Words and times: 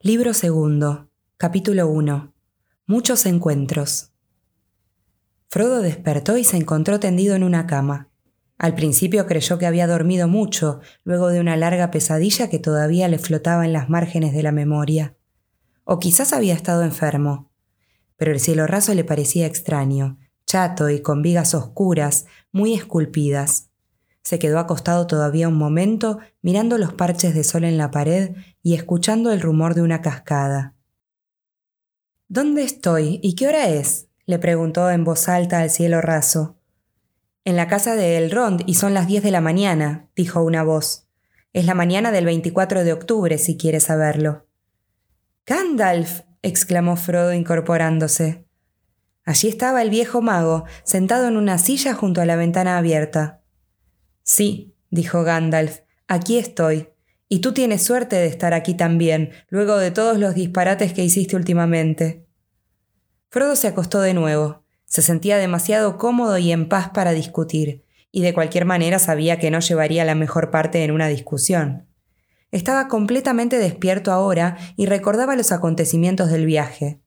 Libro 0.00 0.32
segundo, 0.32 1.10
capítulo 1.38 1.88
1. 1.88 2.32
Muchos 2.86 3.26
encuentros. 3.26 4.12
Frodo 5.48 5.82
despertó 5.82 6.36
y 6.36 6.44
se 6.44 6.56
encontró 6.56 7.00
tendido 7.00 7.34
en 7.34 7.42
una 7.42 7.66
cama. 7.66 8.08
Al 8.58 8.76
principio 8.76 9.26
creyó 9.26 9.58
que 9.58 9.66
había 9.66 9.88
dormido 9.88 10.28
mucho, 10.28 10.78
luego 11.02 11.30
de 11.30 11.40
una 11.40 11.56
larga 11.56 11.90
pesadilla 11.90 12.48
que 12.48 12.60
todavía 12.60 13.08
le 13.08 13.18
flotaba 13.18 13.64
en 13.64 13.72
las 13.72 13.90
márgenes 13.90 14.32
de 14.34 14.44
la 14.44 14.52
memoria. 14.52 15.16
O 15.82 15.98
quizás 15.98 16.32
había 16.32 16.54
estado 16.54 16.84
enfermo. 16.84 17.50
Pero 18.16 18.30
el 18.30 18.38
cielo 18.38 18.68
raso 18.68 18.94
le 18.94 19.02
parecía 19.02 19.48
extraño, 19.48 20.20
chato 20.46 20.90
y 20.90 21.02
con 21.02 21.22
vigas 21.22 21.54
oscuras, 21.54 22.26
muy 22.52 22.72
esculpidas. 22.72 23.70
Se 24.28 24.38
quedó 24.38 24.58
acostado 24.58 25.06
todavía 25.06 25.48
un 25.48 25.54
momento 25.54 26.18
mirando 26.42 26.76
los 26.76 26.92
parches 26.92 27.34
de 27.34 27.44
sol 27.44 27.64
en 27.64 27.78
la 27.78 27.90
pared 27.90 28.36
y 28.62 28.74
escuchando 28.74 29.32
el 29.32 29.40
rumor 29.40 29.74
de 29.74 29.80
una 29.80 30.02
cascada. 30.02 30.74
¿Dónde 32.28 32.62
estoy 32.62 33.20
y 33.22 33.36
qué 33.36 33.48
hora 33.48 33.70
es? 33.70 34.08
le 34.26 34.38
preguntó 34.38 34.90
en 34.90 35.02
voz 35.02 35.30
alta 35.30 35.60
al 35.60 35.70
cielo 35.70 36.02
raso. 36.02 36.58
En 37.46 37.56
la 37.56 37.68
casa 37.68 37.96
de 37.96 38.18
Elrond 38.18 38.64
y 38.66 38.74
son 38.74 38.92
las 38.92 39.06
diez 39.06 39.22
de 39.22 39.30
la 39.30 39.40
mañana, 39.40 40.10
dijo 40.14 40.42
una 40.42 40.62
voz. 40.62 41.08
Es 41.54 41.64
la 41.64 41.72
mañana 41.72 42.12
del 42.12 42.26
24 42.26 42.84
de 42.84 42.92
octubre, 42.92 43.38
si 43.38 43.56
quieres 43.56 43.84
saberlo. 43.84 44.46
Gandalf, 45.46 46.24
exclamó 46.42 46.96
Frodo 46.96 47.32
incorporándose. 47.32 48.44
Allí 49.24 49.48
estaba 49.48 49.80
el 49.80 49.88
viejo 49.88 50.20
mago, 50.20 50.66
sentado 50.84 51.28
en 51.28 51.38
una 51.38 51.56
silla 51.56 51.94
junto 51.94 52.20
a 52.20 52.26
la 52.26 52.36
ventana 52.36 52.76
abierta. 52.76 53.37
Sí, 54.28 54.74
dijo 54.90 55.24
Gandalf, 55.24 55.78
aquí 56.06 56.36
estoy. 56.36 56.90
Y 57.30 57.38
tú 57.38 57.54
tienes 57.54 57.82
suerte 57.82 58.16
de 58.16 58.26
estar 58.26 58.52
aquí 58.52 58.74
también, 58.74 59.30
luego 59.48 59.78
de 59.78 59.90
todos 59.90 60.18
los 60.18 60.34
disparates 60.34 60.92
que 60.92 61.02
hiciste 61.02 61.34
últimamente. 61.34 62.26
Frodo 63.30 63.56
se 63.56 63.68
acostó 63.68 64.02
de 64.02 64.12
nuevo. 64.12 64.64
Se 64.84 65.00
sentía 65.00 65.38
demasiado 65.38 65.96
cómodo 65.96 66.36
y 66.36 66.52
en 66.52 66.68
paz 66.68 66.90
para 66.90 67.12
discutir, 67.12 67.86
y 68.12 68.20
de 68.20 68.34
cualquier 68.34 68.66
manera 68.66 68.98
sabía 68.98 69.38
que 69.38 69.50
no 69.50 69.60
llevaría 69.60 70.04
la 70.04 70.14
mejor 70.14 70.50
parte 70.50 70.84
en 70.84 70.90
una 70.90 71.08
discusión. 71.08 71.88
Estaba 72.50 72.86
completamente 72.88 73.56
despierto 73.56 74.12
ahora 74.12 74.58
y 74.76 74.84
recordaba 74.84 75.36
los 75.36 75.52
acontecimientos 75.52 76.30
del 76.30 76.44
viaje 76.44 77.00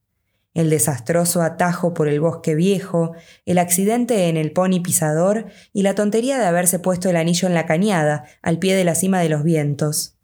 el 0.53 0.69
desastroso 0.69 1.41
atajo 1.41 1.93
por 1.93 2.07
el 2.07 2.19
bosque 2.19 2.55
viejo, 2.55 3.13
el 3.45 3.57
accidente 3.57 4.27
en 4.27 4.37
el 4.37 4.51
pony 4.51 4.81
pisador 4.83 5.45
y 5.71 5.83
la 5.83 5.95
tontería 5.95 6.37
de 6.37 6.45
haberse 6.45 6.79
puesto 6.79 7.09
el 7.09 7.15
anillo 7.15 7.47
en 7.47 7.53
la 7.53 7.65
cañada, 7.65 8.25
al 8.41 8.59
pie 8.59 8.75
de 8.75 8.83
la 8.83 8.95
cima 8.95 9.19
de 9.19 9.29
los 9.29 9.43
vientos. 9.43 10.17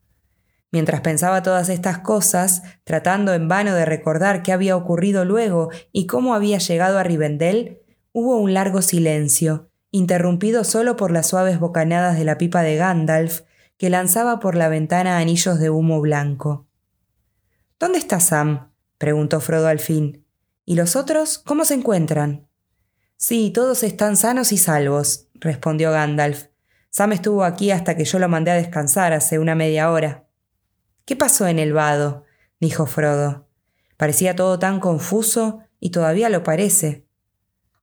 Mientras 0.71 0.99
pensaba 0.99 1.43
todas 1.43 1.69
estas 1.69 1.99
cosas, 1.99 2.61
tratando 2.83 3.33
en 3.33 3.47
vano 3.47 3.73
de 3.73 3.85
recordar 3.85 4.43
qué 4.43 4.51
había 4.51 4.75
ocurrido 4.75 5.23
luego 5.23 5.69
y 5.93 6.07
cómo 6.07 6.35
había 6.35 6.57
llegado 6.57 6.99
a 6.99 7.03
Rivendell, 7.03 7.81
hubo 8.11 8.37
un 8.37 8.53
largo 8.53 8.81
silencio, 8.81 9.69
interrumpido 9.91 10.65
solo 10.65 10.97
por 10.97 11.11
las 11.11 11.27
suaves 11.27 11.59
bocanadas 11.59 12.17
de 12.17 12.25
la 12.25 12.37
pipa 12.37 12.63
de 12.63 12.75
Gandalf, 12.75 13.41
que 13.77 13.89
lanzaba 13.89 14.39
por 14.39 14.55
la 14.55 14.67
ventana 14.67 15.19
anillos 15.19 15.59
de 15.59 15.69
humo 15.69 16.01
blanco. 16.01 16.67
¿Dónde 17.79 17.99
está 17.99 18.19
Sam? 18.19 18.73
Preguntó 18.97 19.39
Frodo 19.39 19.67
al 19.67 19.79
fin. 19.79 20.25
¿Y 20.65 20.75
los 20.75 20.95
otros 20.95 21.37
cómo 21.37 21.65
se 21.65 21.75
encuentran? 21.75 22.47
Sí, 23.15 23.51
todos 23.53 23.83
están 23.83 24.17
sanos 24.17 24.51
y 24.51 24.57
salvos, 24.57 25.27
respondió 25.35 25.91
Gandalf. 25.91 26.47
Sam 26.89 27.13
estuvo 27.13 27.43
aquí 27.43 27.71
hasta 27.71 27.95
que 27.95 28.05
yo 28.05 28.19
lo 28.19 28.27
mandé 28.27 28.51
a 28.51 28.55
descansar 28.55 29.13
hace 29.13 29.39
una 29.39 29.55
media 29.55 29.91
hora. 29.91 30.27
¿Qué 31.05 31.15
pasó 31.15 31.47
en 31.47 31.59
el 31.59 31.73
vado? 31.73 32.25
dijo 32.59 32.85
Frodo. 32.85 33.47
Parecía 33.97 34.35
todo 34.35 34.59
tan 34.59 34.79
confuso 34.79 35.61
y 35.79 35.91
todavía 35.91 36.29
lo 36.29 36.43
parece. 36.43 37.07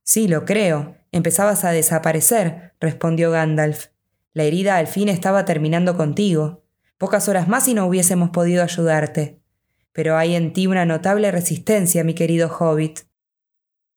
Sí, 0.03 0.27
lo 0.27 0.45
creo. 0.45 0.97
Empezabas 1.11 1.65
a 1.65 1.71
desaparecer, 1.71 2.73
respondió 2.79 3.31
Gandalf. 3.31 3.87
La 4.33 4.43
herida 4.43 4.77
al 4.77 4.87
fin 4.87 5.09
estaba 5.09 5.45
terminando 5.45 5.97
contigo. 5.97 6.63
Pocas 6.97 7.27
horas 7.29 7.47
más 7.47 7.67
y 7.67 7.73
no 7.73 7.85
hubiésemos 7.85 8.29
podido 8.29 8.63
ayudarte 8.63 9.44
pero 9.95 10.17
hay 10.17 10.35
en 10.35 10.51
ti 10.51 10.67
una 10.67 10.85
notable 10.85 11.31
resistencia, 11.31 12.03
mi 12.03 12.15
querido 12.15 12.49
hobbit. 12.49 13.07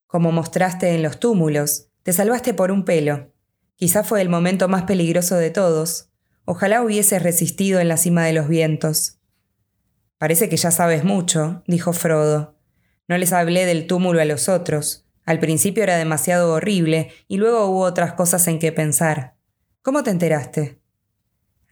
Como 0.06 0.30
mostraste 0.30 0.94
en 0.94 1.02
los 1.02 1.18
túmulos, 1.18 1.88
te 2.04 2.12
salvaste 2.12 2.54
por 2.54 2.70
un 2.70 2.84
pelo. 2.84 3.34
Quizá 3.74 4.04
fue 4.04 4.22
el 4.22 4.28
momento 4.28 4.68
más 4.68 4.84
peligroso 4.84 5.34
de 5.34 5.50
todos. 5.50 6.12
Ojalá 6.44 6.84
hubieses 6.84 7.20
resistido 7.20 7.80
en 7.80 7.88
la 7.88 7.96
cima 7.96 8.24
de 8.24 8.32
los 8.32 8.46
vientos. 8.46 9.18
Parece 10.18 10.48
que 10.48 10.56
ya 10.56 10.70
sabes 10.70 11.02
mucho, 11.02 11.64
dijo 11.66 11.92
Frodo. 11.92 12.56
No 13.08 13.18
les 13.18 13.32
hablé 13.32 13.66
del 13.66 13.88
túmulo 13.88 14.20
a 14.20 14.24
los 14.24 14.48
otros. 14.48 15.04
Al 15.24 15.40
principio 15.40 15.82
era 15.82 15.96
demasiado 15.96 16.52
horrible 16.52 17.10
y 17.26 17.38
luego 17.38 17.66
hubo 17.66 17.80
otras 17.80 18.12
cosas 18.12 18.46
en 18.46 18.60
que 18.60 18.70
pensar. 18.70 19.34
¿Cómo 19.82 20.04
te 20.04 20.10
enteraste? 20.10 20.80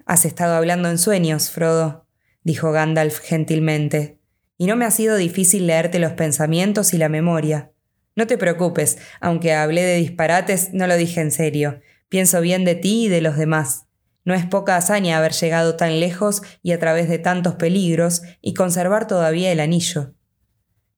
Has 0.05 0.25
estado 0.25 0.57
hablando 0.57 0.91
en 0.91 0.99
sueños, 0.99 1.51
Frodo, 1.51 2.09
dijo 2.43 2.73
Gandalf 2.73 3.21
gentilmente 3.21 4.16
y 4.59 4.67
no 4.67 4.77
me 4.77 4.85
ha 4.85 4.91
sido 4.91 5.17
difícil 5.17 5.67
leerte 5.67 5.99
los 5.99 6.13
pensamientos 6.13 6.95
y 6.95 6.99
la 6.99 7.09
memoria. 7.09 7.73
No 8.15 8.27
te 8.27 8.39
preocupes, 8.39 8.99
aunque 9.21 9.53
hablé 9.53 9.83
de 9.83 9.97
disparates, 9.97 10.73
no 10.73 10.87
lo 10.87 10.97
dije 10.97 11.21
en 11.21 11.31
serio. 11.31 11.81
Pienso 12.09 12.41
bien 12.41 12.65
de 12.65 12.75
ti 12.75 13.07
y 13.07 13.09
de 13.09 13.21
los 13.21 13.37
demás. 13.37 13.87
No 14.25 14.35
es 14.35 14.47
poca 14.47 14.77
hazaña 14.77 15.19
haber 15.19 15.33
llegado 15.33 15.77
tan 15.77 16.01
lejos 16.01 16.43
y 16.63 16.73
a 16.73 16.79
través 16.79 17.09
de 17.09 17.19
tantos 17.19 17.55
peligros 17.57 18.23
y 18.41 18.55
conservar 18.55 19.07
todavía 19.07 19.53
el 19.53 19.61
anillo. 19.61 20.15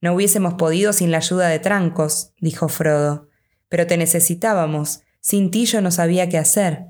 No 0.01 0.15
hubiésemos 0.15 0.55
podido 0.55 0.93
sin 0.93 1.11
la 1.11 1.19
ayuda 1.19 1.49
de 1.49 1.59
Trancos, 1.59 2.33
dijo 2.41 2.69
Frodo. 2.69 3.29
Pero 3.69 3.87
te 3.87 3.97
necesitábamos. 3.97 5.01
Sin 5.21 5.51
ti 5.51 5.67
yo 5.67 5.81
no 5.81 5.91
sabía 5.91 6.29
qué 6.29 6.39
hacer. 6.39 6.87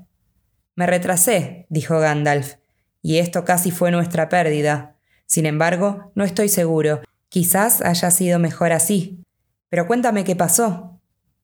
Me 0.75 0.85
retrasé, 0.85 1.65
dijo 1.69 1.99
Gandalf, 1.99 2.53
y 3.01 3.17
esto 3.17 3.43
casi 3.43 3.71
fue 3.71 3.91
nuestra 3.91 4.29
pérdida. 4.29 4.98
Sin 5.29 5.45
embargo, 5.45 6.11
no 6.15 6.23
estoy 6.23 6.49
seguro. 6.49 7.01
Quizás 7.29 7.83
haya 7.83 8.09
sido 8.09 8.39
mejor 8.39 8.71
así. 8.71 9.23
Pero 9.69 9.85
cuéntame 9.85 10.23
qué 10.23 10.35
pasó. 10.35 10.99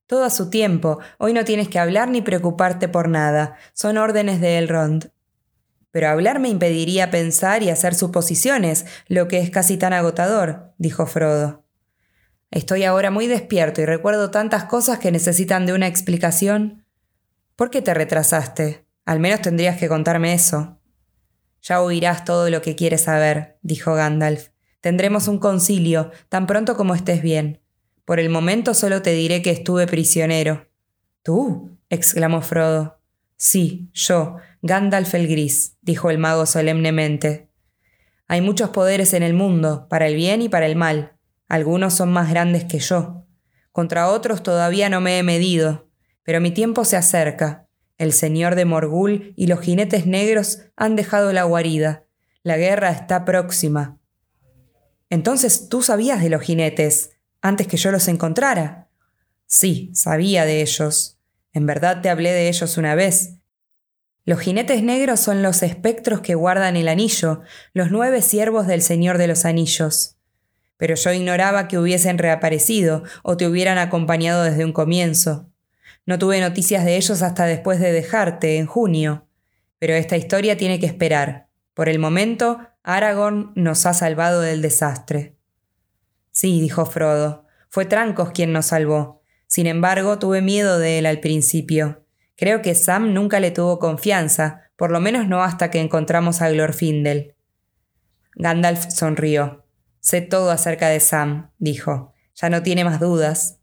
Todo 0.08 0.24
a 0.24 0.32
su 0.32 0.50
tiempo. 0.50 1.00
Hoy 1.20 1.34
no 1.34 1.46
tienes 1.46 1.70
que 1.70 1.78
hablar 1.78 2.10
ni 2.10 2.24
preocuparte 2.24 2.88
por 2.88 3.08
nada. 3.08 3.58
Son 3.74 4.00
órdenes 4.00 4.42
de 4.42 4.58
Elrond. 4.58 5.12
Pero 5.92 6.10
hablar 6.10 6.40
me 6.40 6.50
impediría 6.50 7.12
pensar 7.12 7.62
y 7.62 7.70
hacer 7.70 7.94
suposiciones, 7.94 8.88
lo 9.08 9.28
que 9.28 9.40
es 9.40 9.52
casi 9.52 9.78
tan 9.78 9.94
agotador, 9.94 10.74
dijo 10.78 11.06
Frodo. 11.06 11.64
Estoy 12.50 12.86
ahora 12.86 13.12
muy 13.12 13.28
despierto 13.28 13.82
y 13.82 13.86
recuerdo 13.86 14.32
tantas 14.32 14.66
cosas 14.66 14.98
que 14.98 15.12
necesitan 15.12 15.66
de 15.68 15.74
una 15.74 15.88
explicación. 15.88 16.86
¿Por 17.56 17.70
qué 17.70 17.84
te 17.84 17.94
retrasaste? 17.94 18.86
Al 19.06 19.20
menos 19.20 19.42
tendrías 19.42 19.78
que 19.78 19.88
contarme 19.88 20.34
eso. 20.34 20.80
Ya 21.68 21.82
oirás 21.82 22.26
todo 22.26 22.52
lo 22.52 22.62
que 22.62 22.76
quieres 22.76 23.02
saber, 23.02 23.58
dijo 23.64 23.96
Gandalf. 23.96 24.50
Tendremos 24.82 25.28
un 25.28 25.40
concilio, 25.40 26.12
tan 26.30 26.46
pronto 26.46 26.78
como 26.78 26.94
estés 26.94 27.24
bien. 27.24 27.60
Por 28.06 28.20
el 28.20 28.30
momento 28.30 28.76
solo 28.76 29.02
te 29.02 29.14
diré 29.14 29.42
que 29.42 29.50
estuve 29.50 29.88
prisionero. 29.88 30.68
¿Tú? 31.24 31.76
exclamó 31.90 32.42
Frodo. 32.42 33.00
Sí, 33.36 33.90
yo, 33.94 34.36
Gandalf 34.62 35.16
el 35.16 35.28
Gris, 35.28 35.76
dijo 35.82 36.12
el 36.12 36.20
mago 36.20 36.46
solemnemente. 36.46 37.50
Hay 38.28 38.42
muchos 38.42 38.70
poderes 38.70 39.16
en 39.16 39.24
el 39.24 39.34
mundo, 39.34 39.88
para 39.90 40.06
el 40.06 40.14
bien 40.14 40.44
y 40.44 40.50
para 40.50 40.68
el 40.68 40.76
mal. 40.76 41.18
Algunos 41.48 41.96
son 41.96 42.14
más 42.14 42.30
grandes 42.30 42.66
que 42.66 42.78
yo. 42.78 43.26
Contra 43.72 44.10
otros 44.10 44.44
todavía 44.44 44.88
no 44.90 45.02
me 45.02 45.18
he 45.18 45.24
medido, 45.24 45.90
pero 46.22 46.40
mi 46.42 46.52
tiempo 46.52 46.86
se 46.86 46.96
acerca, 46.96 47.65
el 47.98 48.14
señor 48.14 48.56
de 48.56 48.66
Morgul 48.66 49.34
y 49.36 49.48
los 49.48 49.62
jinetes 49.62 50.06
negros 50.06 50.60
han 50.76 50.96
dejado 50.96 51.32
la 51.34 51.44
guarida. 51.44 52.06
La 52.44 52.58
guerra 52.58 52.92
está 52.92 53.26
próxima. 53.26 54.00
Entonces 55.10 55.70
tú 55.70 55.82
sabías 55.82 56.22
de 56.22 56.30
los 56.30 56.42
jinetes, 56.42 57.12
antes 57.42 57.68
que 57.68 57.78
yo 57.78 57.92
los 57.92 58.08
encontrara. 58.08 58.90
Sí, 59.46 59.92
sabía 59.94 60.46
de 60.46 60.62
ellos. 60.62 61.20
En 61.54 61.66
verdad 61.66 62.02
te 62.02 62.10
hablé 62.10 62.32
de 62.32 62.50
ellos 62.50 62.78
una 62.78 62.96
vez. 62.96 63.36
Los 64.26 64.40
jinetes 64.40 64.82
negros 64.82 65.20
son 65.20 65.44
los 65.44 65.62
espectros 65.62 66.22
que 66.22 66.34
guardan 66.34 66.76
el 66.76 66.88
anillo, 66.88 67.42
los 67.74 67.92
nueve 67.92 68.24
siervos 68.24 68.66
del 68.66 68.82
Señor 68.82 69.20
de 69.20 69.28
los 69.28 69.46
Anillos. 69.46 70.18
Pero 70.78 70.96
yo 70.96 71.14
ignoraba 71.14 71.68
que 71.68 71.78
hubiesen 71.78 72.18
reaparecido 72.18 73.04
o 73.24 73.38
te 73.38 73.48
hubieran 73.48 73.78
acompañado 73.78 74.44
desde 74.44 74.66
un 74.66 74.74
comienzo. 74.74 75.52
No 76.06 76.20
tuve 76.20 76.40
noticias 76.40 76.86
de 76.86 76.98
ellos 76.98 77.22
hasta 77.22 77.46
después 77.46 77.80
de 77.80 77.92
dejarte, 77.92 78.58
en 78.58 78.68
junio. 78.68 79.28
Pero 79.80 79.94
esta 79.94 80.18
historia 80.18 80.58
tiene 80.58 80.80
que 80.80 80.86
esperar. 80.86 81.48
Por 81.74 81.90
el 81.90 82.00
momento, 82.00 82.60
Aragorn 82.84 83.52
nos 83.56 83.86
ha 83.86 83.94
salvado 83.94 84.42
del 84.42 84.62
desastre. 84.62 85.36
Sí, 86.32 86.62
dijo 86.62 86.86
Frodo. 86.86 87.46
Fue 87.70 87.86
Trancos 87.86 88.32
quien 88.32 88.54
nos 88.54 88.68
salvó. 88.68 89.22
Sin 89.48 89.68
embargo, 89.68 90.20
tuve 90.20 90.42
miedo 90.42 90.80
de 90.80 91.00
él 91.00 91.06
al 91.06 91.20
principio. 91.20 92.06
Creo 92.38 92.62
que 92.62 92.76
Sam 92.76 93.14
nunca 93.14 93.40
le 93.40 93.52
tuvo 93.52 93.80
confianza, 93.80 94.70
por 94.76 94.92
lo 94.92 95.00
menos 95.00 95.28
no 95.28 95.44
hasta 95.44 95.72
que 95.72 95.80
encontramos 95.80 96.42
a 96.42 96.50
Glorfindel. 96.50 97.36
Gandalf 98.36 98.90
sonrió. 98.90 99.66
Sé 100.02 100.22
todo 100.22 100.52
acerca 100.52 100.90
de 100.90 101.00
Sam, 101.00 101.52
dijo. 101.58 102.14
Ya 102.36 102.50
no 102.50 102.62
tiene 102.62 102.84
más 102.84 103.00
dudas. 103.00 103.60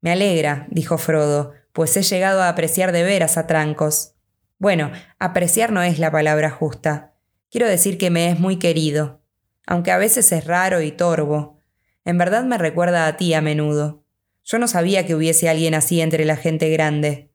Me 0.00 0.12
alegra, 0.12 0.66
dijo 0.70 0.98
Frodo, 0.98 1.52
pues 1.72 1.96
he 1.96 2.02
llegado 2.02 2.42
a 2.42 2.48
apreciar 2.48 2.92
de 2.92 3.02
veras 3.02 3.36
a 3.36 3.46
Trancos. 3.46 4.14
Bueno, 4.58 4.90
apreciar 5.18 5.72
no 5.72 5.82
es 5.82 5.98
la 5.98 6.10
palabra 6.10 6.50
justa. 6.50 7.14
Quiero 7.50 7.68
decir 7.68 7.98
que 7.98 8.10
me 8.10 8.30
es 8.30 8.40
muy 8.40 8.58
querido, 8.58 9.20
aunque 9.66 9.92
a 9.92 9.98
veces 9.98 10.32
es 10.32 10.46
raro 10.46 10.80
y 10.80 10.92
torvo. 10.92 11.60
En 12.04 12.18
verdad 12.18 12.44
me 12.44 12.58
recuerda 12.58 13.06
a 13.06 13.16
ti 13.16 13.34
a 13.34 13.40
menudo. 13.40 14.04
Yo 14.44 14.58
no 14.58 14.68
sabía 14.68 15.06
que 15.06 15.14
hubiese 15.14 15.48
alguien 15.48 15.74
así 15.74 16.00
entre 16.00 16.24
la 16.24 16.36
gente 16.36 16.70
grande. 16.70 17.30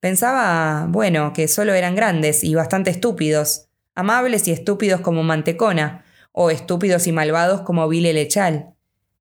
Pensaba, 0.00 0.86
bueno, 0.88 1.32
que 1.32 1.48
solo 1.48 1.74
eran 1.74 1.94
grandes 1.94 2.44
y 2.44 2.54
bastante 2.54 2.90
estúpidos, 2.90 3.68
amables 3.94 4.46
y 4.46 4.52
estúpidos 4.52 5.00
como 5.00 5.22
Mantecona, 5.22 6.04
o 6.32 6.50
estúpidos 6.50 7.06
y 7.06 7.12
malvados 7.12 7.62
como 7.62 7.88
Vile 7.88 8.12
Lechal. 8.12 8.75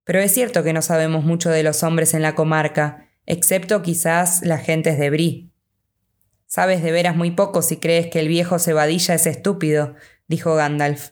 Pero 0.05 0.19
es 0.19 0.33
cierto 0.33 0.63
que 0.63 0.71
no 0.71 0.81
sabemos 0.81 1.25
mucho 1.25 1.49
de 1.49 1.63
los 1.63 1.83
hombres 1.83 2.13
en 2.13 2.21
la 2.21 2.35
comarca, 2.35 3.09
excepto 3.25 3.81
quizás 3.81 4.41
las 4.43 4.63
gentes 4.63 4.97
de 4.97 5.09
Brie. 5.09 5.49
Sabes 6.45 6.83
de 6.83 6.91
veras 6.91 7.15
muy 7.15 7.31
poco 7.31 7.61
si 7.61 7.77
crees 7.77 8.07
que 8.07 8.19
el 8.19 8.27
viejo 8.27 8.59
Cebadilla 8.59 9.15
es 9.15 9.25
estúpido, 9.25 9.95
dijo 10.27 10.55
Gandalf. 10.55 11.09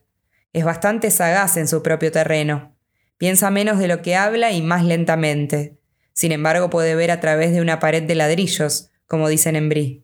Es 0.54 0.64
bastante 0.64 1.10
sagaz 1.10 1.58
en 1.58 1.68
su 1.68 1.82
propio 1.82 2.12
terreno. 2.12 2.78
Piensa 3.18 3.50
menos 3.50 3.80
de 3.80 3.88
lo 3.88 4.02
que 4.04 4.16
habla 4.16 4.52
y 4.52 4.62
más 4.62 4.86
lentamente. 4.86 5.80
Sin 6.14 6.32
embargo, 6.32 6.70
puede 6.70 6.94
ver 6.94 7.10
a 7.10 7.20
través 7.20 7.52
de 7.52 7.62
una 7.62 7.80
pared 7.80 8.04
de 8.04 8.14
ladrillos, 8.14 8.92
como 9.08 9.28
dicen 9.28 9.56
en 9.56 9.70
Brie. 9.70 10.04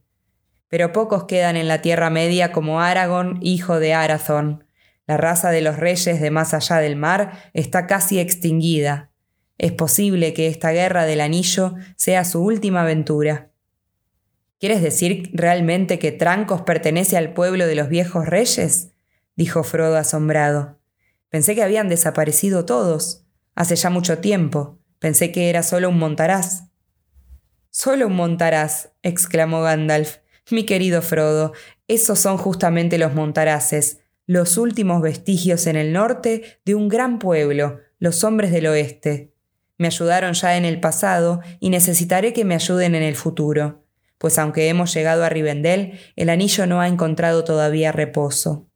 Pero 0.68 0.92
pocos 0.92 1.26
quedan 1.26 1.56
en 1.56 1.68
la 1.68 1.82
Tierra 1.82 2.10
Media 2.10 2.52
como 2.52 2.82
Aragorn, 2.82 3.38
hijo 3.42 3.80
de 3.80 3.94
Arathorn. 3.94 4.66
La 5.10 5.18
raza 5.18 5.50
de 5.50 5.62
los 5.62 5.78
reyes 5.78 6.22
de 6.22 6.30
más 6.30 6.54
allá 6.54 6.78
del 6.78 6.96
mar 6.96 7.50
está 7.56 7.88
casi 7.88 8.20
extinguida. 8.20 9.10
Es 9.58 9.72
posible 9.72 10.36
que 10.36 10.46
esta 10.46 10.70
guerra 10.70 11.06
del 11.06 11.22
anillo 11.22 11.74
sea 11.96 12.24
su 12.24 12.44
última 12.44 12.84
aventura. 12.84 13.50
¿Quieres 14.60 14.84
decir 14.84 15.32
realmente 15.34 15.98
que 15.98 16.12
Trancos 16.12 16.62
pertenece 16.62 17.18
al 17.18 17.34
pueblo 17.34 17.66
de 17.66 17.74
los 17.74 17.90
viejos 17.90 18.28
reyes? 18.28 18.92
dijo 19.36 19.64
Frodo 19.64 19.98
asombrado. 19.98 20.78
Pensé 21.30 21.56
que 21.56 21.64
habían 21.64 21.90
desaparecido 21.90 22.66
todos. 22.66 23.26
Hace 23.56 23.78
ya 23.78 23.90
mucho 23.90 24.20
tiempo. 24.20 24.78
Pensé 25.00 25.32
que 25.32 25.50
era 25.50 25.64
solo 25.64 25.90
un 25.90 25.98
montaraz. 25.98 26.66
Solo 27.72 28.06
un 28.06 28.16
montaraz, 28.16 28.92
exclamó 29.02 29.64
Gandalf. 29.64 30.18
Mi 30.52 30.68
querido 30.68 31.02
Frodo, 31.02 31.54
esos 31.88 32.20
son 32.20 32.38
justamente 32.38 33.00
los 33.00 33.16
montaraces, 33.16 34.02
los 34.30 34.58
últimos 34.58 35.02
vestigios 35.02 35.66
en 35.66 35.76
el 35.76 35.92
norte 35.92 36.60
de 36.64 36.76
un 36.76 36.88
gran 36.88 37.18
pueblo, 37.18 37.80
los 37.98 38.24
hombres 38.24 38.52
del 38.52 38.68
oeste. 38.68 39.34
Me 39.80 39.88
ayudaron 39.88 40.34
ya 40.34 40.56
en 40.56 40.66
el 40.66 40.80
pasado 40.80 41.42
y 41.60 41.72
necesitaré 41.72 42.32
que 42.32 42.46
me 42.46 42.54
ayuden 42.54 42.94
en 42.94 43.02
el 43.02 43.16
futuro, 43.16 43.88
pues 44.20 44.38
aunque 44.38 44.70
hemos 44.70 44.94
llegado 44.94 45.24
a 45.24 45.30
Rivendell, 45.30 45.94
el 46.16 46.30
anillo 46.30 46.68
no 46.68 46.80
ha 46.80 46.88
encontrado 46.88 47.44
todavía 47.44 47.92
reposo. 47.92 48.70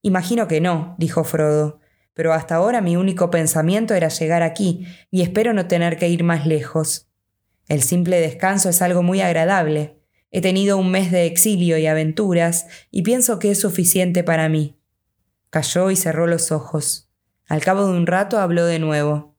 Imagino 0.00 0.46
que 0.46 0.60
no, 0.60 0.94
dijo 0.96 1.24
Frodo, 1.24 1.80
pero 2.14 2.32
hasta 2.32 2.54
ahora 2.54 2.80
mi 2.80 2.96
único 2.96 3.30
pensamiento 3.30 3.94
era 3.94 4.10
llegar 4.10 4.44
aquí, 4.44 4.86
y 5.10 5.22
espero 5.22 5.54
no 5.54 5.66
tener 5.66 5.96
que 5.96 6.08
ir 6.08 6.22
más 6.22 6.46
lejos. 6.46 7.08
El 7.66 7.82
simple 7.82 8.20
descanso 8.20 8.68
es 8.68 8.80
algo 8.80 9.02
muy 9.02 9.22
agradable. 9.22 10.01
He 10.32 10.40
tenido 10.40 10.78
un 10.78 10.90
mes 10.90 11.12
de 11.12 11.26
exilio 11.26 11.76
y 11.76 11.86
aventuras, 11.86 12.66
y 12.90 13.02
pienso 13.02 13.38
que 13.38 13.50
es 13.50 13.60
suficiente 13.60 14.24
para 14.24 14.48
mí. 14.48 14.78
Cayó 15.50 15.90
y 15.90 15.96
cerró 15.96 16.26
los 16.26 16.50
ojos. 16.50 17.10
Al 17.46 17.60
cabo 17.60 17.86
de 17.86 17.92
un 17.92 18.06
rato 18.06 18.38
habló 18.38 18.64
de 18.64 18.78
nuevo. 18.78 19.36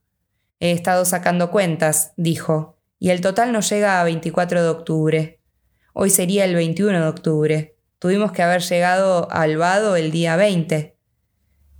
He 0.59 0.71
estado 0.71 1.03
sacando 1.03 1.49
cuentas, 1.49 2.13
dijo, 2.15 2.77
y 2.99 3.09
el 3.09 3.21
total 3.21 3.51
nos 3.51 3.69
llega 3.69 3.99
a 3.99 4.03
24 4.03 4.61
de 4.61 4.69
octubre. 4.69 5.41
Hoy 5.93 6.11
sería 6.11 6.45
el 6.45 6.53
21 6.53 7.01
de 7.01 7.07
octubre. 7.07 7.77
Tuvimos 7.97 8.31
que 8.31 8.43
haber 8.43 8.61
llegado 8.61 9.27
al 9.31 9.57
vado 9.57 9.95
el 9.95 10.11
día 10.11 10.35
20. 10.35 10.95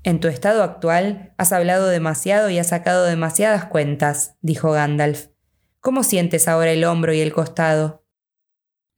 En 0.04 0.19
tu 0.19 0.27
estado 0.27 0.63
actual 0.63 1.33
has 1.38 1.51
hablado 1.51 1.88
demasiado 1.88 2.50
y 2.50 2.57
has 2.57 2.69
sacado 2.69 3.06
demasiadas 3.06 3.65
cuentas, 3.65 4.36
dijo 4.42 4.71
Gandalf. 4.71 5.27
¿Cómo 5.81 6.04
sientes 6.04 6.48
ahora 6.48 6.71
el 6.71 6.83
hombro 6.83 7.13
y 7.13 7.21
el 7.21 7.31
costado? 7.31 8.03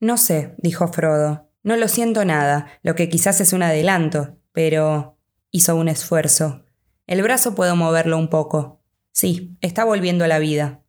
No 0.00 0.16
sé, 0.16 0.54
dijo 0.58 0.88
Frodo. 0.88 1.50
No 1.62 1.76
lo 1.76 1.88
siento 1.88 2.24
nada, 2.24 2.66
lo 2.82 2.94
que 2.94 3.08
quizás 3.08 3.40
es 3.40 3.52
un 3.52 3.62
adelanto, 3.62 4.38
pero... 4.52 5.18
hizo 5.50 5.74
un 5.74 5.88
esfuerzo. 5.88 6.64
El 7.06 7.22
brazo 7.22 7.54
puedo 7.54 7.76
moverlo 7.76 8.18
un 8.18 8.28
poco. 8.28 8.82
Sí, 9.12 9.56
está 9.60 9.84
volviendo 9.84 10.24
a 10.24 10.28
la 10.28 10.38
vida. 10.38 10.82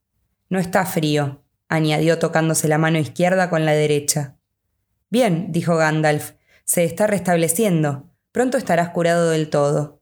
No 0.50 0.59
está 0.59 0.86
frío, 0.86 1.44
añadió 1.69 2.19
tocándose 2.19 2.68
la 2.68 2.77
mano 2.77 2.98
izquierda 2.98 3.50
con 3.50 3.65
la 3.65 3.74
derecha. 3.74 4.38
Bien, 5.10 5.51
dijo 5.51 5.75
Gandalf, 5.77 6.33
se 6.65 6.83
está 6.83 7.07
restableciendo. 7.07 8.12
Pronto 8.31 8.57
estarás 8.57 8.89
curado 8.89 9.30
del 9.30 9.50
todo. 9.50 10.01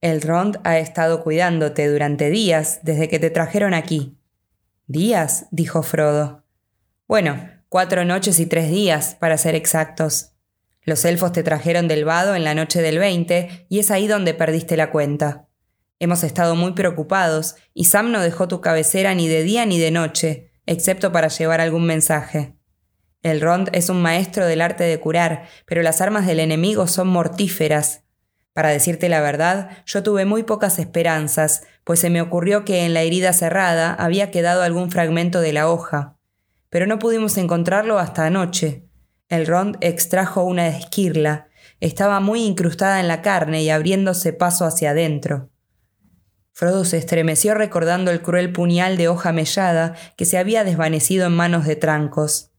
El 0.00 0.22
Rond 0.22 0.60
ha 0.64 0.78
estado 0.78 1.22
cuidándote 1.22 1.88
durante 1.88 2.30
días 2.30 2.80
desde 2.82 3.08
que 3.08 3.18
te 3.18 3.30
trajeron 3.30 3.74
aquí. 3.74 4.18
Días, 4.86 5.46
dijo 5.50 5.82
Frodo. 5.82 6.44
Bueno, 7.06 7.59
cuatro 7.70 8.04
noches 8.04 8.40
y 8.40 8.46
tres 8.46 8.68
días, 8.68 9.16
para 9.20 9.38
ser 9.38 9.54
exactos. 9.54 10.32
Los 10.82 11.04
elfos 11.04 11.30
te 11.30 11.44
trajeron 11.44 11.86
del 11.86 12.04
vado 12.04 12.34
en 12.34 12.42
la 12.42 12.52
noche 12.52 12.82
del 12.82 12.98
20 12.98 13.66
y 13.68 13.78
es 13.78 13.92
ahí 13.92 14.08
donde 14.08 14.34
perdiste 14.34 14.76
la 14.76 14.90
cuenta. 14.90 15.46
Hemos 16.00 16.24
estado 16.24 16.56
muy 16.56 16.72
preocupados 16.72 17.54
y 17.72 17.84
Sam 17.84 18.10
no 18.10 18.20
dejó 18.22 18.48
tu 18.48 18.60
cabecera 18.60 19.14
ni 19.14 19.28
de 19.28 19.44
día 19.44 19.66
ni 19.66 19.78
de 19.78 19.92
noche, 19.92 20.50
excepto 20.66 21.12
para 21.12 21.28
llevar 21.28 21.60
algún 21.60 21.86
mensaje. 21.86 22.56
El 23.22 23.40
Rond 23.40 23.68
es 23.72 23.88
un 23.88 24.02
maestro 24.02 24.46
del 24.46 24.62
arte 24.62 24.82
de 24.82 24.98
curar, 24.98 25.44
pero 25.64 25.82
las 25.82 26.00
armas 26.00 26.26
del 26.26 26.40
enemigo 26.40 26.88
son 26.88 27.06
mortíferas. 27.06 28.02
Para 28.52 28.70
decirte 28.70 29.08
la 29.08 29.20
verdad, 29.20 29.70
yo 29.86 30.02
tuve 30.02 30.24
muy 30.24 30.42
pocas 30.42 30.80
esperanzas, 30.80 31.62
pues 31.84 32.00
se 32.00 32.10
me 32.10 32.20
ocurrió 32.20 32.64
que 32.64 32.84
en 32.84 32.94
la 32.94 33.02
herida 33.02 33.32
cerrada 33.32 33.94
había 33.94 34.32
quedado 34.32 34.64
algún 34.64 34.90
fragmento 34.90 35.40
de 35.40 35.52
la 35.52 35.68
hoja. 35.68 36.16
Pero 36.70 36.86
no 36.86 36.98
pudimos 36.98 37.36
encontrarlo 37.36 37.98
hasta 37.98 38.26
anoche. 38.26 38.88
El 39.28 39.46
Rond 39.46 39.76
extrajo 39.80 40.42
una 40.42 40.68
esquirla. 40.68 41.48
Estaba 41.80 42.20
muy 42.20 42.42
incrustada 42.42 43.00
en 43.00 43.08
la 43.08 43.22
carne 43.22 43.62
y 43.62 43.70
abriéndose 43.70 44.32
paso 44.32 44.64
hacia 44.64 44.90
adentro. 44.90 45.50
Frodo 46.52 46.84
se 46.84 46.98
estremeció 46.98 47.54
recordando 47.54 48.10
el 48.10 48.22
cruel 48.22 48.52
puñal 48.52 48.96
de 48.96 49.08
hoja 49.08 49.32
mellada 49.32 49.94
que 50.16 50.24
se 50.24 50.36
había 50.36 50.64
desvanecido 50.64 51.26
en 51.26 51.32
manos 51.32 51.64
de 51.64 51.76
trancos. 51.76 52.50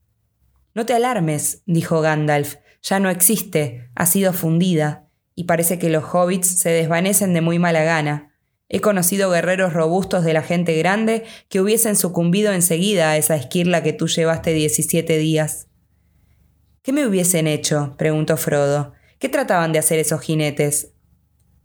No 0.74 0.86
te 0.86 0.94
alarmes, 0.94 1.62
dijo 1.66 2.00
Gandalf, 2.00 2.56
ya 2.82 2.98
no 2.98 3.10
existe, 3.10 3.90
ha 3.94 4.06
sido 4.06 4.32
fundida 4.32 5.08
y 5.34 5.44
parece 5.44 5.78
que 5.78 5.88
los 5.88 6.04
hobbits 6.12 6.58
se 6.58 6.70
desvanecen 6.70 7.32
de 7.32 7.42
muy 7.42 7.58
mala 7.58 7.84
gana. 7.84 8.31
He 8.74 8.80
conocido 8.80 9.30
guerreros 9.30 9.74
robustos 9.74 10.24
de 10.24 10.32
la 10.32 10.40
gente 10.40 10.74
grande 10.78 11.24
que 11.50 11.60
hubiesen 11.60 11.94
sucumbido 11.94 12.54
enseguida 12.54 13.10
a 13.10 13.18
esa 13.18 13.36
esquirla 13.36 13.82
que 13.82 13.92
tú 13.92 14.08
llevaste 14.08 14.54
diecisiete 14.54 15.18
días. 15.18 15.68
¿Qué 16.82 16.94
me 16.94 17.06
hubiesen 17.06 17.46
hecho? 17.46 17.94
preguntó 17.98 18.38
Frodo. 18.38 18.94
¿Qué 19.18 19.28
trataban 19.28 19.72
de 19.72 19.78
hacer 19.78 19.98
esos 19.98 20.22
jinetes? 20.22 20.94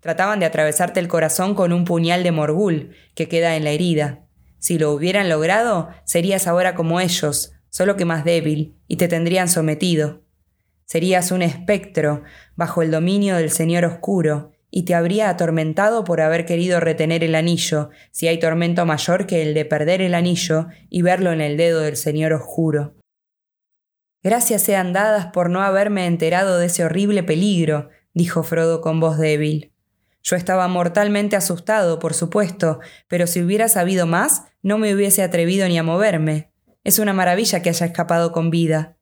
Trataban 0.02 0.42
de 0.42 0.48
atravesarte 0.48 1.00
el 1.00 1.08
corazón 1.08 1.56
con 1.56 1.72
un 1.72 1.86
puñal 1.86 2.24
de 2.24 2.34
morgul 2.34 2.92
que 3.16 3.30
queda 3.30 3.56
en 3.56 3.64
la 3.64 3.70
herida. 3.70 4.28
Si 4.60 4.78
lo 4.78 4.92
hubieran 4.92 5.30
logrado, 5.30 5.88
serías 6.04 6.46
ahora 6.46 6.76
como 6.76 7.00
ellos, 7.00 7.54
solo 7.70 7.96
que 7.96 8.04
más 8.04 8.26
débil, 8.26 8.76
y 8.86 8.98
te 8.98 9.08
tendrían 9.08 9.48
sometido. 9.48 10.24
Serías 10.84 11.32
un 11.32 11.42
espectro 11.42 12.24
bajo 12.58 12.82
el 12.82 12.92
dominio 12.92 13.38
del 13.38 13.50
Señor 13.50 13.86
Oscuro, 13.86 14.52
y 14.78 14.84
te 14.84 14.94
habría 14.94 15.30
atormentado 15.30 16.04
por 16.04 16.22
haber 16.22 16.46
querido 16.46 16.80
retener 16.80 17.24
el 17.24 17.34
anillo, 17.34 17.90
si 18.12 18.28
hay 18.28 18.38
tormento 18.38 18.86
mayor 18.86 19.26
que 19.26 19.42
el 19.42 19.56
de 19.56 19.66
perder 19.66 20.04
el 20.04 20.14
anillo 20.14 20.68
y 20.88 21.02
verlo 21.02 21.32
en 21.32 21.42
el 21.42 21.58
dedo 21.58 21.80
del 21.80 21.98
Señor 21.98 22.32
Oscuro. 22.34 22.94
Gracias 24.22 24.62
sean 24.62 24.94
dadas 24.94 25.32
por 25.34 25.50
no 25.50 25.64
haberme 25.64 26.06
enterado 26.06 26.60
de 26.60 26.68
ese 26.68 26.86
horrible 26.86 27.24
peligro, 27.24 27.90
dijo 28.14 28.44
Frodo 28.44 28.80
con 28.82 29.00
voz 29.00 29.18
débil. 29.18 29.74
Yo 30.22 30.36
estaba 30.36 30.68
mortalmente 30.68 31.36
asustado, 31.36 31.98
por 31.98 32.14
supuesto, 32.14 32.80
pero 33.08 33.26
si 33.26 33.42
hubiera 33.42 33.70
sabido 33.70 34.06
más, 34.06 34.44
no 34.62 34.78
me 34.78 34.94
hubiese 34.94 35.24
atrevido 35.24 35.68
ni 35.68 35.80
a 35.80 35.84
moverme. 35.84 36.52
Es 36.84 37.00
una 37.00 37.14
maravilla 37.14 37.64
que 37.64 37.70
haya 37.70 37.88
escapado 37.88 38.32
con 38.32 38.52
vida. 38.52 38.96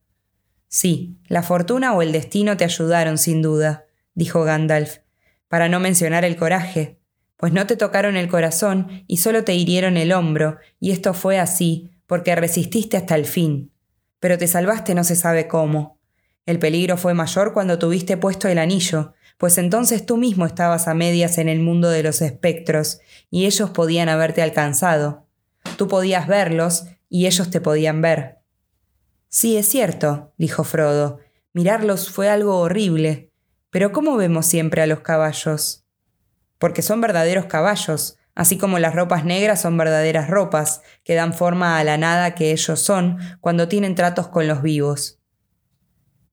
Sí, 0.70 1.20
la 1.28 1.44
fortuna 1.44 1.92
o 1.92 2.02
el 2.02 2.14
destino 2.14 2.56
te 2.56 2.64
ayudaron 2.64 3.18
sin 3.18 3.42
duda, 3.42 3.84
dijo 4.14 4.46
Gandalf, 4.46 5.00
para 5.48 5.70
no 5.70 5.80
mencionar 5.80 6.26
el 6.26 6.36
coraje, 6.36 7.00
pues 7.38 7.54
no 7.54 7.68
te 7.68 7.76
tocaron 7.76 8.16
el 8.18 8.28
corazón 8.28 9.04
y 9.08 9.18
solo 9.18 9.44
te 9.44 9.54
hirieron 9.54 9.98
el 9.98 10.12
hombro, 10.12 10.58
y 10.80 10.92
esto 10.92 11.14
fue 11.14 11.40
así, 11.40 11.92
porque 12.08 12.36
resististe 12.36 12.98
hasta 12.98 13.16
el 13.16 13.26
fin. 13.26 13.72
Pero 14.20 14.38
te 14.38 14.48
salvaste 14.48 14.96
no 14.96 15.04
se 15.04 15.16
sabe 15.16 15.48
cómo. 15.48 16.00
El 16.46 16.60
peligro 16.60 16.98
fue 16.98 17.14
mayor 17.14 17.54
cuando 17.54 17.80
tuviste 17.80 18.18
puesto 18.18 18.48
el 18.48 18.58
anillo, 18.58 19.14
pues 19.38 19.58
entonces 19.58 20.06
tú 20.06 20.18
mismo 20.18 20.46
estabas 20.46 20.88
a 20.88 20.94
medias 20.94 21.38
en 21.38 21.50
el 21.50 21.60
mundo 21.60 21.90
de 21.90 22.04
los 22.04 22.22
espectros, 22.22 23.00
y 23.30 23.46
ellos 23.46 23.72
podían 23.72 24.10
haberte 24.10 24.42
alcanzado. 24.42 25.28
Tú 25.78 25.88
podías 25.88 26.28
verlos, 26.28 26.86
y 27.10 27.26
ellos 27.26 27.50
te 27.50 27.62
podían 27.62 28.02
ver. 28.02 28.40
Sí, 29.30 29.58
es 29.58 29.68
cierto, 29.68 30.34
dijo 30.38 30.64
Frodo. 30.64 31.20
Mirarlos 31.54 32.10
fue 32.10 32.30
algo 32.30 32.60
horrible. 32.60 33.25
Pero 33.76 33.92
¿cómo 33.92 34.16
vemos 34.16 34.46
siempre 34.46 34.82
a 34.82 34.88
los 34.88 35.02
caballos? 35.02 35.84
Porque 36.60 36.82
son 36.82 37.02
verdaderos 37.02 37.48
caballos, 37.48 38.16
así 38.34 38.58
como 38.58 38.80
las 38.80 38.96
ropas 38.96 39.26
negras 39.26 39.60
son 39.60 39.76
verdaderas 39.76 40.30
ropas, 40.30 40.82
que 41.04 41.14
dan 41.14 41.34
forma 41.34 41.78
a 41.78 41.84
la 41.84 41.98
nada 41.98 42.36
que 42.36 42.54
ellos 42.54 42.80
son 42.80 43.18
cuando 43.42 43.68
tienen 43.68 43.94
tratos 43.94 44.30
con 44.30 44.48
los 44.48 44.62
vivos. 44.62 45.20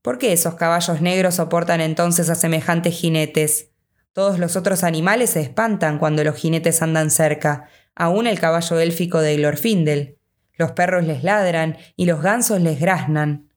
¿Por 0.03 0.19
qué 0.19 0.33
esos 0.33 0.55
caballos 0.55 1.01
negros 1.01 1.35
soportan 1.35 1.81
entonces 1.81 2.31
a 2.31 2.37
semejantes 2.37 2.95
jinetes? 2.95 3.71
Todos 4.13 4.39
los 4.39 4.55
otros 4.55 4.85
animales 4.85 5.31
se 5.31 5.41
espantan 5.41 5.99
cuando 5.99 6.23
los 6.23 6.37
jinetes 6.37 6.81
andan 6.81 7.11
cerca, 7.11 7.67
aún 7.97 8.29
el 8.29 8.39
caballo 8.39 8.79
élfico 8.79 9.21
de 9.21 9.39
Glorfindel. 9.39 10.17
Los 10.55 10.71
perros 10.71 11.05
les 11.05 11.25
ladran 11.25 11.77
y 11.97 12.07
los 12.07 12.23
gansos 12.23 12.61
les 12.61 12.79
graznan. 12.79 13.52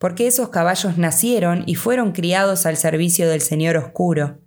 Porque 0.00 0.26
esos 0.26 0.48
caballos 0.48 0.96
nacieron 0.96 1.62
y 1.66 1.74
fueron 1.74 2.12
criados 2.12 2.64
al 2.64 2.78
servicio 2.78 3.28
del 3.28 3.42
Señor 3.42 3.76
Oscuro. 3.76 4.40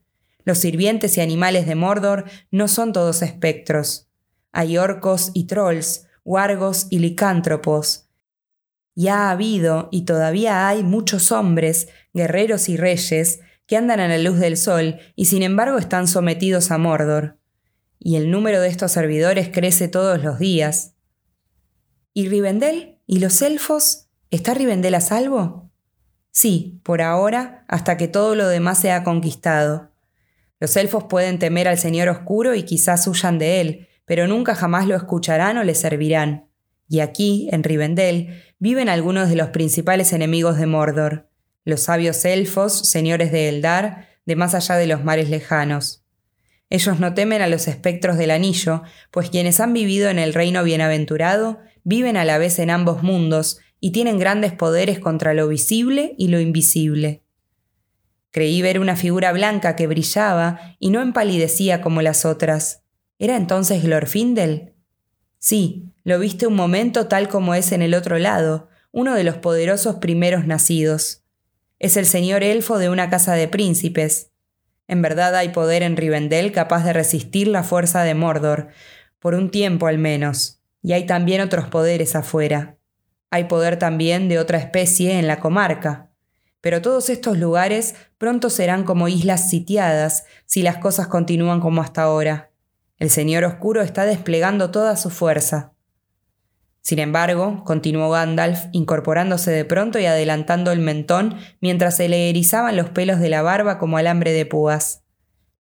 Los 0.45 0.57
sirvientes 0.57 1.15
y 1.15 1.22
animales 1.22 1.67
de 1.67 1.75
Mordor 1.75 2.25
no 2.50 2.67
son 2.67 2.91
todos 2.91 3.22
espectros. 3.22 4.10
Hay 4.51 4.79
orcos 4.79 5.29
y 5.36 5.45
trolls, 5.45 6.07
wargos 6.25 6.88
y 6.89 6.98
licántropos. 6.98 8.10
Y 8.95 9.10
ha 9.10 9.29
habido 9.29 9.89
y 9.91 10.05
todavía 10.05 10.67
hay 10.67 10.81
muchos 10.83 11.31
hombres, 11.31 11.88
guerreros 12.15 12.67
y 12.67 12.75
reyes, 12.75 13.41
que 13.67 13.77
andan 13.77 14.00
a 14.00 14.07
la 14.07 14.17
luz 14.17 14.39
del 14.39 14.57
sol 14.57 14.98
y 15.15 15.25
sin 15.25 15.43
embargo 15.43 15.77
están 15.77 16.07
sometidos 16.07 16.72
a 16.72 16.79
Mordor. 16.79 17.38
Y 18.00 18.15
el 18.15 18.31
número 18.31 18.60
de 18.60 18.69
estos 18.69 18.91
servidores 18.91 19.50
crece 19.53 19.88
todos 19.88 20.24
los 20.24 20.39
días. 20.39 20.95
¿Y 22.12 22.27
Rivendell? 22.27 22.98
¿Y 23.05 23.19
los 23.19 23.39
elfos? 23.43 24.02
¿Está 24.33 24.55
Rivendell 24.55 24.95
a 24.95 24.99
salvo? 24.99 25.69
Sí, 26.31 26.81
por 26.81 27.03
ahora, 27.03 27.65
hasta 27.67 27.97
que 27.97 28.07
todo 28.07 28.33
lo 28.33 28.47
demás 28.47 28.79
sea 28.79 29.03
conquistado. 29.03 29.91
Los 30.59 30.75
elfos 30.75 31.03
pueden 31.03 31.37
temer 31.37 31.67
al 31.67 31.77
Señor 31.77 32.09
Oscuro 32.09 32.55
y 32.55 32.63
quizás 32.63 33.05
huyan 33.05 33.37
de 33.37 33.61
él, 33.61 33.87
pero 34.05 34.25
nunca 34.27 34.55
jamás 34.55 34.87
lo 34.87 34.95
escucharán 34.95 35.59
o 35.59 35.63
le 35.63 35.75
servirán. 35.75 36.47
Y 36.89 37.01
aquí, 37.01 37.47
en 37.51 37.61
Rivendell, 37.61 38.41
viven 38.57 38.89
algunos 38.89 39.29
de 39.29 39.35
los 39.35 39.49
principales 39.49 40.13
enemigos 40.13 40.57
de 40.57 40.65
Mordor, 40.65 41.29
los 41.63 41.81
sabios 41.81 42.25
elfos, 42.25 42.73
señores 42.73 43.31
de 43.31 43.49
Eldar, 43.49 44.07
de 44.25 44.35
más 44.35 44.55
allá 44.55 44.77
de 44.77 44.87
los 44.87 45.03
mares 45.03 45.29
lejanos. 45.29 46.05
Ellos 46.71 46.99
no 46.99 47.13
temen 47.13 47.43
a 47.43 47.47
los 47.47 47.67
espectros 47.67 48.17
del 48.17 48.31
anillo, 48.31 48.81
pues 49.11 49.29
quienes 49.29 49.59
han 49.59 49.73
vivido 49.73 50.09
en 50.09 50.17
el 50.17 50.33
reino 50.33 50.63
bienaventurado 50.63 51.59
viven 51.83 52.17
a 52.17 52.25
la 52.25 52.39
vez 52.39 52.57
en 52.57 52.71
ambos 52.71 53.03
mundos 53.03 53.59
y 53.85 53.91
tienen 53.91 54.17
grandes 54.17 54.53
poderes 54.53 54.97
contra 54.97 55.33
lo 55.33 55.49
visible 55.49 56.15
y 56.17 56.29
lo 56.29 56.39
invisible. 56.39 57.21
Creí 58.31 58.61
ver 58.61 58.79
una 58.79 58.95
figura 58.95 59.33
blanca 59.33 59.75
que 59.75 59.87
brillaba 59.87 60.77
y 60.79 60.89
no 60.89 61.01
empalidecía 61.01 61.81
como 61.81 62.01
las 62.01 62.23
otras. 62.23 62.83
¿Era 63.19 63.35
entonces 63.35 63.83
Glorfindel? 63.83 64.71
Sí, 65.37 65.91
lo 66.05 66.17
viste 66.17 66.47
un 66.47 66.55
momento 66.55 67.09
tal 67.09 67.27
como 67.27 67.55
es 67.55 67.73
en 67.73 67.81
el 67.81 67.93
otro 67.93 68.19
lado, 68.19 68.69
uno 68.93 69.15
de 69.15 69.25
los 69.25 69.35
poderosos 69.35 69.95
primeros 69.95 70.47
nacidos. 70.47 71.25
Es 71.77 71.97
el 71.97 72.05
señor 72.05 72.41
elfo 72.41 72.77
de 72.77 72.89
una 72.89 73.09
casa 73.09 73.33
de 73.33 73.49
príncipes. 73.49 74.31
En 74.87 75.01
verdad 75.01 75.35
hay 75.35 75.49
poder 75.49 75.83
en 75.83 75.97
Rivendell 75.97 76.53
capaz 76.53 76.85
de 76.85 76.93
resistir 76.93 77.49
la 77.49 77.63
fuerza 77.63 78.03
de 78.03 78.15
Mordor, 78.15 78.69
por 79.19 79.33
un 79.33 79.51
tiempo 79.51 79.87
al 79.87 79.97
menos, 79.97 80.61
y 80.81 80.93
hay 80.93 81.05
también 81.05 81.41
otros 81.41 81.67
poderes 81.67 82.15
afuera. 82.15 82.77
Hay 83.33 83.45
poder 83.45 83.79
también 83.79 84.29
de 84.29 84.37
otra 84.37 84.59
especie 84.59 85.17
en 85.17 85.25
la 85.25 85.39
comarca. 85.39 86.11
Pero 86.61 86.83
todos 86.83 87.09
estos 87.09 87.35
lugares 87.39 87.95
pronto 88.19 88.51
serán 88.51 88.83
como 88.83 89.07
islas 89.07 89.49
sitiadas 89.49 90.25
si 90.45 90.61
las 90.61 90.77
cosas 90.77 91.07
continúan 91.07 91.59
como 91.59 91.81
hasta 91.81 92.03
ahora. 92.03 92.51
El 92.99 93.09
Señor 93.09 93.43
Oscuro 93.43 93.81
está 93.81 94.05
desplegando 94.05 94.69
toda 94.69 94.95
su 94.97 95.09
fuerza. 95.09 95.73
Sin 96.81 96.99
embargo, 96.99 97.63
continuó 97.63 98.11
Gandalf, 98.11 98.65
incorporándose 98.71 99.49
de 99.49 99.65
pronto 99.65 99.97
y 99.97 100.05
adelantando 100.05 100.71
el 100.71 100.81
mentón 100.81 101.35
mientras 101.59 101.97
se 101.97 102.09
le 102.09 102.29
erizaban 102.29 102.77
los 102.77 102.91
pelos 102.91 103.19
de 103.19 103.29
la 103.29 103.41
barba 103.41 103.79
como 103.79 103.97
alambre 103.97 104.31
de 104.31 104.45
púas. 104.45 105.01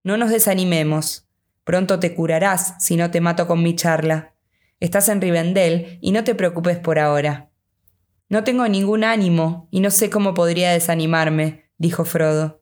No 0.03 0.15
nos 0.17 0.29
desanimemos. 0.29 1.27
Pronto 1.63 1.99
te 1.99 2.13
curarás 2.13 2.75
si 2.77 2.97
no 2.97 3.09
te 3.09 3.19
mato 3.19 3.47
con 3.47 3.63
mi 3.63 3.75
charla. 3.75 4.35
Estás 4.79 5.09
en 5.09 5.21
Rivendell 5.21 5.97
y 6.01 6.11
no 6.11 6.23
te 6.23 6.35
preocupes 6.35 6.77
por 6.77 6.99
ahora. 6.99 7.49
No 8.29 8.43
tengo 8.43 8.67
ningún 8.67 9.03
ánimo 9.03 9.67
y 9.71 9.79
no 9.79 9.91
sé 9.91 10.09
cómo 10.09 10.33
podría 10.33 10.71
desanimarme, 10.71 11.69
dijo 11.77 12.05
Frodo. 12.05 12.61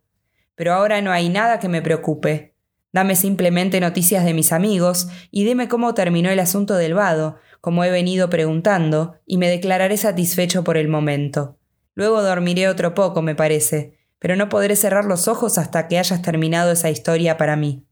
Pero 0.56 0.74
ahora 0.74 1.02
no 1.02 1.12
hay 1.12 1.30
nada 1.30 1.60
que 1.60 1.70
me 1.70 1.82
preocupe. 1.82 2.56
Dame 2.94 3.16
simplemente 3.16 3.80
noticias 3.80 4.26
de 4.26 4.34
mis 4.34 4.52
amigos 4.52 5.08
y 5.32 5.46
dime 5.46 5.68
cómo 5.68 5.94
terminó 5.94 6.30
el 6.30 6.40
asunto 6.40 6.76
del 6.76 6.94
vado, 6.94 7.38
como 7.62 7.84
he 7.84 7.92
venido 7.92 8.30
preguntando, 8.30 9.16
y 9.26 9.38
me 9.38 9.48
declararé 9.48 9.96
satisfecho 9.96 10.64
por 10.64 10.78
el 10.78 10.88
momento. 10.88 11.58
Luego 11.96 12.22
dormiré 12.22 12.68
otro 12.68 12.94
poco, 12.94 13.22
me 13.22 13.36
parece, 13.36 13.98
pero 14.20 14.36
no 14.36 14.50
podré 14.50 14.76
cerrar 14.76 15.06
los 15.06 15.28
ojos 15.28 15.58
hasta 15.58 15.88
que 15.88 15.98
hayas 15.98 16.22
terminado 16.22 16.72
esa 16.72 16.90
historia 16.90 17.38
para 17.38 17.56
mí. 17.56 17.86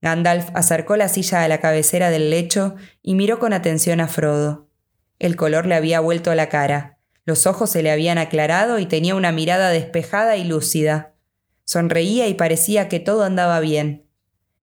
Gandalf 0.00 0.48
acercó 0.54 0.96
la 0.96 1.08
silla 1.08 1.44
a 1.44 1.48
la 1.48 1.60
cabecera 1.60 2.10
del 2.10 2.30
lecho 2.30 2.74
y 3.02 3.14
miró 3.14 3.38
con 3.38 3.52
atención 3.52 4.00
a 4.00 4.08
Frodo. 4.08 4.68
El 5.22 5.36
color 5.36 5.66
le 5.66 5.76
había 5.76 6.00
vuelto 6.00 6.32
a 6.32 6.34
la 6.34 6.48
cara, 6.48 6.98
los 7.24 7.46
ojos 7.46 7.70
se 7.70 7.84
le 7.84 7.92
habían 7.92 8.18
aclarado 8.18 8.80
y 8.80 8.86
tenía 8.86 9.14
una 9.14 9.30
mirada 9.30 9.70
despejada 9.70 10.36
y 10.36 10.42
lúcida. 10.42 11.14
Sonreía 11.64 12.26
y 12.26 12.34
parecía 12.34 12.88
que 12.88 12.98
todo 12.98 13.22
andaba 13.22 13.60
bien. 13.60 14.08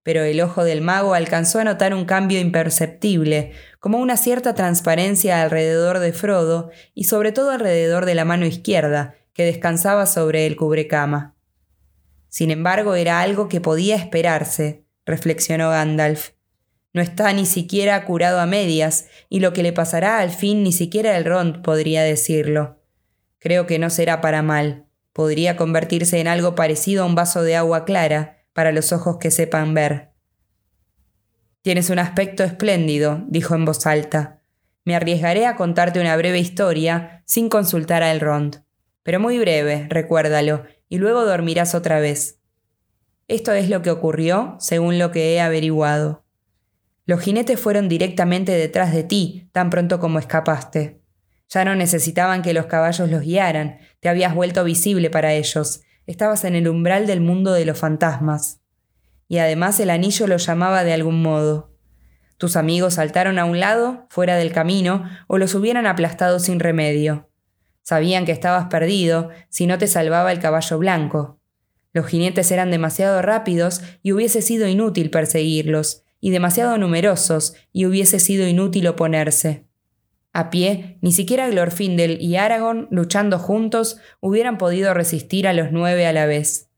Pero 0.04 0.22
el 0.24 0.42
ojo 0.42 0.66
del 0.66 0.82
mago 0.82 1.14
alcanzó 1.14 1.60
a 1.60 1.64
notar 1.64 1.94
un 1.94 2.04
cambio 2.04 2.42
imperceptible, 2.42 3.54
como 3.80 4.00
una 4.00 4.18
cierta 4.18 4.54
transparencia 4.54 5.42
alrededor 5.42 6.00
de 6.00 6.12
Frodo 6.12 6.72
y 6.94 7.06
sobre 7.06 7.32
todo 7.32 7.52
alrededor 7.52 8.06
de 8.06 8.16
la 8.16 8.26
mano 8.26 8.46
izquierda, 8.46 9.16
que 9.32 9.46
descansaba 9.46 10.08
sobre 10.08 10.46
el 10.46 10.58
cubrecama. 10.58 11.38
Sin 12.28 12.52
embargo, 12.52 12.96
era 12.96 13.22
algo 13.22 13.48
que 13.48 13.62
podía 13.62 13.96
esperarse, 13.96 14.84
reflexionó 15.06 15.70
Gandalf. 15.70 16.32
No 16.94 17.02
está 17.02 17.32
ni 17.34 17.46
siquiera 17.46 18.04
curado 18.06 18.40
a 18.40 18.46
medias, 18.46 19.08
y 19.30 19.42
lo 19.42 19.54
que 19.54 19.64
le 19.64 19.74
pasará 19.74 20.20
al 20.20 20.32
fin 20.32 20.64
ni 20.64 20.72
siquiera 20.72 21.16
el 21.18 21.26
Rond 21.26 21.62
podría 21.62 22.04
decirlo. 22.04 22.80
Creo 23.38 23.68
que 23.68 23.80
no 23.80 23.90
será 23.90 24.22
para 24.22 24.42
mal. 24.42 24.88
Podría 25.14 25.56
convertirse 25.56 26.20
en 26.20 26.28
algo 26.28 26.56
parecido 26.56 27.04
a 27.04 27.06
un 27.06 27.16
vaso 27.16 27.44
de 27.44 27.56
agua 27.56 27.86
clara, 27.86 28.44
para 28.54 28.72
los 28.72 28.92
ojos 28.92 29.18
que 29.20 29.32
sepan 29.32 29.74
ver. 29.74 30.10
Tienes 31.62 31.90
un 31.90 32.00
aspecto 32.00 32.44
espléndido, 32.44 33.24
dijo 33.28 33.54
en 33.54 33.66
voz 33.66 33.86
alta. 33.86 34.42
Me 34.84 34.96
arriesgaré 34.96 35.46
a 35.46 35.56
contarte 35.56 36.00
una 36.00 36.18
breve 36.18 36.40
historia 36.40 37.22
sin 37.26 37.50
consultar 37.50 38.02
a 38.02 38.12
Elrond. 38.12 38.64
Pero 39.04 39.20
muy 39.20 39.38
breve, 39.40 39.86
recuérdalo, 39.90 40.64
y 40.88 40.98
luego 40.98 41.26
dormirás 41.26 41.76
otra 41.76 42.00
vez. 42.00 42.40
Esto 43.28 43.54
es 43.54 43.70
lo 43.70 43.82
que 43.82 43.92
ocurrió, 43.92 44.56
según 44.60 44.98
lo 44.98 45.12
que 45.12 45.34
he 45.34 45.42
averiguado. 45.42 46.26
Los 47.10 47.22
jinetes 47.22 47.60
fueron 47.60 47.90
directamente 47.90 48.52
detrás 48.52 48.94
de 48.94 49.04
ti, 49.04 49.50
tan 49.52 49.72
pronto 49.72 50.00
como 50.00 50.20
escapaste. 50.20 51.02
Ya 51.50 51.66
no 51.66 51.74
necesitaban 51.74 52.44
que 52.44 52.54
los 52.54 52.68
caballos 52.68 53.10
los 53.10 53.24
guiaran, 53.24 53.80
te 54.00 54.10
habías 54.10 54.36
vuelto 54.36 54.64
visible 54.64 55.10
para 55.10 55.34
ellos, 55.34 55.82
estabas 56.06 56.44
en 56.44 56.54
el 56.54 56.68
umbral 56.68 57.08
del 57.08 57.20
mundo 57.20 57.52
de 57.52 57.66
los 57.66 57.80
fantasmas. 57.80 58.62
Y 59.28 59.40
además 59.40 59.80
el 59.80 59.90
anillo 59.90 60.28
lo 60.28 60.38
llamaba 60.38 60.84
de 60.84 60.94
algún 60.94 61.24
modo. 61.24 61.76
Tus 62.38 62.56
amigos 62.56 62.94
saltaron 62.94 63.40
a 63.40 63.46
un 63.46 63.60
lado, 63.60 64.06
fuera 64.12 64.36
del 64.36 64.52
camino, 64.52 65.10
o 65.26 65.40
los 65.40 65.56
hubieran 65.56 65.88
aplastado 65.88 66.38
sin 66.38 66.60
remedio. 66.60 67.28
Sabían 67.82 68.24
que 68.24 68.34
estabas 68.34 68.68
perdido 68.68 69.30
si 69.50 69.66
no 69.66 69.80
te 69.80 69.88
salvaba 69.88 70.32
el 70.32 70.38
caballo 70.38 70.78
blanco. 70.78 71.40
Los 71.92 72.06
jinetes 72.06 72.52
eran 72.52 72.70
demasiado 72.70 73.20
rápidos 73.24 73.82
y 74.04 74.12
hubiese 74.12 74.44
sido 74.44 74.68
inútil 74.68 75.10
perseguirlos, 75.10 76.04
y 76.20 76.32
demasiado 76.32 76.78
numerosos, 76.78 77.54
y 77.72 77.86
hubiese 77.86 78.20
sido 78.20 78.48
inútil 78.48 78.88
oponerse. 78.88 79.66
A 80.32 80.50
pie, 80.50 80.98
ni 81.02 81.12
siquiera 81.12 81.50
Glorfindel 81.50 82.22
y 82.22 82.36
Aragorn, 82.36 82.88
luchando 82.92 83.40
juntos, 83.40 83.98
hubieran 84.20 84.58
podido 84.58 84.94
resistir 84.94 85.48
a 85.48 85.54
los 85.54 85.72
nueve 85.72 86.06
a 86.06 86.14
la 86.14 86.26
vez. 86.28 86.70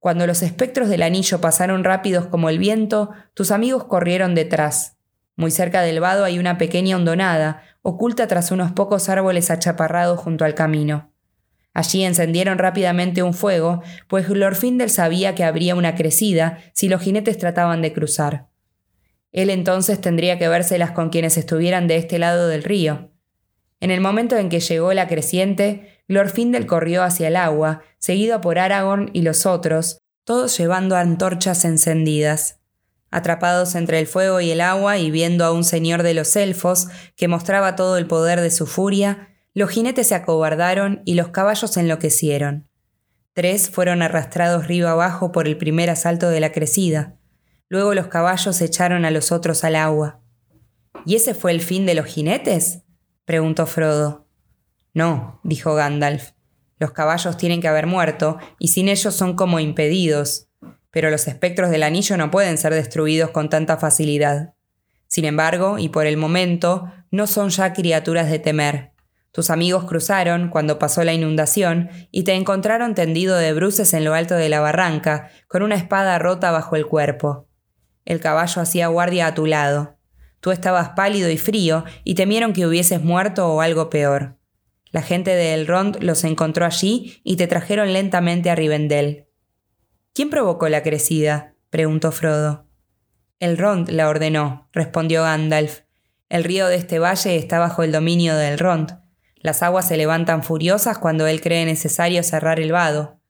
Cuando 0.00 0.26
los 0.26 0.42
espectros 0.42 0.88
del 0.88 1.02
anillo 1.02 1.40
pasaron 1.40 1.84
rápidos 1.84 2.26
como 2.26 2.48
el 2.48 2.58
viento, 2.58 3.10
tus 3.34 3.52
amigos 3.52 3.84
corrieron 3.84 4.34
detrás. 4.34 4.96
Muy 5.36 5.52
cerca 5.52 5.82
del 5.82 6.00
vado 6.00 6.24
hay 6.24 6.40
una 6.40 6.58
pequeña 6.58 6.96
hondonada, 6.96 7.62
oculta 7.82 8.26
tras 8.26 8.50
unos 8.50 8.72
pocos 8.72 9.08
árboles 9.08 9.50
achaparrados 9.50 10.18
junto 10.18 10.44
al 10.44 10.56
camino. 10.56 11.11
Allí 11.74 12.04
encendieron 12.04 12.58
rápidamente 12.58 13.22
un 13.22 13.32
fuego, 13.32 13.82
pues 14.08 14.28
Glorfindel 14.28 14.90
sabía 14.90 15.34
que 15.34 15.44
habría 15.44 15.74
una 15.74 15.94
crecida 15.94 16.58
si 16.74 16.88
los 16.88 17.00
jinetes 17.00 17.38
trataban 17.38 17.80
de 17.80 17.92
cruzar. 17.92 18.48
Él 19.32 19.48
entonces 19.48 20.00
tendría 20.00 20.38
que 20.38 20.48
vérselas 20.48 20.90
con 20.90 21.08
quienes 21.08 21.38
estuvieran 21.38 21.88
de 21.88 21.96
este 21.96 22.18
lado 22.18 22.48
del 22.48 22.62
río. 22.62 23.10
En 23.80 23.90
el 23.90 24.00
momento 24.00 24.36
en 24.36 24.50
que 24.50 24.60
llegó 24.60 24.92
la 24.92 25.08
creciente, 25.08 26.02
Glorfindel 26.08 26.66
corrió 26.66 27.02
hacia 27.02 27.28
el 27.28 27.36
agua, 27.36 27.82
seguido 27.98 28.40
por 28.42 28.58
Aragorn 28.58 29.10
y 29.14 29.22
los 29.22 29.46
otros, 29.46 29.98
todos 30.24 30.56
llevando 30.56 30.96
antorchas 30.96 31.64
encendidas. 31.64 32.60
Atrapados 33.10 33.74
entre 33.74 33.98
el 33.98 34.06
fuego 34.06 34.40
y 34.40 34.50
el 34.50 34.60
agua 34.60 34.98
y 34.98 35.10
viendo 35.10 35.44
a 35.44 35.52
un 35.52 35.64
señor 35.64 36.02
de 36.02 36.14
los 36.14 36.36
elfos 36.36 36.88
que 37.16 37.28
mostraba 37.28 37.74
todo 37.74 37.96
el 37.96 38.06
poder 38.06 38.40
de 38.40 38.50
su 38.50 38.66
furia, 38.66 39.31
los 39.54 39.70
jinetes 39.70 40.08
se 40.08 40.14
acobardaron 40.14 41.02
y 41.04 41.14
los 41.14 41.28
caballos 41.28 41.76
enloquecieron. 41.76 42.68
Tres 43.34 43.70
fueron 43.70 44.02
arrastrados 44.02 44.66
río 44.66 44.88
abajo 44.88 45.32
por 45.32 45.46
el 45.46 45.56
primer 45.56 45.90
asalto 45.90 46.28
de 46.28 46.40
la 46.40 46.52
crecida. 46.52 47.18
Luego 47.68 47.94
los 47.94 48.08
caballos 48.08 48.60
echaron 48.60 49.04
a 49.04 49.10
los 49.10 49.32
otros 49.32 49.64
al 49.64 49.76
agua. 49.76 50.20
¿Y 51.06 51.16
ese 51.16 51.34
fue 51.34 51.52
el 51.52 51.60
fin 51.60 51.86
de 51.86 51.94
los 51.94 52.06
jinetes? 52.06 52.82
preguntó 53.24 53.66
Frodo. 53.66 54.26
No, 54.94 55.40
dijo 55.42 55.74
Gandalf. 55.74 56.32
Los 56.78 56.92
caballos 56.92 57.36
tienen 57.36 57.60
que 57.60 57.68
haber 57.68 57.86
muerto, 57.86 58.38
y 58.58 58.68
sin 58.68 58.88
ellos 58.88 59.14
son 59.14 59.36
como 59.36 59.60
impedidos. 59.60 60.48
Pero 60.90 61.10
los 61.10 61.28
espectros 61.28 61.70
del 61.70 61.82
anillo 61.82 62.16
no 62.16 62.30
pueden 62.30 62.58
ser 62.58 62.74
destruidos 62.74 63.30
con 63.30 63.48
tanta 63.48 63.78
facilidad. 63.78 64.54
Sin 65.08 65.24
embargo, 65.24 65.78
y 65.78 65.88
por 65.88 66.06
el 66.06 66.16
momento, 66.16 66.92
no 67.10 67.26
son 67.26 67.50
ya 67.50 67.72
criaturas 67.72 68.30
de 68.30 68.38
temer. 68.38 68.91
Tus 69.32 69.48
amigos 69.48 69.84
cruzaron 69.84 70.50
cuando 70.50 70.78
pasó 70.78 71.02
la 71.04 71.14
inundación 71.14 71.88
y 72.10 72.24
te 72.24 72.34
encontraron 72.34 72.94
tendido 72.94 73.36
de 73.36 73.54
bruces 73.54 73.94
en 73.94 74.04
lo 74.04 74.12
alto 74.12 74.34
de 74.34 74.50
la 74.50 74.60
barranca, 74.60 75.30
con 75.48 75.62
una 75.62 75.74
espada 75.74 76.18
rota 76.18 76.50
bajo 76.50 76.76
el 76.76 76.86
cuerpo. 76.86 77.48
El 78.04 78.20
caballo 78.20 78.60
hacía 78.60 78.88
guardia 78.88 79.26
a 79.26 79.34
tu 79.34 79.46
lado. 79.46 79.96
Tú 80.40 80.50
estabas 80.50 80.90
pálido 80.90 81.30
y 81.30 81.38
frío 81.38 81.84
y 82.04 82.14
temieron 82.14 82.52
que 82.52 82.66
hubieses 82.66 83.02
muerto 83.02 83.48
o 83.48 83.62
algo 83.62 83.88
peor. 83.88 84.38
La 84.90 85.00
gente 85.00 85.34
de 85.34 85.54
Elrond 85.54 86.02
los 86.02 86.24
encontró 86.24 86.66
allí 86.66 87.22
y 87.24 87.36
te 87.36 87.46
trajeron 87.46 87.94
lentamente 87.94 88.50
a 88.50 88.54
Rivendell. 88.54 89.28
¿Quién 90.12 90.28
provocó 90.28 90.68
la 90.68 90.82
crecida? 90.82 91.54
preguntó 91.70 92.12
Frodo. 92.12 92.66
Elrond 93.40 93.88
la 93.88 94.08
ordenó, 94.08 94.68
respondió 94.72 95.22
Gandalf. 95.22 95.80
El 96.28 96.44
río 96.44 96.66
de 96.66 96.76
este 96.76 96.98
valle 96.98 97.36
está 97.36 97.58
bajo 97.58 97.82
el 97.82 97.92
dominio 97.92 98.36
de 98.36 98.48
Elrond. 98.48 99.01
Las 99.42 99.62
aguas 99.62 99.88
se 99.88 99.96
levantan 99.96 100.42
furiosas 100.42 100.98
cuando 100.98 101.26
él 101.26 101.40
cree 101.40 101.64
necesario 101.64 102.22
cerrar 102.22 102.60
el 102.60 102.72
vado. 102.72 103.20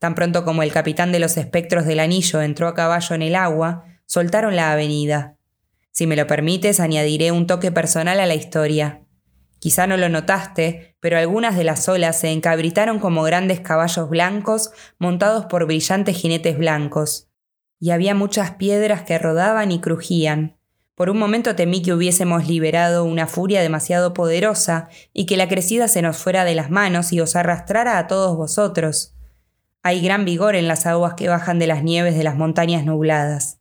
Tan 0.00 0.14
pronto 0.14 0.44
como 0.44 0.62
el 0.62 0.72
capitán 0.72 1.12
de 1.12 1.20
los 1.20 1.36
espectros 1.36 1.86
del 1.86 2.00
anillo 2.00 2.42
entró 2.42 2.66
a 2.68 2.74
caballo 2.74 3.14
en 3.14 3.22
el 3.22 3.36
agua, 3.36 3.84
soltaron 4.06 4.56
la 4.56 4.72
avenida. 4.72 5.36
Si 5.92 6.06
me 6.06 6.16
lo 6.16 6.26
permites, 6.26 6.80
añadiré 6.80 7.32
un 7.32 7.46
toque 7.46 7.70
personal 7.70 8.18
a 8.18 8.26
la 8.26 8.34
historia. 8.34 9.02
Quizá 9.60 9.86
no 9.86 9.96
lo 9.96 10.08
notaste, 10.08 10.96
pero 11.00 11.18
algunas 11.18 11.56
de 11.56 11.64
las 11.64 11.86
olas 11.88 12.18
se 12.18 12.30
encabritaron 12.30 12.98
como 12.98 13.22
grandes 13.22 13.60
caballos 13.60 14.08
blancos 14.08 14.70
montados 14.98 15.46
por 15.46 15.66
brillantes 15.66 16.16
jinetes 16.16 16.56
blancos. 16.56 17.28
Y 17.78 17.90
había 17.90 18.14
muchas 18.14 18.52
piedras 18.52 19.02
que 19.02 19.18
rodaban 19.18 19.70
y 19.70 19.80
crujían. 19.80 20.59
Por 21.00 21.08
un 21.08 21.18
momento 21.18 21.56
temí 21.56 21.80
que 21.80 21.94
hubiésemos 21.94 22.46
liberado 22.46 23.06
una 23.06 23.26
furia 23.26 23.62
demasiado 23.62 24.12
poderosa 24.12 24.90
y 25.14 25.24
que 25.24 25.38
la 25.38 25.48
crecida 25.48 25.88
se 25.88 26.02
nos 26.02 26.18
fuera 26.18 26.44
de 26.44 26.54
las 26.54 26.68
manos 26.68 27.14
y 27.14 27.20
os 27.22 27.36
arrastrara 27.36 27.96
a 27.96 28.06
todos 28.06 28.36
vosotros. 28.36 29.14
Hay 29.82 30.02
gran 30.02 30.26
vigor 30.26 30.56
en 30.56 30.68
las 30.68 30.84
aguas 30.84 31.14
que 31.14 31.30
bajan 31.30 31.58
de 31.58 31.66
las 31.66 31.82
nieves 31.82 32.18
de 32.18 32.22
las 32.22 32.36
montañas 32.36 32.84
nubladas. 32.84 33.60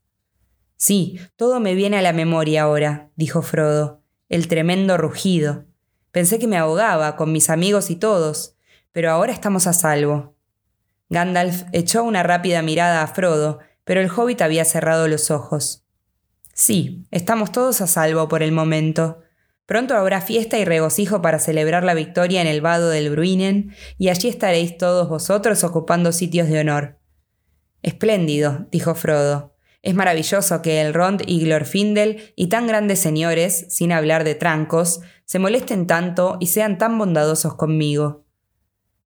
Sí, 0.76 1.18
todo 1.38 1.62
me 1.62 1.76
viene 1.76 1.98
a 1.98 2.02
la 2.02 2.12
memoria 2.12 2.64
ahora, 2.64 3.10
dijo 3.16 3.42
Frodo, 3.42 4.02
el 4.28 4.50
tremendo 4.50 4.98
rugido. 4.98 5.64
Pensé 6.12 6.40
que 6.40 6.48
me 6.48 6.58
ahogaba, 6.58 7.16
con 7.16 7.32
mis 7.32 7.50
amigos 7.50 7.90
y 7.90 7.96
todos, 7.96 8.58
pero 8.92 9.12
ahora 9.12 9.32
estamos 9.32 9.66
a 9.66 9.72
salvo. 9.72 10.36
Gandalf 11.08 11.64
echó 11.72 12.04
una 12.04 12.22
rápida 12.22 12.62
mirada 12.62 13.02
a 13.02 13.08
Frodo, 13.08 13.60
pero 13.86 14.02
el 14.02 14.12
hobbit 14.12 14.42
había 14.42 14.66
cerrado 14.66 15.08
los 15.08 15.32
ojos. 15.32 15.86
Sí, 16.60 17.06
estamos 17.10 17.54
todos 17.54 17.80
a 17.80 17.88
salvo 17.88 18.28
por 18.28 18.44
el 18.44 18.52
momento. 18.52 19.22
Pronto 19.66 19.96
habrá 19.96 20.20
fiesta 20.20 20.60
y 20.60 20.66
regocijo 20.66 21.22
para 21.22 21.40
celebrar 21.40 21.86
la 21.86 21.94
victoria 21.94 22.42
en 22.42 22.48
el 22.48 22.60
vado 22.60 22.90
del 22.90 23.12
Bruinen, 23.12 23.74
y 23.98 24.10
allí 24.10 24.28
estaréis 24.28 24.78
todos 24.78 25.08
vosotros 25.08 25.64
ocupando 25.64 26.12
sitios 26.12 26.50
de 26.50 26.60
honor. 26.60 27.00
Espléndido, 27.82 28.68
dijo 28.74 28.94
Frodo. 28.94 29.56
Es 29.84 29.96
maravilloso 29.96 30.62
que 30.62 30.82
el 30.82 30.94
Rond 30.94 31.22
y 31.26 31.46
Glorfindel 31.46 32.34
y 32.36 32.48
tan 32.48 32.68
grandes 32.68 33.00
señores, 33.00 33.68
sin 33.70 33.94
hablar 33.94 34.26
de 34.26 34.36
trancos, 34.36 35.00
se 35.24 35.40
molesten 35.40 35.88
tanto 35.88 36.36
y 36.42 36.48
sean 36.48 36.78
tan 36.78 36.98
bondadosos 36.98 37.56
conmigo. 37.56 38.26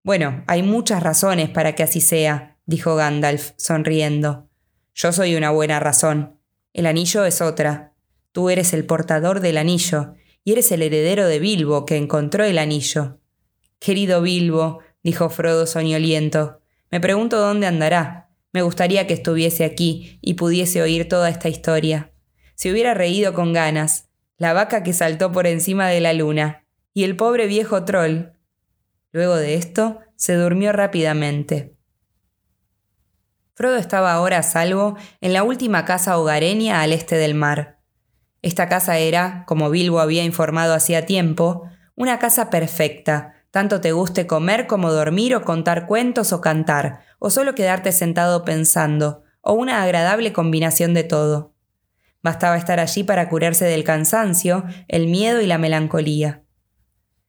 Bueno, 0.02 0.44
hay 0.48 0.64
muchas 0.64 1.04
razones 1.04 1.52
para 1.52 1.76
que 1.76 1.84
así 1.84 2.02
sea, 2.02 2.58
dijo 2.66 2.96
Gandalf, 2.96 3.52
sonriendo. 3.58 4.50
Yo 4.96 5.14
soy 5.14 5.36
una 5.36 5.52
buena 5.52 5.80
razón. 5.80 6.40
El 6.74 6.86
anillo 6.86 7.24
es 7.26 7.42
otra. 7.42 7.94
Tú 8.32 8.50
eres 8.50 8.74
el 8.74 8.86
portador 8.86 9.40
del 9.40 9.58
anillo, 9.58 10.16
y 10.44 10.52
eres 10.52 10.72
el 10.72 10.82
heredero 10.82 11.28
de 11.28 11.40
Bilbo, 11.40 11.86
que 11.86 11.98
encontró 11.98 12.44
el 12.44 12.58
anillo. 12.58 13.20
Querido 13.80 14.22
Bilbo, 14.22 14.80
dijo 15.04 15.30
Frodo 15.30 15.68
soñoliento, 15.68 16.62
me 16.94 17.00
pregunto 17.00 17.40
dónde 17.40 17.66
andará. 17.66 18.30
Me 18.52 18.62
gustaría 18.62 19.08
que 19.08 19.16
estuviese 19.16 19.66
aquí 19.66 20.20
y 20.22 20.36
pudiese 20.36 20.80
oír 20.84 21.10
toda 21.10 21.28
esta 21.28 21.50
historia. 21.50 22.12
Se 22.54 22.72
hubiera 22.72 22.94
reído 22.94 23.34
con 23.34 23.52
ganas. 23.52 24.10
La 24.38 24.54
vaca 24.54 24.84
que 24.84 24.94
saltó 24.94 25.32
por 25.32 25.48
encima 25.48 25.88
de 25.90 26.02
la 26.02 26.14
luna. 26.14 26.66
Y 26.94 27.04
el 27.04 27.16
pobre 27.16 27.48
viejo 27.48 27.84
troll. 27.84 28.34
Luego 29.12 29.38
de 29.38 29.56
esto, 29.56 30.02
se 30.16 30.36
durmió 30.36 30.72
rápidamente. 30.72 31.76
Frodo 33.56 33.78
estaba 33.78 34.14
ahora 34.14 34.40
a 34.40 34.44
salvo 34.44 34.98
en 35.22 35.34
la 35.34 35.44
última 35.44 35.86
casa 35.86 36.18
hogareña 36.18 36.82
al 36.82 36.92
este 36.92 37.16
del 37.18 37.36
mar. 37.36 37.80
Esta 38.42 38.68
casa 38.68 38.98
era, 38.98 39.46
como 39.46 39.70
Bilbo 39.70 40.00
había 40.00 40.24
informado 40.24 40.74
hacía 40.74 41.06
tiempo, 41.06 41.70
una 41.96 42.18
casa 42.18 42.50
perfecta, 42.50 43.36
tanto 43.52 43.80
te 43.80 43.92
guste 43.92 44.26
comer 44.26 44.66
como 44.66 44.92
dormir 44.92 45.36
o 45.36 45.44
contar 45.44 45.86
cuentos 45.86 46.34
o 46.34 46.42
cantar, 46.42 47.02
o 47.20 47.30
solo 47.30 47.54
quedarte 47.54 47.92
sentado 47.92 48.44
pensando, 48.44 49.24
o 49.42 49.54
una 49.54 49.84
agradable 49.84 50.34
combinación 50.34 50.96
de 50.96 51.04
todo. 51.04 51.54
Bastaba 52.24 52.58
estar 52.58 52.80
allí 52.80 53.04
para 53.04 53.30
curarse 53.30 53.66
del 53.66 53.84
cansancio, 53.84 54.64
el 54.88 55.08
miedo 55.08 55.42
y 55.42 55.46
la 55.46 55.60
melancolía. 55.60 56.44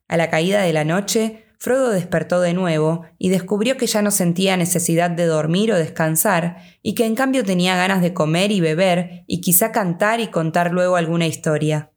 A 0.08 0.16
la 0.16 0.30
caída 0.30 0.62
de 0.62 0.72
la 0.72 0.84
noche, 0.84 1.43
Frodo 1.64 1.88
despertó 1.88 2.42
de 2.42 2.53
nuevo 2.53 3.07
y 3.16 3.31
descubrió 3.31 3.79
que 3.79 3.87
ya 3.87 4.03
no 4.03 4.11
sentía 4.11 4.55
necesidad 4.59 5.09
de 5.09 5.24
dormir 5.24 5.72
o 5.72 5.79
descansar, 5.79 6.59
y 6.83 6.94
que 6.94 7.07
en 7.07 7.14
cambio 7.14 7.42
tenía 7.42 7.74
ganas 7.74 8.03
de 8.03 8.12
comer 8.12 8.53
y 8.53 8.61
beber, 8.61 9.24
y 9.27 9.40
quizá 9.40 9.72
cantar 9.72 10.20
y 10.20 10.27
contar 10.27 10.72
luego 10.72 10.96
alguna 10.96 11.27
historia. 11.27 11.90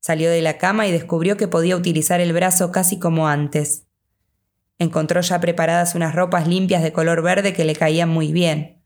Salió 0.00 0.30
de 0.30 0.42
la 0.42 0.58
cama 0.58 0.86
y 0.86 0.92
descubrió 0.92 1.38
que 1.38 1.48
podía 1.48 1.76
utilizar 1.76 2.20
el 2.20 2.34
brazo 2.34 2.72
casi 2.72 2.98
como 2.98 3.26
antes. 3.26 3.86
Encontró 4.78 5.22
ya 5.22 5.40
preparadas 5.40 5.94
unas 5.94 6.14
ropas 6.14 6.46
limpias 6.46 6.82
de 6.82 6.92
color 6.92 7.22
verde 7.22 7.54
que 7.54 7.64
le 7.64 7.74
caían 7.74 8.10
muy 8.10 8.34
bien. 8.34 8.82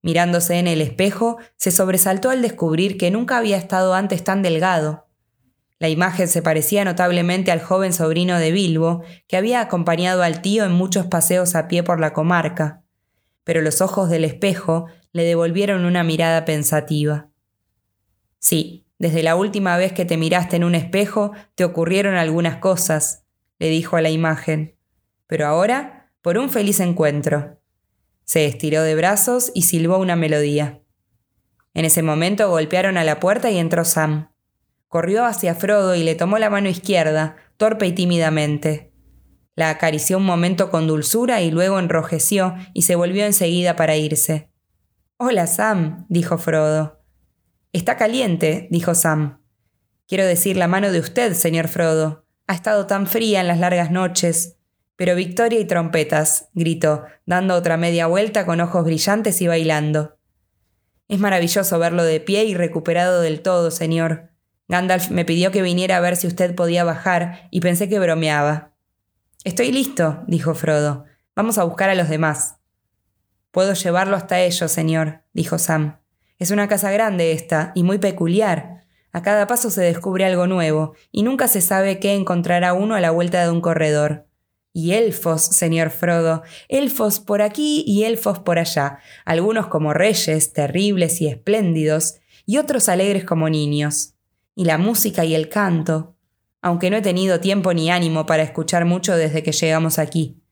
Mirándose 0.00 0.54
en 0.58 0.68
el 0.68 0.80
espejo, 0.80 1.36
se 1.58 1.70
sobresaltó 1.70 2.30
al 2.30 2.40
descubrir 2.40 2.96
que 2.96 3.10
nunca 3.10 3.36
había 3.36 3.58
estado 3.58 3.92
antes 3.92 4.24
tan 4.24 4.40
delgado. 4.40 5.04
La 5.84 5.90
imagen 5.90 6.28
se 6.28 6.40
parecía 6.40 6.82
notablemente 6.82 7.52
al 7.52 7.60
joven 7.60 7.92
sobrino 7.92 8.38
de 8.38 8.52
Bilbo, 8.52 9.02
que 9.28 9.36
había 9.36 9.60
acompañado 9.60 10.22
al 10.22 10.40
tío 10.40 10.64
en 10.64 10.72
muchos 10.72 11.08
paseos 11.08 11.54
a 11.54 11.68
pie 11.68 11.82
por 11.82 12.00
la 12.00 12.14
comarca, 12.14 12.82
pero 13.44 13.60
los 13.60 13.82
ojos 13.82 14.08
del 14.08 14.24
espejo 14.24 14.86
le 15.12 15.24
devolvieron 15.24 15.84
una 15.84 16.02
mirada 16.02 16.46
pensativa. 16.46 17.28
Sí, 18.38 18.86
desde 18.98 19.22
la 19.22 19.36
última 19.36 19.76
vez 19.76 19.92
que 19.92 20.06
te 20.06 20.16
miraste 20.16 20.56
en 20.56 20.64
un 20.64 20.74
espejo 20.74 21.32
te 21.54 21.64
ocurrieron 21.64 22.14
algunas 22.14 22.56
cosas, 22.56 23.26
le 23.58 23.68
dijo 23.68 23.98
a 23.98 24.00
la 24.00 24.08
imagen, 24.08 24.78
pero 25.26 25.46
ahora 25.46 26.10
por 26.22 26.38
un 26.38 26.48
feliz 26.48 26.80
encuentro. 26.80 27.60
Se 28.24 28.46
estiró 28.46 28.80
de 28.84 28.94
brazos 28.94 29.52
y 29.54 29.64
silbó 29.64 29.98
una 29.98 30.16
melodía. 30.16 30.80
En 31.74 31.84
ese 31.84 32.02
momento 32.02 32.48
golpearon 32.48 32.96
a 32.96 33.04
la 33.04 33.20
puerta 33.20 33.50
y 33.50 33.58
entró 33.58 33.84
Sam. 33.84 34.30
Corrió 34.94 35.24
hacia 35.24 35.56
Frodo 35.56 35.96
y 35.96 36.04
le 36.04 36.14
tomó 36.14 36.38
la 36.38 36.50
mano 36.50 36.68
izquierda, 36.68 37.34
torpe 37.56 37.84
y 37.88 37.92
tímidamente. 37.94 38.92
La 39.56 39.70
acarició 39.70 40.18
un 40.18 40.24
momento 40.24 40.70
con 40.70 40.86
dulzura 40.86 41.42
y 41.42 41.50
luego 41.50 41.80
enrojeció 41.80 42.54
y 42.74 42.82
se 42.82 42.94
volvió 42.94 43.26
enseguida 43.26 43.74
para 43.74 43.96
irse. 43.96 44.52
Hola, 45.16 45.48
Sam, 45.48 46.06
dijo 46.08 46.38
Frodo. 46.38 47.02
Está 47.72 47.96
caliente, 47.96 48.68
dijo 48.70 48.94
Sam. 48.94 49.42
Quiero 50.06 50.24
decir 50.26 50.56
la 50.56 50.68
mano 50.68 50.92
de 50.92 51.00
usted, 51.00 51.34
señor 51.34 51.66
Frodo. 51.66 52.24
Ha 52.46 52.54
estado 52.54 52.86
tan 52.86 53.08
fría 53.08 53.40
en 53.40 53.48
las 53.48 53.58
largas 53.58 53.90
noches. 53.90 54.58
Pero 54.94 55.16
victoria 55.16 55.58
y 55.58 55.64
trompetas, 55.64 56.50
gritó, 56.54 57.02
dando 57.26 57.56
otra 57.56 57.76
media 57.76 58.06
vuelta 58.06 58.46
con 58.46 58.60
ojos 58.60 58.84
brillantes 58.84 59.40
y 59.40 59.48
bailando. 59.48 60.18
Es 61.08 61.18
maravilloso 61.18 61.80
verlo 61.80 62.04
de 62.04 62.20
pie 62.20 62.44
y 62.44 62.54
recuperado 62.54 63.22
del 63.22 63.42
todo, 63.42 63.72
señor. 63.72 64.33
Gandalf 64.68 65.10
me 65.10 65.24
pidió 65.24 65.50
que 65.50 65.62
viniera 65.62 65.96
a 65.96 66.00
ver 66.00 66.16
si 66.16 66.26
usted 66.26 66.54
podía 66.54 66.84
bajar 66.84 67.48
y 67.50 67.60
pensé 67.60 67.88
que 67.88 67.98
bromeaba. 67.98 68.72
Estoy 69.44 69.72
listo, 69.72 70.24
dijo 70.26 70.54
Frodo. 70.54 71.04
Vamos 71.36 71.58
a 71.58 71.64
buscar 71.64 71.90
a 71.90 71.94
los 71.94 72.08
demás. 72.08 72.56
Puedo 73.50 73.74
llevarlo 73.74 74.16
hasta 74.16 74.40
ellos, 74.40 74.72
señor, 74.72 75.22
dijo 75.32 75.58
Sam. 75.58 76.00
Es 76.38 76.50
una 76.50 76.66
casa 76.66 76.90
grande 76.90 77.32
esta 77.32 77.72
y 77.74 77.82
muy 77.82 77.98
peculiar. 77.98 78.84
A 79.12 79.22
cada 79.22 79.46
paso 79.46 79.70
se 79.70 79.82
descubre 79.82 80.24
algo 80.24 80.48
nuevo, 80.48 80.94
y 81.12 81.22
nunca 81.22 81.46
se 81.46 81.60
sabe 81.60 82.00
qué 82.00 82.14
encontrará 82.14 82.72
uno 82.72 82.96
a 82.96 83.00
la 83.00 83.12
vuelta 83.12 83.44
de 83.44 83.50
un 83.50 83.60
corredor. 83.60 84.26
Y 84.72 84.94
elfos, 84.94 85.42
señor 85.42 85.90
Frodo, 85.90 86.42
elfos 86.68 87.20
por 87.20 87.40
aquí 87.40 87.84
y 87.86 88.02
elfos 88.04 88.40
por 88.40 88.58
allá, 88.58 88.98
algunos 89.24 89.68
como 89.68 89.92
reyes, 89.92 90.52
terribles 90.52 91.20
y 91.20 91.28
espléndidos, 91.28 92.16
y 92.44 92.58
otros 92.58 92.88
alegres 92.88 93.24
como 93.24 93.48
niños. 93.48 94.13
Y 94.54 94.64
la 94.64 94.78
música 94.78 95.24
y 95.24 95.34
el 95.34 95.48
canto, 95.48 96.16
aunque 96.62 96.90
no 96.90 96.96
he 96.96 97.02
tenido 97.02 97.40
tiempo 97.40 97.74
ni 97.74 97.90
ánimo 97.90 98.24
para 98.26 98.42
escuchar 98.42 98.84
mucho 98.84 99.16
desde 99.16 99.42
que 99.42 99.52
llegamos 99.52 99.98
aquí, 99.98 100.42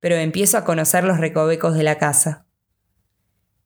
pero 0.00 0.16
empiezo 0.16 0.58
a 0.58 0.64
conocer 0.64 1.04
los 1.04 1.18
recovecos 1.18 1.74
de 1.74 1.82
la 1.82 1.96
casa. 1.96 2.46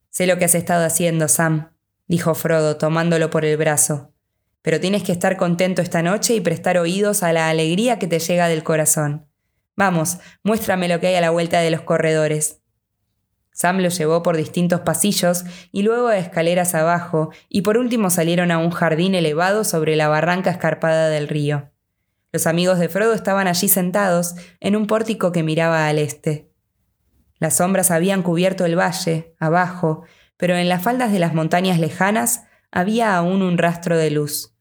Sé 0.09 0.27
lo 0.27 0.37
que 0.37 0.45
has 0.45 0.55
estado 0.55 0.85
haciendo, 0.85 1.27
Sam, 1.27 1.73
dijo 2.07 2.35
Frodo, 2.35 2.77
tomándolo 2.77 3.29
por 3.29 3.43
el 3.43 3.57
brazo, 3.57 4.13
pero 4.61 4.79
tienes 4.79 5.03
que 5.03 5.11
estar 5.11 5.37
contento 5.37 5.81
esta 5.81 6.01
noche 6.01 6.35
y 6.35 6.41
prestar 6.41 6.77
oídos 6.77 7.23
a 7.23 7.33
la 7.33 7.49
alegría 7.49 7.99
que 7.99 8.07
te 8.07 8.19
llega 8.19 8.47
del 8.47 8.63
corazón. 8.63 9.27
Vamos, 9.75 10.19
muéstrame 10.43 10.87
lo 10.87 10.99
que 10.99 11.07
hay 11.07 11.15
a 11.15 11.21
la 11.21 11.29
vuelta 11.29 11.61
de 11.61 11.71
los 11.71 11.81
corredores. 11.81 12.61
Sam 13.57 13.79
lo 13.79 13.89
llevó 13.89 14.21
por 14.21 14.37
distintos 14.37 14.81
pasillos 14.81 15.43
y 15.71 15.81
luego 15.81 16.09
a 16.09 16.19
escaleras 16.19 16.75
abajo, 16.75 17.31
y 17.49 17.63
por 17.63 17.79
último 17.79 18.11
salieron 18.11 18.51
a 18.51 18.59
un 18.59 18.69
jardín 18.69 19.15
elevado 19.15 19.63
sobre 19.63 19.95
la 19.95 20.07
barranca 20.07 20.51
escarpada 20.51 21.09
del 21.09 21.27
río. 21.27 21.71
Los 22.31 22.45
amigos 22.45 22.77
de 22.77 22.87
Frodo 22.87 23.15
estaban 23.15 23.47
allí 23.47 23.67
sentados, 23.67 24.35
en 24.59 24.75
un 24.75 24.85
pórtico 24.85 25.31
que 25.31 25.41
miraba 25.41 25.87
al 25.87 25.97
este. 25.97 26.51
Las 27.39 27.57
sombras 27.57 27.89
habían 27.89 28.21
cubierto 28.21 28.63
el 28.63 28.77
valle, 28.77 29.33
abajo, 29.39 30.03
pero 30.37 30.55
en 30.55 30.69
las 30.69 30.83
faldas 30.83 31.11
de 31.11 31.17
las 31.17 31.33
montañas 31.33 31.79
lejanas 31.79 32.43
había 32.71 33.17
aún 33.17 33.41
un 33.41 33.57
rastro 33.57 33.97
de 33.97 34.11
luz. 34.11 34.53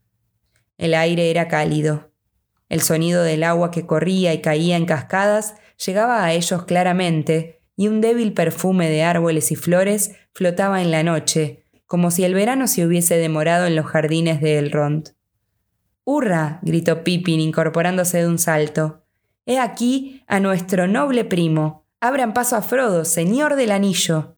El 0.78 0.94
aire 0.94 1.30
era 1.30 1.48
cálido. 1.48 2.12
El 2.70 2.80
sonido 2.80 3.22
del 3.24 3.44
agua 3.44 3.70
que 3.70 3.84
corría 3.84 4.32
y 4.32 4.40
caía 4.40 4.78
en 4.78 4.86
cascadas 4.86 5.56
llegaba 5.84 6.24
a 6.24 6.32
ellos 6.32 6.64
claramente, 6.64 7.56
y 7.76 7.88
un 7.88 8.00
débil 8.00 8.32
perfume 8.32 8.88
de 8.88 9.02
árboles 9.02 9.52
y 9.52 9.56
flores 9.56 10.12
flotaba 10.34 10.80
en 10.82 10.90
la 10.90 11.02
noche, 11.02 11.64
como 11.86 12.10
si 12.10 12.24
el 12.24 12.34
verano 12.34 12.66
se 12.66 12.84
hubiese 12.84 13.16
demorado 13.16 13.66
en 13.66 13.76
los 13.76 13.86
jardines 13.86 14.40
de 14.40 14.58
Elrond. 14.58 15.14
¡Hurra! 16.04 16.60
gritó 16.62 17.04
Pippin 17.04 17.40
incorporándose 17.40 18.18
de 18.18 18.28
un 18.28 18.38
salto. 18.38 19.04
He 19.44 19.58
aquí 19.58 20.22
a 20.26 20.40
nuestro 20.40 20.86
noble 20.86 21.24
primo. 21.24 21.86
Abran 22.00 22.34
paso 22.34 22.56
a 22.56 22.62
Frodo, 22.62 23.04
señor 23.04 23.56
del 23.56 23.70
anillo. 23.70 24.36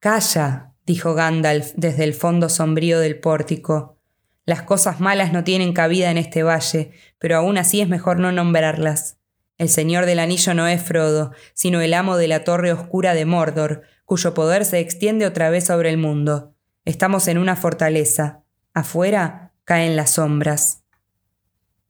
Calla, 0.00 0.74
dijo 0.84 1.14
Gandalf 1.14 1.72
desde 1.76 2.04
el 2.04 2.14
fondo 2.14 2.48
sombrío 2.48 3.00
del 3.00 3.18
pórtico. 3.18 3.98
Las 4.46 4.62
cosas 4.62 5.00
malas 5.00 5.32
no 5.32 5.42
tienen 5.42 5.72
cabida 5.72 6.10
en 6.10 6.18
este 6.18 6.42
valle, 6.42 6.92
pero 7.18 7.36
aún 7.36 7.56
así 7.56 7.80
es 7.80 7.88
mejor 7.88 8.18
no 8.18 8.30
nombrarlas. 8.30 9.18
El 9.56 9.68
Señor 9.68 10.04
del 10.06 10.18
Anillo 10.18 10.52
no 10.54 10.66
es 10.66 10.82
Frodo, 10.82 11.32
sino 11.54 11.80
el 11.80 11.94
amo 11.94 12.16
de 12.16 12.26
la 12.26 12.42
Torre 12.42 12.72
Oscura 12.72 13.14
de 13.14 13.24
Mordor, 13.24 13.82
cuyo 14.04 14.34
poder 14.34 14.64
se 14.64 14.80
extiende 14.80 15.26
otra 15.26 15.48
vez 15.48 15.64
sobre 15.64 15.90
el 15.90 15.96
mundo. 15.96 16.54
Estamos 16.84 17.28
en 17.28 17.38
una 17.38 17.54
fortaleza. 17.54 18.42
Afuera 18.72 19.52
caen 19.64 19.94
las 19.94 20.10
sombras. 20.10 20.82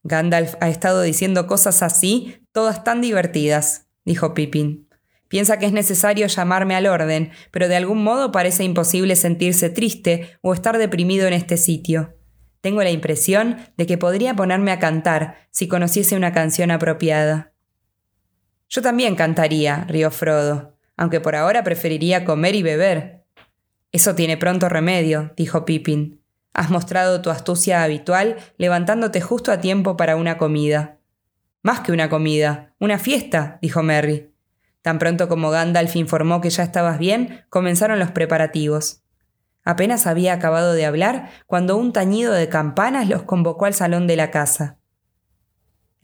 Gandalf 0.03 0.57
ha 0.61 0.68
estado 0.68 1.00
diciendo 1.00 1.46
cosas 1.46 1.83
así, 1.83 2.46
todas 2.53 2.85
tan 2.85 3.00
divertidas, 3.00 3.87
dijo 4.05 4.35
Pippin. 4.35 4.87
Piensa 5.29 5.59
que 5.59 5.64
es 5.64 5.72
necesario 5.72 6.27
llamarme 6.27 6.77
al 6.77 6.87
orden, 6.87 7.33
pero 7.50 7.66
de 7.68 7.77
algún 7.77 8.05
modo 8.05 8.31
parece 8.31 8.62
imposible 8.62 9.16
sentirse 9.16 9.70
triste 9.70 10.37
o 10.42 10.53
estar 10.53 10.77
deprimido 10.77 11.27
en 11.27 11.33
este 11.33 11.57
sitio. 11.57 12.14
Tengo 12.61 12.83
la 12.83 12.90
impresión 12.90 13.57
de 13.79 13.87
que 13.87 13.98
podría 13.98 14.37
ponerme 14.37 14.70
a 14.70 14.79
cantar 14.79 15.48
si 15.50 15.66
conociese 15.66 16.16
una 16.16 16.33
canción 16.33 16.70
apropiada. 16.70 17.54
Yo 18.75 18.83
también 18.83 19.15
cantaría, 19.15 19.85
rió 19.87 20.11
Frodo, 20.11 20.75
aunque 20.97 21.21
por 21.21 21.37
ahora 21.37 21.63
preferiría 21.63 22.25
comer 22.25 22.57
y 22.57 22.65
beber. 22.65 23.23
Eso 23.93 24.17
tiene 24.17 24.37
pronto 24.37 24.69
remedio, 24.69 25.33
dijo 25.37 25.65
Pippin. 25.65 26.21
Has 26.53 26.71
mostrado 26.71 27.23
tu 27.23 27.31
astucia 27.31 27.85
habitual 27.85 28.35
levantándote 28.59 29.21
justo 29.21 29.53
a 29.53 29.61
tiempo 29.61 29.97
para 29.97 30.17
una 30.17 30.39
comida. 30.39 30.99
Más 31.63 31.83
que 31.83 31.93
una 31.93 32.09
comida, 32.09 32.75
una 32.81 32.99
fiesta, 32.99 33.61
dijo 33.63 33.85
Merry. 33.85 34.33
Tan 34.83 34.99
pronto 34.99 35.29
como 35.29 35.51
Gandalf 35.51 35.95
informó 35.95 36.41
que 36.41 36.51
ya 36.51 36.65
estabas 36.65 36.99
bien, 36.99 37.45
comenzaron 37.51 38.01
los 38.01 38.11
preparativos. 38.11 39.05
Apenas 39.63 40.09
había 40.09 40.33
acabado 40.33 40.73
de 40.73 40.85
hablar 40.85 41.31
cuando 41.47 41.77
un 41.77 41.93
tañido 41.93 42.33
de 42.33 42.49
campanas 42.49 43.09
los 43.09 43.23
convocó 43.23 43.67
al 43.67 43.75
salón 43.75 44.09
de 44.09 44.17
la 44.17 44.33
casa. 44.33 44.79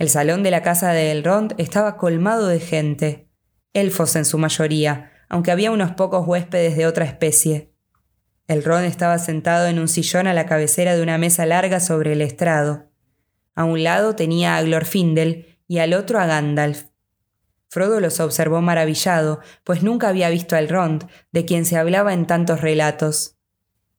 El 0.01 0.09
salón 0.09 0.43
de 0.43 0.51
la 0.51 0.63
casa 0.63 0.93
de 0.93 1.11
Elrond 1.11 1.53
estaba 1.59 1.99
colmado 1.99 2.47
de 2.47 2.59
gente, 2.59 3.29
elfos 3.75 4.17
en 4.17 4.25
su 4.25 4.39
mayoría, 4.39 5.13
aunque 5.29 5.51
había 5.51 5.71
unos 5.71 5.91
pocos 5.91 6.27
huéspedes 6.27 6.75
de 6.75 6.87
otra 6.87 7.05
especie. 7.05 7.75
Elrond 8.49 8.87
estaba 8.87 9.19
sentado 9.19 9.67
en 9.67 9.79
un 9.79 9.89
sillón 9.89 10.27
a 10.27 10.33
la 10.33 10.47
cabecera 10.47 10.97
de 10.97 11.03
una 11.03 11.19
mesa 11.19 11.45
larga 11.45 11.81
sobre 11.81 12.15
el 12.15 12.23
estrado. 12.23 12.89
A 13.55 13.65
un 13.65 13.85
lado 13.85 14.17
tenía 14.17 14.57
a 14.57 14.63
Glorfindel 14.63 15.59
y 15.69 15.81
al 15.81 15.93
otro 15.93 16.19
a 16.19 16.25
Gandalf. 16.25 16.85
Frodo 17.69 18.01
los 18.01 18.21
observó 18.21 18.63
maravillado, 18.63 19.41
pues 19.65 19.83
nunca 19.83 20.09
había 20.09 20.31
visto 20.31 20.57
a 20.57 20.61
Elrond, 20.61 21.11
de 21.31 21.45
quien 21.45 21.67
se 21.67 21.77
hablaba 21.77 22.15
en 22.15 22.27
tantos 22.27 22.63
relatos 22.63 23.37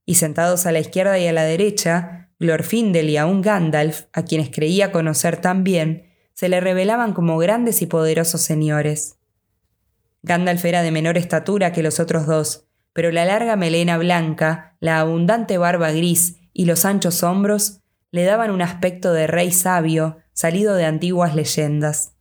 y 0.08 0.16
sentados 0.16 0.66
a 0.66 0.72
la 0.72 0.80
izquierda 0.80 1.20
y 1.20 1.28
a 1.28 1.34
la 1.34 1.44
derecha, 1.44 2.21
Glorfindel 2.42 3.08
y 3.12 3.18
aún 3.18 3.44
Gandalf, 3.44 4.06
a 4.14 4.24
quienes 4.24 4.50
creía 4.50 4.92
conocer 4.92 5.38
tan 5.38 5.64
bien, 5.64 6.10
se 6.34 6.50
le 6.50 6.60
revelaban 6.60 7.14
como 7.14 7.38
grandes 7.38 7.84
y 7.84 7.86
poderosos 7.86 8.42
señores. 8.42 9.20
Gandalf 10.24 10.66
era 10.66 10.82
de 10.82 10.90
menor 10.90 11.20
estatura 11.20 11.72
que 11.72 11.84
los 11.84 12.00
otros 12.00 12.26
dos, 12.26 12.66
pero 12.94 13.12
la 13.12 13.26
larga 13.26 13.56
melena 13.58 14.00
blanca, 14.00 14.76
la 14.80 15.00
abundante 15.00 15.60
barba 15.60 15.92
gris 15.92 16.38
y 16.52 16.66
los 16.66 16.84
anchos 16.84 17.22
hombros 17.22 17.82
le 18.10 18.24
daban 18.24 18.50
un 18.50 18.64
aspecto 18.64 19.14
de 19.14 19.28
rey 19.28 19.52
sabio 19.52 20.18
salido 20.34 20.74
de 20.74 20.86
antiguas 20.86 21.36
leyendas. 21.36 22.16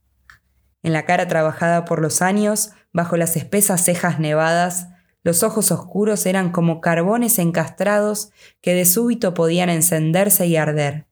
En 0.82 0.92
la 0.92 1.06
cara 1.06 1.28
trabajada 1.28 1.86
por 1.86 2.02
los 2.02 2.20
años, 2.20 2.72
bajo 2.92 3.16
las 3.16 3.36
espesas 3.36 3.82
cejas 3.82 4.20
nevadas, 4.20 4.89
los 5.22 5.42
ojos 5.42 5.70
oscuros 5.70 6.24
eran 6.26 6.50
como 6.50 6.80
carbones 6.80 7.38
encastrados 7.38 8.30
que 8.60 8.74
de 8.74 8.84
súbito 8.84 9.34
podían 9.34 9.68
encenderse 9.68 10.46
y 10.46 10.56
arder. 10.56 11.06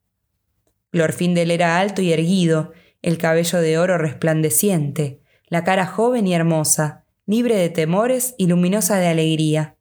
Glorfindel 0.92 1.50
era 1.50 1.78
alto 1.78 2.00
y 2.00 2.12
erguido, 2.12 2.72
el 3.02 3.18
cabello 3.18 3.60
de 3.60 3.78
oro 3.78 3.98
resplandeciente, 3.98 5.22
la 5.48 5.64
cara 5.64 5.86
joven 5.86 6.26
y 6.26 6.34
hermosa, 6.34 7.04
libre 7.26 7.56
de 7.56 7.68
temores 7.68 8.34
y 8.38 8.46
luminosa 8.46 8.98
de 8.98 9.08
alegría, 9.08 9.76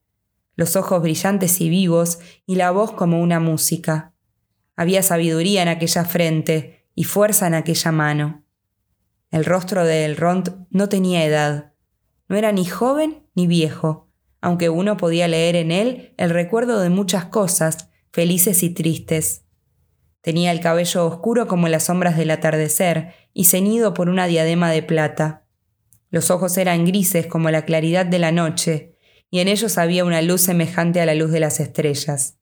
los 0.56 0.76
ojos 0.76 1.02
brillantes 1.02 1.62
y 1.62 1.70
vivos 1.70 2.20
y 2.46 2.56
la 2.56 2.72
voz 2.72 2.92
como 2.92 3.22
una 3.22 3.40
música. 3.40 4.14
Había 4.76 5.02
sabiduría 5.02 5.62
en 5.62 5.70
aquella 5.70 6.04
frente 6.04 6.86
y 6.94 7.06
fuerza 7.06 7.48
en 7.48 7.54
aquella 7.54 7.92
mano. 7.92 8.44
El 9.32 9.46
rostro 9.46 9.86
de 9.86 10.06
Elrond 10.06 10.68
no 10.70 10.90
tenía 10.90 11.26
edad, 11.26 11.74
no 12.28 12.36
era 12.36 12.52
ni 12.52 12.66
joven 12.66 13.28
ni 13.34 13.48
viejo, 13.48 14.07
aunque 14.42 14.70
uno 14.70 14.98
podía 14.98 15.28
leer 15.28 15.56
en 15.56 15.72
él 15.72 16.14
el 16.18 16.30
recuerdo 16.30 16.80
de 16.80 16.90
muchas 16.90 17.26
cosas, 17.26 17.90
felices 18.12 18.64
y 18.64 18.70
tristes. 18.70 19.46
Tenía 20.22 20.52
el 20.52 20.60
cabello 20.60 21.06
oscuro 21.06 21.48
como 21.48 21.68
las 21.68 21.84
sombras 21.86 22.18
del 22.18 22.32
atardecer 22.32 23.14
y 23.34 23.46
ceñido 23.46 23.94
por 23.94 24.10
una 24.10 24.28
diadema 24.28 24.72
de 24.72 24.84
plata. 24.84 25.46
Los 26.10 26.32
ojos 26.32 26.58
eran 26.58 26.86
grises 26.86 27.28
como 27.28 27.52
la 27.52 27.64
claridad 27.64 28.06
de 28.06 28.20
la 28.20 28.32
noche, 28.32 28.96
y 29.30 29.40
en 29.40 29.48
ellos 29.48 29.78
había 29.78 30.06
una 30.06 30.22
luz 30.22 30.42
semejante 30.42 31.02
a 31.02 31.06
la 31.06 31.16
luz 31.16 31.32
de 31.32 31.40
las 31.40 31.60
estrellas. 31.60 32.38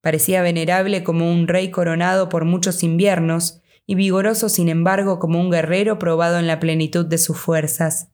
Parecía 0.00 0.42
venerable 0.42 1.04
como 1.04 1.30
un 1.30 1.48
rey 1.48 1.70
coronado 1.70 2.28
por 2.28 2.44
muchos 2.44 2.82
inviernos, 2.82 3.60
y 3.86 3.94
vigoroso 3.94 4.48
sin 4.48 4.68
embargo 4.68 5.18
como 5.18 5.40
un 5.40 5.50
guerrero 5.50 5.98
probado 5.98 6.38
en 6.38 6.46
la 6.46 6.58
plenitud 6.58 7.06
de 7.06 7.18
sus 7.18 7.38
fuerzas. 7.38 8.08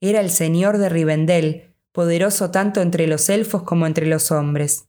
Era 0.00 0.20
el 0.20 0.30
señor 0.30 0.78
de 0.78 0.88
Rivendell, 0.88 1.67
poderoso 1.98 2.52
tanto 2.52 2.80
entre 2.80 3.08
los 3.08 3.28
elfos 3.28 3.64
como 3.64 3.84
entre 3.84 4.06
los 4.06 4.30
hombres. 4.30 4.86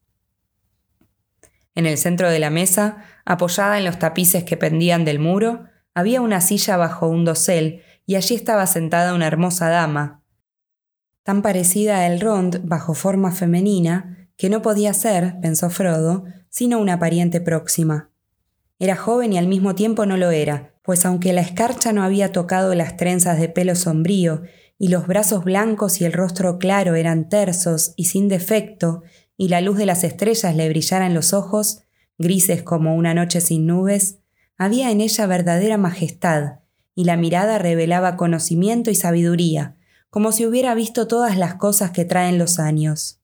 En 1.74 1.88
el 1.88 1.98
centro 1.98 2.30
de 2.30 2.38
la 2.38 2.52
mesa, 2.52 3.04
apoyada 3.26 3.80
en 3.80 3.86
los 3.86 3.98
tapices 3.98 4.44
que 4.44 4.58
pendían 4.58 5.06
del 5.06 5.18
muro, 5.18 5.64
había 5.96 6.22
una 6.22 6.40
silla 6.40 6.78
bajo 6.78 7.08
un 7.08 7.26
dosel 7.26 7.82
y 8.06 8.14
allí 8.14 8.36
estaba 8.36 8.68
sentada 8.68 9.16
una 9.16 9.26
hermosa 9.26 9.70
dama, 9.70 10.22
tan 11.24 11.42
parecida 11.42 11.98
a 11.98 12.06
Elrond 12.06 12.62
bajo 12.68 12.94
forma 12.94 13.32
femenina, 13.32 14.30
que 14.38 14.52
no 14.52 14.62
podía 14.62 14.94
ser, 14.94 15.38
pensó 15.42 15.72
Frodo, 15.72 16.26
sino 16.50 16.78
una 16.78 17.00
pariente 17.00 17.42
próxima. 17.42 18.12
Era 18.78 18.96
joven 18.96 19.34
y 19.34 19.40
al 19.40 19.48
mismo 19.48 19.74
tiempo 19.74 20.06
no 20.06 20.16
lo 20.16 20.30
era, 20.30 20.76
pues 20.84 21.08
aunque 21.08 21.34
la 21.34 21.42
escarcha 21.42 21.92
no 21.92 22.04
había 22.04 22.32
tocado 22.32 22.76
las 22.76 22.98
trenzas 22.98 23.40
de 23.40 23.50
pelo 23.50 23.76
sombrío 23.76 24.44
y 24.80 24.88
los 24.88 25.06
brazos 25.06 25.44
blancos 25.44 26.00
y 26.00 26.06
el 26.06 26.14
rostro 26.14 26.58
claro 26.58 26.96
eran 26.96 27.28
tersos 27.28 27.94
y 27.98 28.06
sin 28.06 28.30
defecto, 28.30 29.04
y 29.38 29.50
la 29.50 29.62
luz 29.62 29.78
de 29.78 29.86
las 29.86 30.06
estrellas 30.06 30.56
le 30.56 30.70
brillara 30.70 31.06
en 31.06 31.14
los 31.14 31.34
ojos, 31.34 31.84
grises 32.18 32.64
como 32.64 32.96
una 32.96 33.14
noche 33.14 33.42
sin 33.42 33.68
nubes, 33.68 34.20
había 34.58 34.90
en 34.90 35.02
ella 35.02 35.28
verdadera 35.28 35.78
majestad, 35.78 36.60
y 36.96 37.04
la 37.04 37.18
mirada 37.18 37.60
revelaba 37.60 38.18
conocimiento 38.18 38.90
y 38.90 38.96
sabiduría, 38.96 39.76
como 40.10 40.32
si 40.32 40.46
hubiera 40.46 40.74
visto 40.76 41.08
todas 41.08 41.38
las 41.38 41.56
cosas 41.56 41.92
que 41.92 42.06
traen 42.06 42.38
los 42.38 42.58
años. 42.58 43.22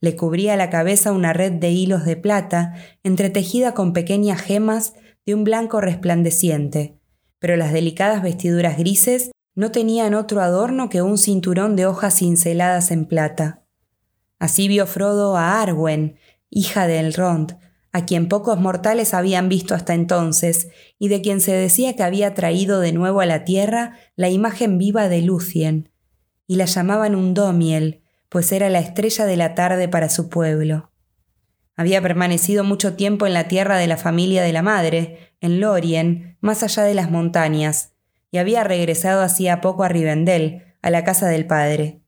Le 0.00 0.16
cubría 0.16 0.56
la 0.56 0.68
cabeza 0.68 1.12
una 1.12 1.32
red 1.32 1.52
de 1.52 1.70
hilos 1.70 2.04
de 2.04 2.16
plata, 2.16 2.74
entretejida 3.04 3.72
con 3.72 3.92
pequeñas 3.92 4.40
gemas 4.40 4.94
de 5.24 5.34
un 5.34 5.44
blanco 5.44 5.80
resplandeciente, 5.80 6.98
pero 7.38 7.56
las 7.56 7.72
delicadas 7.72 8.22
vestiduras 8.22 8.78
grises 8.78 9.31
no 9.54 9.70
tenían 9.70 10.14
otro 10.14 10.40
adorno 10.40 10.88
que 10.88 11.02
un 11.02 11.18
cinturón 11.18 11.76
de 11.76 11.86
hojas 11.86 12.16
cinceladas 12.18 12.90
en 12.90 13.04
plata. 13.04 13.62
Así 14.38 14.68
vio 14.68 14.86
Frodo 14.86 15.36
a 15.36 15.60
Arwen, 15.60 16.16
hija 16.50 16.86
de 16.86 16.98
Elrond, 16.98 17.58
a 17.92 18.06
quien 18.06 18.28
pocos 18.28 18.58
mortales 18.58 19.12
habían 19.12 19.48
visto 19.48 19.74
hasta 19.74 19.94
entonces, 19.94 20.68
y 20.98 21.08
de 21.08 21.20
quien 21.20 21.40
se 21.40 21.52
decía 21.52 21.94
que 21.94 22.02
había 22.02 22.34
traído 22.34 22.80
de 22.80 22.92
nuevo 22.92 23.20
a 23.20 23.26
la 23.26 23.44
tierra 23.44 23.98
la 24.16 24.30
imagen 24.30 24.78
viva 24.78 25.08
de 25.08 25.20
Lucien, 25.20 25.90
y 26.46 26.56
la 26.56 26.64
llamaban 26.64 27.14
un 27.14 27.34
Domiel, 27.34 28.02
pues 28.30 28.50
era 28.52 28.70
la 28.70 28.78
estrella 28.78 29.26
de 29.26 29.36
la 29.36 29.54
tarde 29.54 29.88
para 29.88 30.08
su 30.08 30.30
pueblo. 30.30 30.90
Había 31.76 32.00
permanecido 32.00 32.64
mucho 32.64 32.94
tiempo 32.94 33.26
en 33.26 33.34
la 33.34 33.48
tierra 33.48 33.76
de 33.76 33.86
la 33.86 33.98
familia 33.98 34.42
de 34.42 34.52
la 34.52 34.62
madre, 34.62 35.34
en 35.40 35.60
Lorien, 35.60 36.38
más 36.40 36.62
allá 36.62 36.84
de 36.84 36.94
las 36.94 37.10
montañas, 37.10 37.91
y 38.32 38.38
había 38.38 38.64
regresado 38.64 39.22
hacía 39.22 39.60
poco 39.60 39.84
a 39.84 39.88
Rivendell, 39.88 40.64
a 40.80 40.90
la 40.90 41.04
casa 41.04 41.28
del 41.28 41.46
padre. 41.46 42.00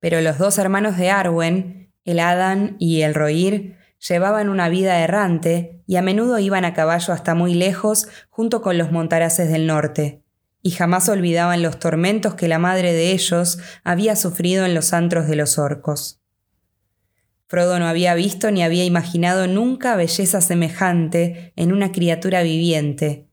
Pero 0.00 0.22
los 0.22 0.38
dos 0.38 0.56
hermanos 0.56 0.96
de 0.96 1.10
Arwen, 1.10 1.92
el 2.04 2.20
Adan 2.20 2.76
y 2.78 3.02
el 3.02 3.12
Roir, 3.12 3.76
llevaban 4.08 4.48
una 4.48 4.68
vida 4.68 5.00
errante 5.00 5.82
y 5.86 5.96
a 5.96 6.02
menudo 6.02 6.38
iban 6.38 6.64
a 6.64 6.74
caballo 6.74 7.12
hasta 7.12 7.34
muy 7.34 7.54
lejos 7.54 8.08
junto 8.30 8.62
con 8.62 8.78
los 8.78 8.92
montaraces 8.92 9.48
del 9.50 9.66
norte, 9.66 10.22
y 10.62 10.70
jamás 10.70 11.08
olvidaban 11.08 11.60
los 11.60 11.80
tormentos 11.80 12.34
que 12.34 12.48
la 12.48 12.60
madre 12.60 12.92
de 12.92 13.10
ellos 13.10 13.58
había 13.82 14.14
sufrido 14.14 14.64
en 14.64 14.74
los 14.74 14.92
antros 14.92 15.26
de 15.26 15.36
los 15.36 15.58
orcos. 15.58 16.20
Frodo 17.48 17.78
no 17.80 17.86
había 17.86 18.14
visto 18.14 18.50
ni 18.52 18.62
había 18.62 18.84
imaginado 18.84 19.48
nunca 19.48 19.96
belleza 19.96 20.40
semejante 20.40 21.52
en 21.56 21.72
una 21.72 21.90
criatura 21.90 22.42
viviente, 22.42 23.25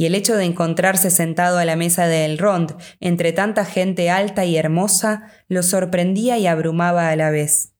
y 0.00 0.06
el 0.06 0.14
hecho 0.14 0.34
de 0.34 0.46
encontrarse 0.46 1.10
sentado 1.10 1.58
a 1.58 1.66
la 1.66 1.76
mesa 1.76 2.06
de 2.06 2.24
Elrond 2.24 2.74
entre 3.00 3.34
tanta 3.34 3.66
gente 3.66 4.08
alta 4.08 4.46
y 4.46 4.56
hermosa 4.56 5.30
lo 5.46 5.62
sorprendía 5.62 6.38
y 6.38 6.46
abrumaba 6.46 7.10
a 7.10 7.16
la 7.16 7.28
vez. 7.28 7.74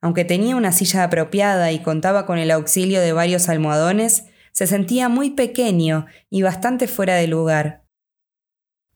Aunque 0.00 0.24
tenía 0.24 0.56
una 0.56 0.72
silla 0.72 1.04
apropiada 1.04 1.70
y 1.70 1.80
contaba 1.80 2.24
con 2.24 2.38
el 2.38 2.50
auxilio 2.50 3.02
de 3.02 3.12
varios 3.12 3.50
almohadones, 3.50 4.24
se 4.52 4.66
sentía 4.66 5.10
muy 5.10 5.32
pequeño 5.32 6.06
y 6.30 6.40
bastante 6.40 6.88
fuera 6.88 7.16
de 7.16 7.26
lugar. 7.26 7.84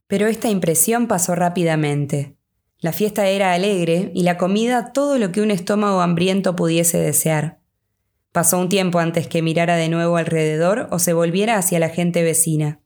Pero 0.07 0.27
esta 0.27 0.49
impresión 0.49 1.07
pasó 1.07 1.35
rápidamente. 1.35 2.39
La 2.79 2.95
fiesta 2.95 3.27
era 3.27 3.53
alegre 3.53 4.11
y 4.15 4.23
la 4.23 4.39
comida 4.39 4.95
todo 4.95 5.19
lo 5.19 5.33
que 5.33 5.43
un 5.43 5.51
estómago 5.51 6.01
hambriento 6.01 6.57
pudiese 6.57 6.97
desear. 6.97 7.58
Pasó 8.33 8.59
un 8.59 8.69
tiempo 8.69 8.99
antes 8.99 9.27
que 9.27 9.43
mirara 9.43 9.77
de 9.77 9.88
nuevo 9.88 10.17
alrededor 10.17 10.88
o 10.91 10.99
se 10.99 11.12
volviera 11.12 11.57
hacia 11.57 11.79
la 11.79 11.88
gente 11.88 12.23
vecina. 12.23 12.81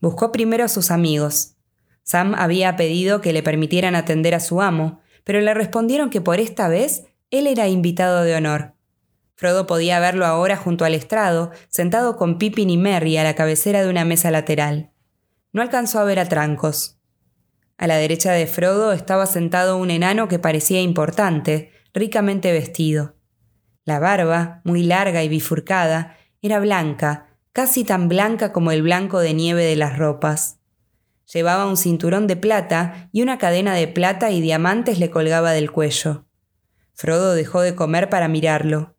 Buscó 0.00 0.32
primero 0.32 0.64
a 0.64 0.68
sus 0.68 0.90
amigos. 0.90 1.56
Sam 2.02 2.34
había 2.36 2.76
pedido 2.76 3.20
que 3.20 3.32
le 3.32 3.42
permitieran 3.42 3.94
atender 3.94 4.34
a 4.34 4.40
su 4.40 4.60
amo, 4.60 5.00
pero 5.24 5.40
le 5.40 5.54
respondieron 5.54 6.10
que 6.10 6.20
por 6.20 6.40
esta 6.40 6.68
vez 6.68 7.04
él 7.30 7.46
era 7.46 7.68
invitado 7.68 8.22
de 8.22 8.34
honor. 8.34 8.74
Frodo 9.36 9.66
podía 9.66 9.98
verlo 10.00 10.26
ahora 10.26 10.56
junto 10.56 10.84
al 10.84 10.94
estrado, 10.94 11.50
sentado 11.68 12.16
con 12.16 12.38
Pippin 12.38 12.70
y 12.70 12.76
Merry 12.76 13.16
a 13.16 13.24
la 13.24 13.34
cabecera 13.34 13.82
de 13.82 13.90
una 13.90 14.04
mesa 14.04 14.30
lateral 14.30 14.90
no 15.54 15.62
alcanzó 15.62 16.00
a 16.00 16.04
ver 16.04 16.18
a 16.18 16.28
Trancos. 16.28 16.98
A 17.78 17.86
la 17.86 17.96
derecha 17.96 18.32
de 18.32 18.46
Frodo 18.48 18.92
estaba 18.92 19.24
sentado 19.24 19.78
un 19.78 19.90
enano 19.90 20.26
que 20.28 20.40
parecía 20.40 20.82
importante, 20.82 21.70
ricamente 21.94 22.52
vestido. 22.52 23.13
La 23.84 23.98
barba, 23.98 24.62
muy 24.64 24.82
larga 24.82 25.22
y 25.22 25.28
bifurcada, 25.28 26.16
era 26.40 26.58
blanca, 26.58 27.28
casi 27.52 27.84
tan 27.84 28.08
blanca 28.08 28.52
como 28.52 28.72
el 28.72 28.82
blanco 28.82 29.20
de 29.20 29.34
nieve 29.34 29.64
de 29.64 29.76
las 29.76 29.98
ropas. 29.98 30.58
Llevaba 31.32 31.66
un 31.66 31.76
cinturón 31.76 32.26
de 32.26 32.36
plata 32.36 33.08
y 33.12 33.22
una 33.22 33.38
cadena 33.38 33.74
de 33.74 33.88
plata 33.88 34.30
y 34.30 34.40
diamantes 34.40 34.98
le 34.98 35.10
colgaba 35.10 35.52
del 35.52 35.70
cuello. 35.70 36.26
Frodo 36.94 37.34
dejó 37.34 37.60
de 37.60 37.74
comer 37.74 38.08
para 38.08 38.28
mirarlo. 38.28 38.94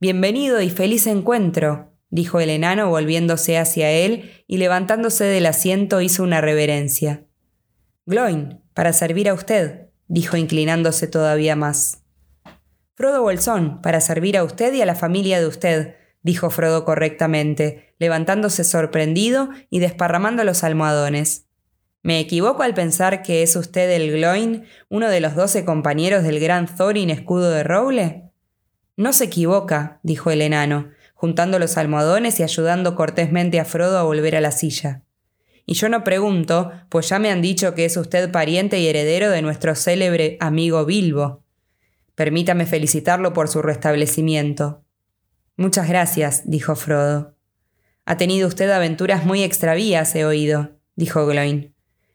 Bienvenido 0.00 0.60
y 0.60 0.70
feliz 0.70 1.06
encuentro, 1.06 1.92
dijo 2.10 2.40
el 2.40 2.50
enano 2.50 2.88
volviéndose 2.88 3.58
hacia 3.58 3.90
él 3.90 4.30
y 4.46 4.58
levantándose 4.58 5.24
del 5.24 5.46
asiento 5.46 6.00
hizo 6.00 6.22
una 6.22 6.40
reverencia. 6.40 7.24
Gloin, 8.04 8.60
para 8.74 8.92
servir 8.92 9.28
a 9.28 9.34
usted, 9.34 9.88
dijo 10.08 10.36
inclinándose 10.36 11.06
todavía 11.06 11.56
más. 11.56 12.01
Frodo 12.94 13.22
Bolsón, 13.22 13.80
para 13.82 14.00
servir 14.00 14.36
a 14.36 14.44
usted 14.44 14.72
y 14.74 14.82
a 14.82 14.86
la 14.86 14.94
familia 14.94 15.40
de 15.40 15.46
usted, 15.46 15.96
dijo 16.22 16.50
Frodo 16.50 16.84
correctamente, 16.84 17.94
levantándose 17.98 18.64
sorprendido 18.64 19.50
y 19.70 19.80
desparramando 19.80 20.44
los 20.44 20.64
almohadones. 20.64 21.46
¿Me 22.02 22.20
equivoco 22.20 22.62
al 22.62 22.74
pensar 22.74 23.22
que 23.22 23.42
es 23.42 23.56
usted 23.56 23.90
el 23.90 24.10
Gloin, 24.12 24.64
uno 24.88 25.08
de 25.08 25.20
los 25.20 25.34
doce 25.34 25.64
compañeros 25.64 26.22
del 26.24 26.40
gran 26.40 26.66
Thorin 26.66 27.10
escudo 27.10 27.50
de 27.50 27.62
roble? 27.62 28.30
No 28.96 29.12
se 29.12 29.24
equivoca, 29.24 30.00
dijo 30.02 30.30
el 30.30 30.42
enano 30.42 30.90
juntando 31.22 31.60
los 31.60 31.76
almohadones 31.76 32.40
y 32.40 32.42
ayudando 32.42 32.96
cortésmente 32.96 33.60
a 33.60 33.64
Frodo 33.64 33.96
a 33.96 34.02
volver 34.02 34.34
a 34.34 34.40
la 34.40 34.50
silla. 34.50 35.04
Y 35.64 35.74
yo 35.74 35.88
no 35.88 36.02
pregunto, 36.02 36.72
pues 36.88 37.10
ya 37.10 37.20
me 37.20 37.30
han 37.30 37.40
dicho 37.40 37.76
que 37.76 37.84
es 37.84 37.96
usted 37.96 38.32
pariente 38.32 38.80
y 38.80 38.88
heredero 38.88 39.30
de 39.30 39.40
nuestro 39.40 39.76
célebre 39.76 40.36
amigo 40.40 40.84
Bilbo. 40.84 41.44
Permítame 42.14 42.66
felicitarlo 42.66 43.32
por 43.32 43.48
su 43.48 43.62
restablecimiento. 43.62 44.84
Muchas 45.56 45.88
gracias, 45.88 46.42
dijo 46.48 46.76
Frodo. 46.76 47.36
Ha 48.04 48.16
tenido 48.16 48.48
usted 48.48 48.70
aventuras 48.70 49.24
muy 49.24 49.42
extravías, 49.42 50.14
he 50.14 50.24
oído, 50.24 50.78
dijo 50.96 51.26
Gloin. 51.26 51.74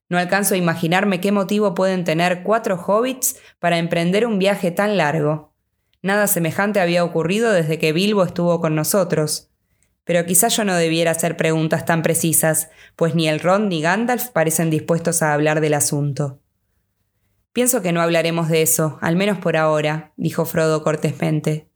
No 0.09 0.17
alcanzo 0.17 0.53
a 0.53 0.57
imaginarme 0.57 1.19
qué 1.19 1.31
motivo 1.31 1.73
pueden 1.73 2.03
tener 2.03 2.43
cuatro 2.43 2.77
hobbits 2.77 3.37
para 3.59 3.77
emprender 3.77 4.25
un 4.25 4.39
viaje 4.39 4.71
tan 4.71 4.97
largo. 4.97 5.53
Nada 6.01 6.27
semejante 6.27 6.79
había 6.79 7.03
ocurrido 7.03 7.51
desde 7.51 7.79
que 7.79 7.91
Bilbo 7.91 8.23
estuvo 8.23 8.61
con 8.61 8.75
nosotros. 8.75 9.49
Pero 10.03 10.25
quizá 10.25 10.47
yo 10.47 10.63
no 10.63 10.75
debiera 10.75 11.11
hacer 11.11 11.35
preguntas 11.35 11.85
tan 11.85 12.01
precisas, 12.01 12.69
pues 12.95 13.15
ni 13.15 13.27
el 13.27 13.41
Ron 13.41 13.67
ni 13.67 13.81
Gandalf 13.81 14.29
parecen 14.29 14.69
dispuestos 14.69 15.21
a 15.21 15.33
hablar 15.33 15.59
del 15.59 15.73
asunto. 15.73 16.39
Pienso 17.53 17.81
que 17.81 17.91
no 17.91 18.01
hablaremos 18.01 18.49
de 18.49 18.61
eso, 18.61 18.97
al 19.01 19.15
menos 19.15 19.37
por 19.37 19.57
ahora, 19.57 20.13
dijo 20.17 20.45
Frodo 20.45 20.83
cortésmente. 20.83 21.69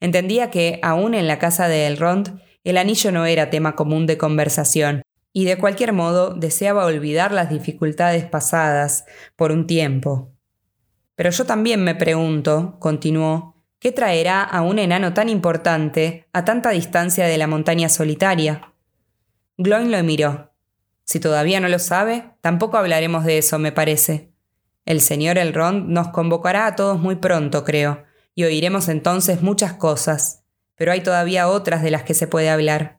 Entendía 0.00 0.50
que, 0.50 0.80
aún 0.82 1.14
en 1.14 1.26
la 1.26 1.38
casa 1.38 1.68
de 1.68 1.86
Elrond, 1.86 2.40
el 2.62 2.76
anillo 2.76 3.10
no 3.12 3.26
era 3.26 3.50
tema 3.50 3.74
común 3.74 4.06
de 4.06 4.18
conversación, 4.18 5.02
y 5.32 5.44
de 5.44 5.58
cualquier 5.58 5.92
modo 5.92 6.34
deseaba 6.34 6.86
olvidar 6.86 7.32
las 7.32 7.50
dificultades 7.50 8.24
pasadas 8.24 9.04
por 9.36 9.50
un 9.50 9.66
tiempo. 9.66 10.32
Pero 11.16 11.30
yo 11.30 11.44
también 11.44 11.82
me 11.82 11.94
pregunto, 11.94 12.76
continuó, 12.78 13.54
¿Qué 13.84 13.92
traerá 13.92 14.42
a 14.42 14.62
un 14.62 14.78
enano 14.78 15.12
tan 15.12 15.28
importante 15.28 16.26
a 16.32 16.46
tanta 16.46 16.70
distancia 16.70 17.26
de 17.26 17.36
la 17.36 17.46
montaña 17.46 17.90
solitaria? 17.90 18.72
Gloin 19.58 19.90
lo 19.90 20.02
miró. 20.02 20.54
Si 21.04 21.20
todavía 21.20 21.60
no 21.60 21.68
lo 21.68 21.78
sabe, 21.78 22.30
tampoco 22.40 22.78
hablaremos 22.78 23.26
de 23.26 23.36
eso, 23.36 23.58
me 23.58 23.72
parece. 23.72 24.32
El 24.84 25.00
señor 25.00 25.38
Elrond 25.38 25.88
nos 25.88 26.08
convocará 26.08 26.66
a 26.66 26.76
todos 26.76 26.98
muy 26.98 27.16
pronto, 27.16 27.64
creo, 27.64 28.04
y 28.34 28.44
oiremos 28.44 28.88
entonces 28.88 29.40
muchas 29.42 29.74
cosas, 29.74 30.44
pero 30.74 30.92
hay 30.92 31.02
todavía 31.02 31.48
otras 31.48 31.82
de 31.82 31.90
las 31.90 32.02
que 32.02 32.14
se 32.14 32.26
puede 32.26 32.50
hablar. 32.50 32.98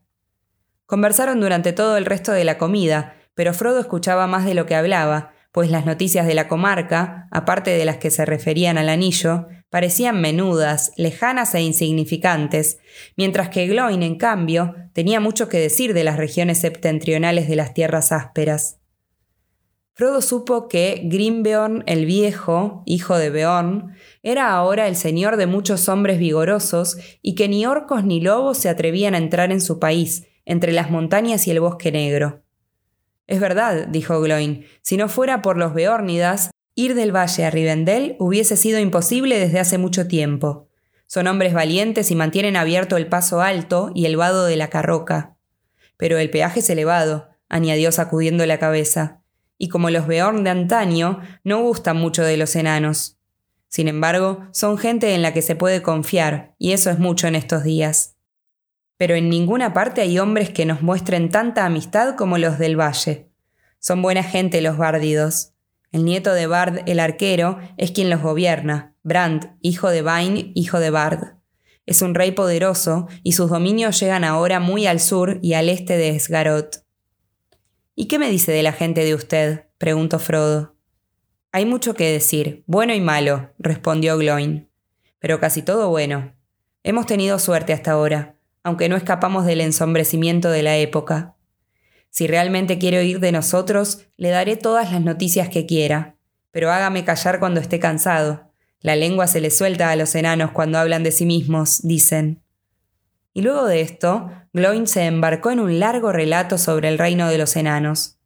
Conversaron 0.85 1.39
durante 1.41 1.73
todo 1.73 1.97
el 1.97 2.05
resto 2.05 2.31
de 2.31 2.43
la 2.43 2.57
comida, 2.57 3.15
pero 3.33 3.53
Frodo 3.53 3.79
escuchaba 3.79 4.27
más 4.27 4.45
de 4.45 4.53
lo 4.53 4.65
que 4.65 4.75
hablaba, 4.75 5.33
pues 5.51 5.71
las 5.71 5.85
noticias 5.85 6.27
de 6.27 6.35
la 6.35 6.47
comarca, 6.47 7.27
aparte 7.31 7.71
de 7.71 7.85
las 7.85 7.97
que 7.97 8.11
se 8.11 8.25
referían 8.25 8.77
al 8.77 8.89
anillo, 8.89 9.47
parecían 9.69 10.21
menudas, 10.21 10.91
lejanas 10.97 11.53
e 11.55 11.61
insignificantes, 11.61 12.79
mientras 13.15 13.49
que 13.49 13.67
Gloin, 13.67 14.03
en 14.03 14.17
cambio, 14.17 14.75
tenía 14.93 15.19
mucho 15.19 15.49
que 15.49 15.59
decir 15.59 15.93
de 15.93 16.03
las 16.03 16.17
regiones 16.17 16.59
septentrionales 16.59 17.47
de 17.47 17.55
las 17.55 17.73
tierras 17.73 18.11
ásperas. 18.11 18.79
Frodo 19.97 20.21
supo 20.21 20.67
que 20.67 21.03
Grimbeorn 21.05 21.85
el 21.87 22.05
Viejo, 22.05 22.83
hijo 22.85 23.17
de 23.17 23.29
Beorn, 23.29 23.95
era 24.23 24.51
ahora 24.51 24.89
el 24.89 24.97
señor 24.97 25.37
de 25.37 25.47
muchos 25.47 25.87
hombres 25.87 26.19
vigorosos 26.19 26.97
y 27.21 27.33
que 27.35 27.47
ni 27.47 27.65
orcos 27.65 28.03
ni 28.03 28.19
lobos 28.19 28.57
se 28.57 28.67
atrevían 28.67 29.15
a 29.15 29.19
entrar 29.19 29.53
en 29.53 29.61
su 29.61 29.79
país, 29.79 30.27
entre 30.43 30.73
las 30.73 30.91
montañas 30.91 31.47
y 31.47 31.51
el 31.51 31.61
bosque 31.61 31.93
negro. 31.93 32.43
Es 33.25 33.39
verdad, 33.39 33.87
dijo 33.87 34.19
Gloin, 34.19 34.65
si 34.81 34.97
no 34.97 35.07
fuera 35.07 35.41
por 35.41 35.55
los 35.55 35.73
Beórnidas, 35.73 36.51
ir 36.75 36.93
del 36.93 37.15
valle 37.15 37.45
a 37.45 37.49
Rivendell 37.49 38.17
hubiese 38.19 38.57
sido 38.57 38.79
imposible 38.79 39.39
desde 39.39 39.61
hace 39.61 39.77
mucho 39.77 40.09
tiempo. 40.09 40.67
Son 41.07 41.25
hombres 41.25 41.53
valientes 41.53 42.11
y 42.11 42.15
mantienen 42.15 42.57
abierto 42.57 42.97
el 42.97 43.07
paso 43.07 43.39
alto 43.39 43.93
y 43.95 44.07
el 44.07 44.17
vado 44.17 44.43
de 44.43 44.57
la 44.57 44.69
carroca. 44.69 45.37
Pero 45.95 46.17
el 46.17 46.29
peaje 46.29 46.59
es 46.59 46.69
elevado, 46.69 47.29
añadió 47.47 47.93
sacudiendo 47.93 48.45
la 48.45 48.59
cabeza, 48.59 49.21
y 49.57 49.69
como 49.69 49.89
los 49.89 50.07
Beorn 50.07 50.43
de 50.43 50.49
antaño, 50.49 51.21
no 51.43 51.61
gustan 51.61 51.97
mucho 51.97 52.23
de 52.23 52.37
los 52.37 52.55
enanos. 52.55 53.17
Sin 53.67 53.87
embargo, 53.87 54.47
son 54.51 54.77
gente 54.77 55.13
en 55.15 55.21
la 55.21 55.33
que 55.33 55.41
se 55.41 55.55
puede 55.55 55.81
confiar, 55.81 56.55
y 56.57 56.71
eso 56.71 56.89
es 56.89 56.99
mucho 56.99 57.27
en 57.27 57.35
estos 57.35 57.63
días 57.63 58.15
pero 58.97 59.15
en 59.15 59.29
ninguna 59.29 59.73
parte 59.73 60.01
hay 60.01 60.19
hombres 60.19 60.49
que 60.49 60.65
nos 60.65 60.81
muestren 60.81 61.29
tanta 61.29 61.65
amistad 61.65 62.15
como 62.15 62.37
los 62.37 62.57
del 62.57 62.79
valle. 62.79 63.29
Son 63.79 64.01
buena 64.01 64.23
gente 64.23 64.61
los 64.61 64.77
bárdidos. 64.77 65.53
El 65.91 66.05
nieto 66.05 66.33
de 66.33 66.47
Bard 66.47 66.81
el 66.87 66.99
arquero 66.99 67.59
es 67.77 67.91
quien 67.91 68.09
los 68.09 68.21
gobierna, 68.21 68.95
Brand, 69.03 69.57
hijo 69.61 69.89
de 69.89 70.01
Bain, 70.01 70.51
hijo 70.55 70.79
de 70.79 70.89
Bard. 70.89 71.35
Es 71.85 72.01
un 72.01 72.15
rey 72.15 72.31
poderoso 72.31 73.07
y 73.21 73.33
sus 73.33 73.49
dominios 73.49 73.99
llegan 73.99 74.23
ahora 74.23 74.59
muy 74.59 74.87
al 74.87 74.99
sur 74.99 75.39
y 75.41 75.53
al 75.53 75.69
este 75.69 75.97
de 75.97 76.09
Esgarot. 76.09 76.84
¿Y 77.95 78.07
qué 78.07 78.19
me 78.19 78.29
dice 78.29 78.51
de 78.51 78.63
la 78.63 78.73
gente 78.73 79.03
de 79.03 79.15
usted? 79.15 79.65
preguntó 79.77 80.19
Frodo. 80.19 80.75
Hay 81.51 81.65
mucho 81.65 81.93
que 81.93 82.11
decir, 82.11 82.63
bueno 82.67 82.93
y 82.93 83.01
malo, 83.01 83.53
respondió 83.57 84.17
Gloin. 84.17 84.69
Pero 85.19 85.39
casi 85.39 85.61
todo 85.61 85.89
bueno. 85.89 86.35
Hemos 86.83 87.05
tenido 87.05 87.39
suerte 87.39 87.73
hasta 87.73 87.91
ahora 87.91 88.35
aunque 88.65 88.89
no 88.89 88.95
escapamos 88.95 89.45
del 89.45 89.61
ensombrecimiento 89.61 90.49
de 90.49 90.63
la 90.63 90.75
época. 90.77 91.35
Si 92.09 92.25
realmente 92.25 92.79
quiere 92.79 92.97
oír 92.97 93.19
de 93.19 93.31
nosotros, 93.31 94.07
le 94.17 94.29
daré 94.29 94.57
todas 94.57 94.91
las 94.91 95.01
noticias 95.01 95.49
que 95.49 95.67
quiera, 95.67 96.15
pero 96.49 96.71
hágame 96.71 97.05
callar 97.05 97.39
cuando 97.39 97.59
esté 97.59 97.79
cansado. 97.79 98.51
La 98.79 98.95
lengua 98.95 99.27
se 99.27 99.39
le 99.39 99.51
suelta 99.51 99.91
a 99.91 99.95
los 99.95 100.15
enanos 100.15 100.49
cuando 100.49 100.79
hablan 100.79 101.03
de 101.03 101.11
sí 101.11 101.27
mismos, 101.27 101.83
dicen. 101.83 102.41
Y 103.35 103.43
luego 103.43 103.67
de 103.67 103.81
esto, 103.81 104.31
Gloin 104.55 104.87
se 104.87 105.03
embarcó 105.03 105.51
en 105.51 105.59
un 105.59 105.81
largo 105.81 106.13
relato 106.13 106.57
sobre 106.57 106.87
el 106.87 106.97
reino 106.97 107.27
de 107.27 107.37
los 107.37 107.57
enanos. 107.57 108.19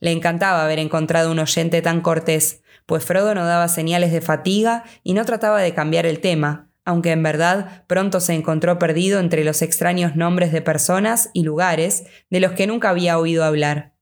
Le 0.00 0.10
encantaba 0.10 0.62
haber 0.62 0.78
encontrado 0.78 1.32
un 1.32 1.38
oyente 1.38 1.80
tan 1.80 2.02
cortés, 2.02 2.60
pues 2.84 3.02
Frodo 3.06 3.34
no 3.34 3.46
daba 3.46 3.68
señales 3.68 4.12
de 4.12 4.20
fatiga 4.20 4.84
y 5.02 5.14
no 5.14 5.24
trataba 5.24 5.62
de 5.62 5.72
cambiar 5.72 6.04
el 6.04 6.20
tema, 6.20 6.68
aunque 6.84 7.12
en 7.12 7.22
verdad 7.22 7.84
pronto 7.86 8.20
se 8.20 8.34
encontró 8.34 8.78
perdido 8.78 9.18
entre 9.18 9.44
los 9.44 9.62
extraños 9.62 10.14
nombres 10.14 10.52
de 10.52 10.60
personas 10.60 11.30
y 11.32 11.42
lugares 11.42 12.04
de 12.28 12.40
los 12.40 12.52
que 12.52 12.66
nunca 12.66 12.90
había 12.90 13.18
oído 13.18 13.42
hablar. 13.42 13.94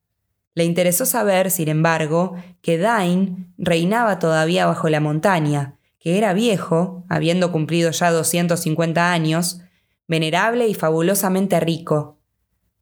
Le 0.55 0.65
interesó 0.65 1.07
saber, 1.07 1.53
sin 1.53 1.69
embargo, 1.69 2.35
que 2.63 2.79
Dain 2.79 3.55
reinaba 3.59 4.19
todavía 4.19 4.67
bajo 4.67 4.89
la 4.89 4.99
montaña, 4.99 5.77
que 6.01 6.19
era 6.19 6.33
viejo, 6.33 7.05
habiendo 7.09 7.53
cumplido 7.53 7.93
ya 7.93 8.11
250 8.11 9.13
años, 9.13 9.61
venerable 10.11 10.67
y 10.67 10.75
fabulosamente 10.75 11.61
rico. 11.61 12.19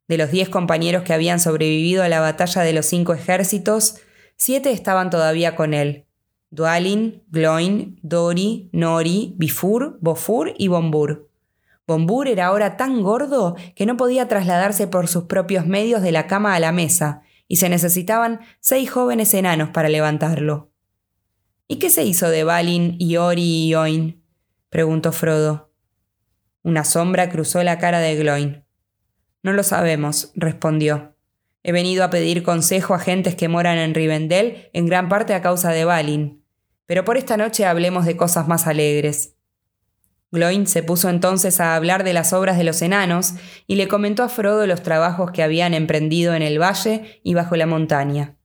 De 0.09 0.17
los 0.17 0.31
diez 0.31 0.49
compañeros 0.49 1.03
que 1.03 1.12
habían 1.12 1.41
sobrevivido 1.41 2.03
a 2.03 2.09
la 2.09 2.21
batalla 2.21 2.62
de 2.62 2.73
los 2.73 2.87
cinco 2.87 3.12
ejércitos, 3.12 3.97
siete 4.37 4.71
estaban 4.71 5.11
todavía 5.11 5.55
con 5.55 5.75
él, 5.75 6.07
Dualin, 6.49 7.23
Gloin, 7.29 8.01
Dori, 8.03 8.71
Nori, 8.73 9.35
Bifur, 9.37 9.99
Bofur 10.01 10.55
y 10.57 10.69
Bombur. 10.69 11.29
Bombur 11.87 12.29
era 12.29 12.47
ahora 12.47 12.79
tan 12.79 13.03
gordo 13.03 13.57
que 13.77 13.85
no 13.85 13.99
podía 13.99 14.27
trasladarse 14.27 14.87
por 14.87 15.07
sus 15.07 15.25
propios 15.25 15.67
medios 15.67 16.01
de 16.01 16.12
la 16.12 16.27
cama 16.27 16.55
a 16.55 16.61
la 16.61 16.73
mesa, 16.73 17.21
y 17.47 17.57
se 17.57 17.69
necesitaban 17.69 18.41
seis 18.61 18.91
jóvenes 18.91 19.35
enanos 19.35 19.69
para 19.69 19.91
levantarlo. 19.91 20.71
¿Y 21.67 21.77
qué 21.77 21.91
se 21.91 22.05
hizo 22.05 22.31
de 22.31 22.45
Balin, 22.45 22.97
Iori 22.99 23.67
y 23.67 23.75
Oin? 23.75 24.25
preguntó 24.71 25.12
Frodo. 25.12 25.67
Una 26.62 26.85
sombra 26.85 27.29
cruzó 27.29 27.62
la 27.62 27.79
cara 27.79 28.01
de 28.01 28.16
Gloin. 28.16 28.64
No 29.42 29.53
lo 29.53 29.62
sabemos, 29.62 30.33
respondió. 30.35 31.16
He 31.62 31.73
venido 31.73 32.05
a 32.05 32.11
pedir 32.11 32.42
consejo 32.42 32.94
a 32.94 32.99
gentes 32.99 33.35
que 33.35 33.49
moran 33.49 33.79
en 33.79 33.94
Rivendell, 33.94 34.71
en 34.73 34.87
gran 34.87 35.09
parte 35.09 35.35
a 35.35 35.42
causa 35.42 35.71
de 35.71 35.85
Balin. 35.85 36.44
Pero 36.87 37.05
por 37.05 37.16
esta 37.16 37.37
noche 37.37 37.66
hablemos 37.66 38.07
de 38.07 38.16
cosas 38.16 38.49
más 38.49 38.66
alegres. 38.66 39.35
Gloin 40.31 40.66
se 40.66 40.83
puso 40.83 41.09
entonces 41.09 41.59
a 41.61 41.75
hablar 41.75 42.05
de 42.05 42.12
las 42.12 42.33
obras 42.33 42.59
de 42.59 42.64
los 42.64 42.83
enanos 42.83 43.35
y 43.66 43.77
le 43.77 43.88
comentó 43.88 44.23
a 44.23 44.29
Frodo 44.29 44.66
los 44.66 44.83
trabajos 44.83 45.31
que 45.31 45.42
habían 45.42 45.73
emprendido 45.73 46.35
en 46.35 46.42
el 46.42 46.61
valle 46.61 47.21
y 47.23 47.35
bajo 47.35 47.57
la 47.57 47.66
montaña. 47.66 48.37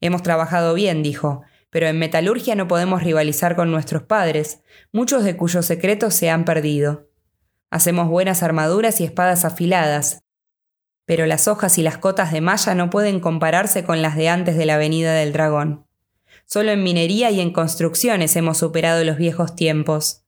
Hemos 0.00 0.22
trabajado 0.22 0.72
bien, 0.74 1.02
dijo, 1.02 1.42
pero 1.70 1.88
en 1.88 1.98
metalurgia 1.98 2.54
no 2.54 2.68
podemos 2.68 3.02
rivalizar 3.02 3.56
con 3.56 3.70
nuestros 3.70 4.04
padres, 4.04 4.62
muchos 4.92 5.24
de 5.24 5.36
cuyos 5.36 5.66
secretos 5.66 6.14
se 6.14 6.30
han 6.30 6.44
perdido. 6.44 7.09
Hacemos 7.70 8.08
buenas 8.08 8.42
armaduras 8.42 9.00
y 9.00 9.04
espadas 9.04 9.44
afiladas, 9.44 10.24
pero 11.10 11.26
las 11.26 11.48
hojas 11.48 11.76
y 11.78 11.82
las 11.82 11.98
cotas 11.98 12.30
de 12.30 12.40
malla 12.40 12.74
no 12.76 12.88
pueden 12.88 13.18
compararse 13.18 13.82
con 13.82 14.00
las 14.00 14.14
de 14.14 14.28
antes 14.28 14.56
de 14.56 14.64
la 14.64 14.76
venida 14.76 15.12
del 15.12 15.32
dragón. 15.32 15.86
Solo 16.46 16.70
en 16.72 16.84
minería 16.84 17.30
y 17.30 17.40
en 17.40 17.52
construcciones 17.52 18.36
hemos 18.36 18.58
superado 18.58 19.04
los 19.04 19.16
viejos 19.16 19.54
tiempos. 19.54 20.22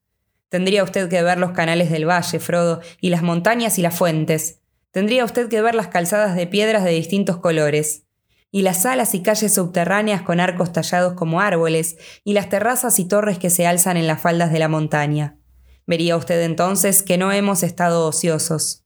Tendría 0.49 0.85
usted 0.85 1.09
que 1.09 1.23
ver 1.23 1.39
los 1.39 1.53
canales 1.53 1.91
del 1.91 2.09
valle, 2.09 2.39
Frodo, 2.41 2.81
y 3.01 3.11
las 3.11 3.23
montañas 3.23 3.79
y 3.79 3.83
las 3.83 3.97
fuentes. 3.97 4.61
Tendría 4.91 5.25
usted 5.25 5.49
que 5.49 5.63
ver 5.63 5.75
las 5.75 5.89
calzadas 5.89 6.37
de 6.37 6.47
piedras 6.47 6.85
de 6.85 6.91
distintos 6.91 7.39
colores, 7.39 8.05
y 8.51 8.63
las 8.63 8.83
salas 8.83 9.15
y 9.15 9.23
calles 9.23 9.55
subterráneas 9.55 10.23
con 10.23 10.41
arcos 10.41 10.73
tallados 10.73 11.15
como 11.15 11.41
árboles, 11.41 11.97
y 12.23 12.35
las 12.35 12.49
terrazas 12.49 12.99
y 12.99 13.07
torres 13.07 13.39
que 13.39 13.51
se 13.51 13.67
alzan 13.67 13.97
en 13.97 14.07
las 14.07 14.21
faldas 14.21 14.53
de 14.53 14.59
la 14.59 14.69
montaña. 14.69 15.39
Vería 15.87 16.17
usted 16.17 16.43
entonces 16.43 17.03
que 17.03 17.19
no 17.19 17.33
hemos 17.33 17.63
estado 17.63 18.07
ociosos. 18.07 18.85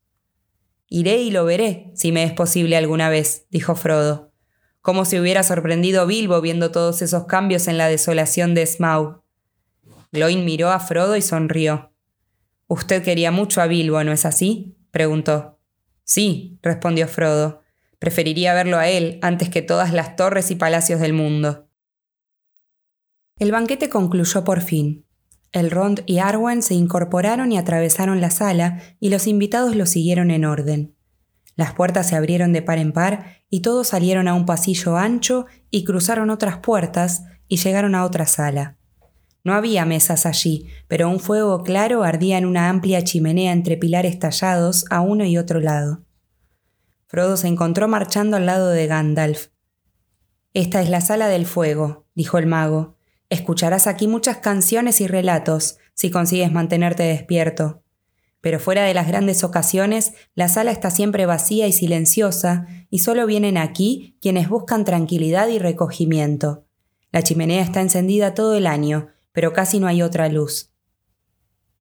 Iré 0.89 1.19
y 1.19 1.31
lo 1.31 1.45
veré, 1.45 1.91
si 1.95 2.13
me 2.13 2.25
es 2.25 2.33
posible 2.33 2.77
alguna 2.77 3.09
vez, 3.09 3.47
dijo 3.51 3.75
Frodo. 3.75 4.33
Como 4.81 5.05
si 5.05 5.19
hubiera 5.19 5.43
sorprendido 5.43 6.07
Bilbo 6.07 6.41
viendo 6.41 6.71
todos 6.71 7.03
esos 7.03 7.27
cambios 7.27 7.67
en 7.67 7.77
la 7.77 7.89
desolación 7.89 8.55
de 8.55 8.67
Smaug. 8.67 9.23
Gloin 10.13 10.45
miró 10.45 10.71
a 10.71 10.81
Frodo 10.81 11.17
y 11.17 11.23
sonrió. 11.23 11.93
Usted 12.69 13.03
quería 13.03 13.31
mucho 13.31 13.61
a 13.61 13.67
Bilbo, 13.67 14.03
¿no 14.05 14.13
es 14.13 14.25
así? 14.25 14.77
preguntó. 14.91 15.59
Sí, 16.05 16.59
respondió 16.63 17.09
Frodo. 17.09 17.63
Preferiría 17.99 18.55
verlo 18.55 18.79
a 18.79 18.89
él 18.89 19.19
antes 19.23 19.49
que 19.51 19.63
todas 19.63 19.93
las 19.93 20.17
torres 20.17 20.51
y 20.51 20.55
palacios 20.55 21.01
del 21.01 21.13
mundo. 21.13 21.69
El 23.39 23.53
banquete 23.53 23.89
concluyó 23.89 24.45
por 24.45 24.61
fin. 24.63 25.06
El 25.57 25.71
Rond 25.71 26.03
y 26.05 26.19
Arwen 26.19 26.61
se 26.61 26.75
incorporaron 26.75 27.51
y 27.51 27.57
atravesaron 27.57 28.21
la 28.21 28.31
sala, 28.31 28.79
y 29.01 29.09
los 29.09 29.27
invitados 29.27 29.75
lo 29.75 29.87
siguieron 29.87 30.31
en 30.31 30.45
orden. 30.45 30.95
Las 31.55 31.73
puertas 31.73 32.11
se 32.11 32.15
abrieron 32.15 32.53
de 32.53 32.61
par 32.61 32.77
en 32.77 32.93
par, 32.93 33.41
y 33.49 33.61
todos 33.61 33.89
salieron 33.89 34.29
a 34.29 34.35
un 34.35 34.45
pasillo 34.45 34.99
ancho 34.99 35.47
y 35.71 35.85
cruzaron 35.85 36.29
otras 36.29 36.59
puertas 36.59 37.25
y 37.49 37.57
llegaron 37.57 37.95
a 37.95 38.05
otra 38.05 38.27
sala. 38.27 38.77
No 39.45 39.55
había 39.55 39.87
mesas 39.87 40.27
allí, 40.27 40.67
pero 40.89 41.09
un 41.09 41.21
fuego 41.21 41.63
claro 41.63 42.05
ardía 42.05 42.37
en 42.37 42.45
una 42.45 42.69
amplia 42.69 43.03
chimenea 43.03 43.55
entre 43.55 43.79
pilares 43.79 44.19
tallados 44.19 44.85
a 44.91 45.01
uno 45.01 45.25
y 45.25 45.39
otro 45.39 45.61
lado. 45.61 46.05
Frodo 47.07 47.39
se 47.39 47.49
encontró 47.49 47.89
marchando 47.89 48.37
al 48.37 48.45
lado 48.45 48.69
de 48.69 48.89
Gandalf. 48.89 49.47
Esta 50.53 50.83
es 50.83 50.91
la 50.91 51.01
sala 51.01 51.29
del 51.29 51.47
fuego, 51.47 52.05
dijo 52.15 52.37
el 52.37 52.45
mago. 52.45 52.96
Escucharás 53.29 53.87
aquí 53.87 54.07
muchas 54.07 54.39
canciones 54.39 55.01
y 55.01 55.07
relatos 55.07 55.79
si 55.95 56.11
consigues 56.11 56.53
mantenerte 56.53 57.03
despierto. 57.03 57.83
Pero 58.41 58.61
fuera 58.61 58.85
de 58.85 58.95
las 58.95 59.09
grandes 59.09 59.43
ocasiones, 59.43 60.13
la 60.35 60.49
sala 60.49 60.71
está 60.71 60.91
siempre 60.91 61.27
vacía 61.27 61.67
y 61.67 61.73
silenciosa, 61.73 62.67
y 62.91 63.01
solo 63.01 63.27
vienen 63.27 63.57
aquí 63.57 64.17
quienes 64.21 64.49
buscan 64.49 64.85
tranquilidad 64.85 65.49
y 65.49 65.59
recogimiento. 65.59 66.67
La 67.11 67.23
chimenea 67.23 67.63
está 67.63 67.81
encendida 67.81 68.35
todo 68.35 68.55
el 68.55 68.67
año, 68.67 69.09
pero 69.33 69.53
casi 69.53 69.81
no 69.81 69.89
hay 69.89 70.03
otra 70.03 70.29
luz. 70.29 70.71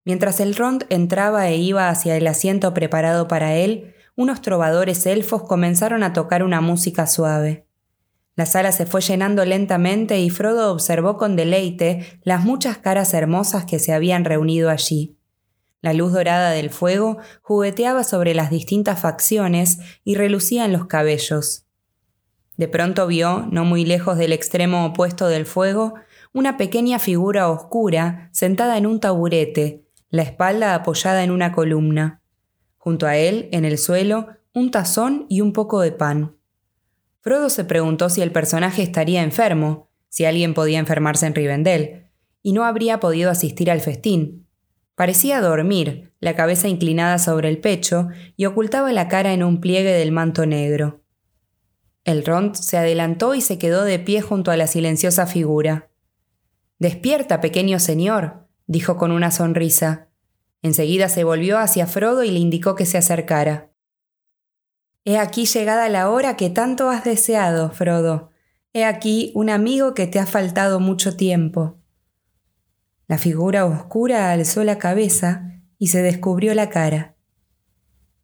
Mientras 0.05 0.39
el 0.39 0.55
rond 0.55 0.85
entraba 0.89 1.49
e 1.49 1.57
iba 1.57 1.89
hacia 1.89 2.15
el 2.15 2.25
asiento 2.25 2.73
preparado 2.73 3.27
para 3.27 3.55
él, 3.55 3.93
unos 4.15 4.41
trovadores 4.41 5.05
elfos 5.05 5.43
comenzaron 5.43 6.03
a 6.03 6.13
tocar 6.13 6.41
una 6.41 6.61
música 6.61 7.05
suave. 7.05 7.64
La 8.36 8.45
sala 8.45 8.71
se 8.71 8.86
fue 8.86 9.01
llenando 9.01 9.45
lentamente 9.45 10.19
y 10.19 10.29
Frodo 10.29 10.71
observó 10.71 11.17
con 11.17 11.36
deleite 11.36 12.19
las 12.23 12.43
muchas 12.43 12.77
caras 12.77 13.13
hermosas 13.13 13.65
que 13.65 13.79
se 13.79 13.93
habían 13.93 14.25
reunido 14.25 14.69
allí. 14.69 15.17
La 15.81 15.93
luz 15.93 16.11
dorada 16.11 16.51
del 16.51 16.69
fuego 16.69 17.17
jugueteaba 17.41 18.03
sobre 18.03 18.33
las 18.33 18.49
distintas 18.49 18.99
facciones 18.99 19.79
y 20.03 20.15
relucía 20.15 20.65
en 20.65 20.73
los 20.73 20.88
cabellos. 20.88 21.65
De 22.57 22.67
pronto 22.67 23.07
vio, 23.07 23.47
no 23.51 23.65
muy 23.65 23.86
lejos 23.86 24.17
del 24.17 24.33
extremo 24.33 24.86
opuesto 24.86 25.27
del 25.27 25.45
fuego, 25.45 25.93
una 26.33 26.57
pequeña 26.57 26.99
figura 26.99 27.49
oscura 27.49 28.29
sentada 28.33 28.77
en 28.77 28.86
un 28.86 28.99
taburete, 28.99 29.86
la 30.09 30.23
espalda 30.23 30.75
apoyada 30.75 31.23
en 31.23 31.31
una 31.31 31.51
columna. 31.51 32.21
Junto 32.77 33.07
a 33.07 33.15
él, 33.15 33.47
en 33.51 33.63
el 33.63 33.77
suelo, 33.77 34.27
un 34.53 34.71
tazón 34.71 35.25
y 35.29 35.41
un 35.41 35.53
poco 35.53 35.81
de 35.81 35.91
pan. 35.91 36.34
Frodo 37.26 37.49
se 37.49 37.65
preguntó 37.65 38.11
si 38.11 38.21
el 38.21 38.32
personaje 38.32 38.84
estaría 38.84 39.23
enfermo, 39.23 39.89
si 40.09 40.26
alguien 40.26 40.53
podía 40.53 40.78
enfermarse 40.78 41.26
en 41.26 41.34
Rivendell, 41.34 42.11
y 42.43 42.53
no 42.53 42.65
habría 42.65 42.99
podido 42.99 43.32
asistir 43.32 43.71
al 43.71 43.82
festín. 43.82 44.47
Parecía 44.93 45.41
dormir, 45.41 46.13
la 46.19 46.36
cabeza 46.36 46.67
inclinada 46.67 47.17
sobre 47.17 47.49
el 47.49 47.57
pecho, 47.57 48.09
y 48.38 48.45
ocultaba 48.45 48.93
la 48.93 49.07
cara 49.07 49.34
en 49.34 49.41
un 49.41 49.59
pliegue 49.59 49.91
del 49.91 50.11
manto 50.11 50.45
negro. 50.45 51.01
El 52.03 52.23
Rond 52.23 52.53
se 52.53 52.78
adelantó 52.78 53.34
y 53.34 53.41
se 53.41 53.57
quedó 53.57 53.86
de 53.86 53.97
pie 53.97 54.21
junto 54.21 54.51
a 54.51 54.55
la 54.55 54.67
silenciosa 54.67 55.26
figura. 55.26 55.89
Despierta, 56.78 57.41
pequeño 57.41 57.80
señor, 57.80 58.45
dijo 58.67 58.97
con 58.97 59.11
una 59.11 59.32
sonrisa. 59.32 60.09
Enseguida 60.61 61.09
se 61.09 61.23
volvió 61.23 61.57
hacia 61.57 61.88
Frodo 61.88 62.23
y 62.23 62.30
le 62.30 62.38
indicó 62.38 62.76
que 62.76 62.86
se 62.86 62.99
acercara. 62.99 63.71
He 65.08 65.20
aquí 65.20 65.45
llegada 65.45 65.88
la 65.88 66.10
hora 66.10 66.36
que 66.36 66.49
tanto 66.49 66.89
has 66.89 67.03
deseado, 67.03 67.70
Frodo. 67.70 68.32
He 68.74 68.84
aquí 68.86 69.32
un 69.36 69.51
amigo 69.51 69.93
que 69.93 70.08
te 70.08 70.18
ha 70.18 70.26
faltado 70.26 70.80
mucho 70.80 71.16
tiempo. 71.16 71.78
La 73.08 73.20
figura 73.20 73.66
oscura 73.68 74.32
alzó 74.32 74.64
la 74.64 74.80
cabeza 74.80 75.62
y 75.78 75.88
se 75.88 76.01
descubrió 76.01 76.56
la 76.56 76.72
cara. 76.72 77.16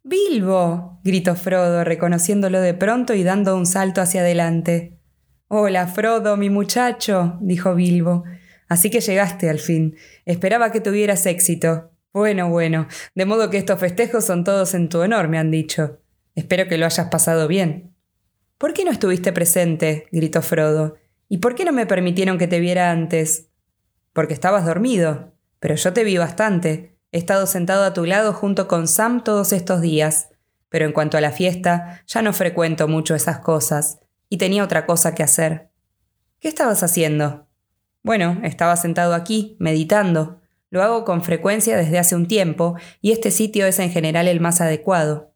Bilbo. 0.02 1.00
gritó 1.04 1.36
Frodo, 1.36 1.84
reconociéndolo 1.84 2.60
de 2.60 2.74
pronto 2.74 3.14
y 3.14 3.22
dando 3.22 3.56
un 3.56 3.66
salto 3.66 4.00
hacia 4.00 4.22
adelante. 4.22 4.98
Hola, 5.46 5.86
Frodo, 5.86 6.36
mi 6.36 6.50
muchacho, 6.50 7.38
dijo 7.40 7.76
Bilbo. 7.76 8.24
Así 8.68 8.90
que 8.90 9.00
llegaste 9.00 9.48
al 9.48 9.60
fin. 9.60 9.94
Esperaba 10.24 10.72
que 10.72 10.80
tuvieras 10.80 11.26
éxito. 11.26 11.92
Bueno, 12.12 12.50
bueno, 12.50 12.88
de 13.14 13.24
modo 13.24 13.50
que 13.50 13.58
estos 13.58 13.78
festejos 13.78 14.24
son 14.24 14.42
todos 14.42 14.74
en 14.74 14.88
tu 14.88 14.98
honor, 14.98 15.28
me 15.28 15.38
han 15.38 15.52
dicho. 15.52 16.01
Espero 16.34 16.68
que 16.68 16.78
lo 16.78 16.86
hayas 16.86 17.08
pasado 17.08 17.48
bien. 17.48 17.94
¿Por 18.58 18.74
qué 18.74 18.84
no 18.84 18.90
estuviste 18.90 19.32
presente? 19.32 20.06
gritó 20.12 20.40
Frodo. 20.42 20.96
¿Y 21.28 21.38
por 21.38 21.54
qué 21.54 21.64
no 21.64 21.72
me 21.72 21.86
permitieron 21.86 22.38
que 22.38 22.46
te 22.46 22.60
viera 22.60 22.90
antes? 22.90 23.48
Porque 24.12 24.34
estabas 24.34 24.64
dormido. 24.64 25.34
Pero 25.60 25.74
yo 25.74 25.92
te 25.92 26.04
vi 26.04 26.16
bastante. 26.16 26.96
He 27.10 27.18
estado 27.18 27.46
sentado 27.46 27.84
a 27.84 27.92
tu 27.92 28.04
lado 28.04 28.32
junto 28.32 28.68
con 28.68 28.88
Sam 28.88 29.24
todos 29.24 29.52
estos 29.52 29.80
días. 29.80 30.28
Pero 30.68 30.86
en 30.86 30.92
cuanto 30.92 31.18
a 31.18 31.20
la 31.20 31.32
fiesta, 31.32 32.02
ya 32.06 32.22
no 32.22 32.32
frecuento 32.32 32.88
mucho 32.88 33.14
esas 33.14 33.40
cosas. 33.40 33.98
Y 34.28 34.38
tenía 34.38 34.64
otra 34.64 34.86
cosa 34.86 35.14
que 35.14 35.22
hacer. 35.22 35.70
¿Qué 36.38 36.48
estabas 36.48 36.82
haciendo? 36.82 37.48
Bueno, 38.02 38.40
estaba 38.42 38.76
sentado 38.76 39.14
aquí, 39.14 39.56
meditando. 39.60 40.40
Lo 40.70 40.82
hago 40.82 41.04
con 41.04 41.22
frecuencia 41.22 41.76
desde 41.76 41.98
hace 41.98 42.16
un 42.16 42.26
tiempo, 42.26 42.76
y 43.00 43.12
este 43.12 43.30
sitio 43.30 43.66
es 43.66 43.78
en 43.78 43.90
general 43.90 44.26
el 44.26 44.40
más 44.40 44.60
adecuado. 44.60 45.31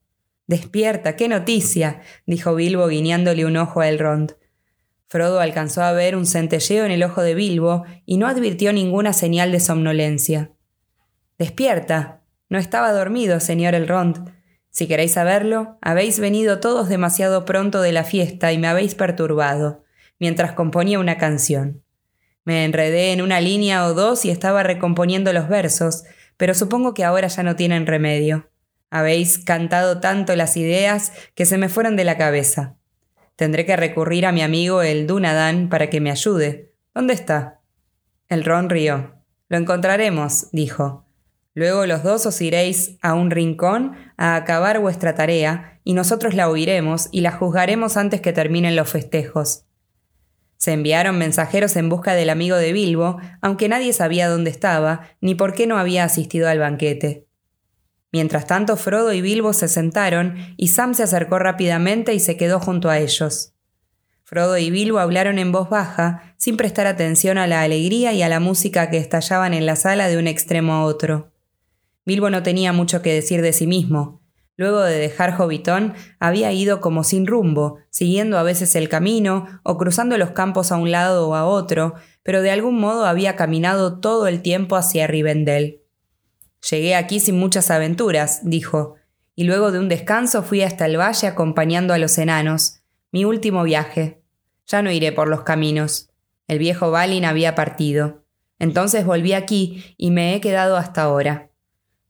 Despierta, 0.47 1.17
qué 1.17 1.29
noticia, 1.29 2.03
dijo 2.25 2.55
Bilbo 2.55 2.87
guiñándole 2.87 3.45
un 3.45 3.57
ojo 3.57 3.81
a 3.81 3.89
Elrond. 3.89 4.37
Frodo 5.09 5.41
alcanzó 5.41 5.83
a 5.83 5.93
ver 5.93 6.17
un 6.17 6.27
centelleo 6.27 6.85
en 6.85 6.93
el 6.93 7.03
ojo 7.03 7.23
de 7.23 7.35
Bilbo 7.35 7.85
y 8.05 8.17
no 8.17 8.27
advirtió 8.27 8.73
ninguna 8.73 9.13
señal 9.13 9.53
de 9.53 9.61
somnolencia. 9.61 10.53
Despierta. 11.39 12.23
No 12.49 12.59
estaba 12.59 12.93
dormido, 12.93 13.41
señor 13.41 13.75
Elrond. 13.75 14.31
Si 14.71 14.87
queréis 14.87 15.13
saberlo, 15.13 15.79
habéis 15.81 16.21
venido 16.21 16.61
todos 16.61 16.89
demasiado 16.89 17.45
pronto 17.45 17.81
de 17.81 17.93
la 17.93 18.05
fiesta 18.05 18.53
y 18.53 18.59
me 18.59 18.69
habéis 18.69 18.95
perturbado, 18.95 19.85
mientras 20.21 20.53
componía 20.53 21.01
una 21.01 21.19
canción. 21.19 21.83
Me 22.45 22.65
enredé 22.65 23.13
en 23.13 23.23
una 23.23 23.41
línea 23.41 23.87
o 23.87 23.95
dos 23.95 24.25
y 24.25 24.31
estaba 24.31 24.63
recomponiendo 24.63 25.33
los 25.33 25.49
versos, 25.49 26.05
pero 26.37 26.55
supongo 26.55 26.95
que 26.95 27.05
ahora 27.05 27.27
ya 27.27 27.43
no 27.43 27.57
tienen 27.57 27.87
remedio. 27.87 28.49
Habéis 28.91 29.39
cantado 29.39 30.01
tanto 30.01 30.37
las 30.37 30.57
ideas 30.57 31.12
que 31.34 31.47
se 31.47 31.59
me 31.59 31.68
fueron 31.68 31.97
de 31.97 32.05
la 32.05 32.16
cabeza. 32.16 32.76
Tendré 33.37 33.66
que 33.66 33.76
recurrir 33.76 34.26
a 34.26 34.32
mi 34.32 34.43
amigo 34.43 34.82
el 34.82 35.07
Dunadan 35.07 35.68
para 35.68 35.91
que 35.91 36.01
me 36.01 36.11
ayude. 36.11 36.72
¿Dónde 36.95 37.14
está? 37.14 37.61
El 38.28 38.45
Ron 38.45 38.70
rió. 38.70 39.22
Lo 39.49 39.59
encontraremos, 39.59 40.49
dijo. 40.53 41.07
Luego 41.55 41.87
los 41.87 42.03
dos 42.03 42.26
os 42.26 42.41
iréis 42.41 42.97
a 43.03 43.14
un 43.14 43.30
rincón 43.30 43.97
a 44.16 44.37
acabar 44.37 44.80
vuestra 44.80 45.14
tarea, 45.14 45.80
y 45.84 45.95
nosotros 45.95 46.34
la 46.34 46.49
oiremos 46.49 47.09
y 47.12 47.20
la 47.20 47.32
juzgaremos 47.32 47.97
antes 47.97 48.20
que 48.20 48.32
terminen 48.32 48.76
los 48.76 48.91
festejos. 48.91 49.64
Se 50.57 50.72
enviaron 50.72 51.18
mensajeros 51.18 51.76
en 51.76 51.89
busca 51.89 52.14
del 52.14 52.30
amigo 52.30 52.57
de 52.57 52.72
Bilbo, 52.72 53.18
aunque 53.41 53.68
nadie 53.68 53.93
sabía 53.93 54.28
dónde 54.28 54.51
estaba, 54.51 55.09
ni 55.20 55.34
por 55.34 55.55
qué 55.55 55.66
no 55.66 55.78
había 55.78 56.05
asistido 56.05 56.49
al 56.49 56.59
banquete. 56.59 57.26
Mientras 58.13 58.47
tanto, 58.47 58.77
Frodo 58.77 59.13
y 59.13 59.21
Bilbo 59.21 59.53
se 59.53 59.69
sentaron 59.69 60.37
y 60.57 60.69
Sam 60.69 60.95
se 60.95 61.03
acercó 61.03 61.39
rápidamente 61.39 62.15
y 62.15 62.21
se 62.21 62.37
quedó 62.37 62.61
junto 62.61 62.89
a 62.89 62.99
ellos. 62.99 63.53
Frodo 64.25 64.59
y 64.59 64.71
Bilbo 64.71 64.99
hablaron 64.99 65.39
en 65.39 65.53
voz 65.53 65.69
baja, 65.69 66.35
sin 66.37 66.57
prestar 66.57 66.87
atención 66.87 67.39
a 67.39 67.47
la 67.47 67.63
alegría 67.63 68.13
y 68.13 68.23
a 68.23 68.29
la 68.29 68.41
música 68.41 68.91
que 68.91 68.99
estallaban 68.99 69.55
en 69.55 69.67
la 69.67 69.77
sala 69.77 70.09
de 70.09 70.19
un 70.19 70.27
extremo 70.27 70.75
a 70.75 70.85
otro. 70.85 71.33
Bilbo 72.05 72.29
no 72.31 72.43
tenía 72.43 72.73
mucho 72.73 73.03
que 73.03 73.13
decir 73.13 73.41
de 73.41 73.53
sí 73.53 73.67
mismo. 73.67 74.21
Luego 74.57 74.81
de 74.81 74.99
dejar 74.99 75.37
Hobbiton, 75.37 75.95
había 76.19 76.51
ido 76.51 76.81
como 76.81 77.05
sin 77.05 77.27
rumbo, 77.27 77.79
siguiendo 77.91 78.39
a 78.39 78.43
veces 78.43 78.75
el 78.75 78.89
camino 78.89 79.47
o 79.63 79.77
cruzando 79.77 80.17
los 80.17 80.31
campos 80.31 80.73
a 80.73 80.77
un 80.77 80.91
lado 80.91 81.29
o 81.29 81.35
a 81.35 81.45
otro, 81.45 81.95
pero 82.23 82.43
de 82.43 82.51
algún 82.51 82.81
modo 82.81 83.07
había 83.07 83.37
caminado 83.37 84.01
todo 84.01 84.27
el 84.27 84.41
tiempo 84.41 84.77
hacia 84.77 85.07
Rivendell. 85.07 85.83
Llegué 86.71 86.97
aquí 86.97 87.21
sin 87.21 87.39
muchas 87.39 87.71
aventuras, 87.71 88.41
dijo, 88.43 88.97
y 89.37 89.45
luego 89.45 89.71
de 89.71 89.79
un 89.79 89.89
descanso 89.89 90.43
fui 90.43 90.62
hasta 90.62 90.87
el 90.87 90.99
valle 90.99 91.29
acompañando 91.29 91.95
a 91.95 91.99
los 91.99 92.19
enanos. 92.19 92.81
Mi 93.12 93.25
último 93.25 93.62
viaje. 93.62 94.23
Ya 94.67 94.83
no 94.83 94.91
iré 94.91 95.12
por 95.12 95.29
los 95.29 95.43
caminos. 95.43 96.11
El 96.49 96.59
viejo 96.59 96.91
Balin 96.91 97.25
había 97.25 97.55
partido. 97.55 98.25
Entonces 98.59 99.05
volví 99.05 99.33
aquí 99.33 99.95
y 99.97 100.11
me 100.11 100.35
he 100.35 100.41
quedado 100.41 100.77
hasta 100.77 101.03
ahora. 101.03 101.51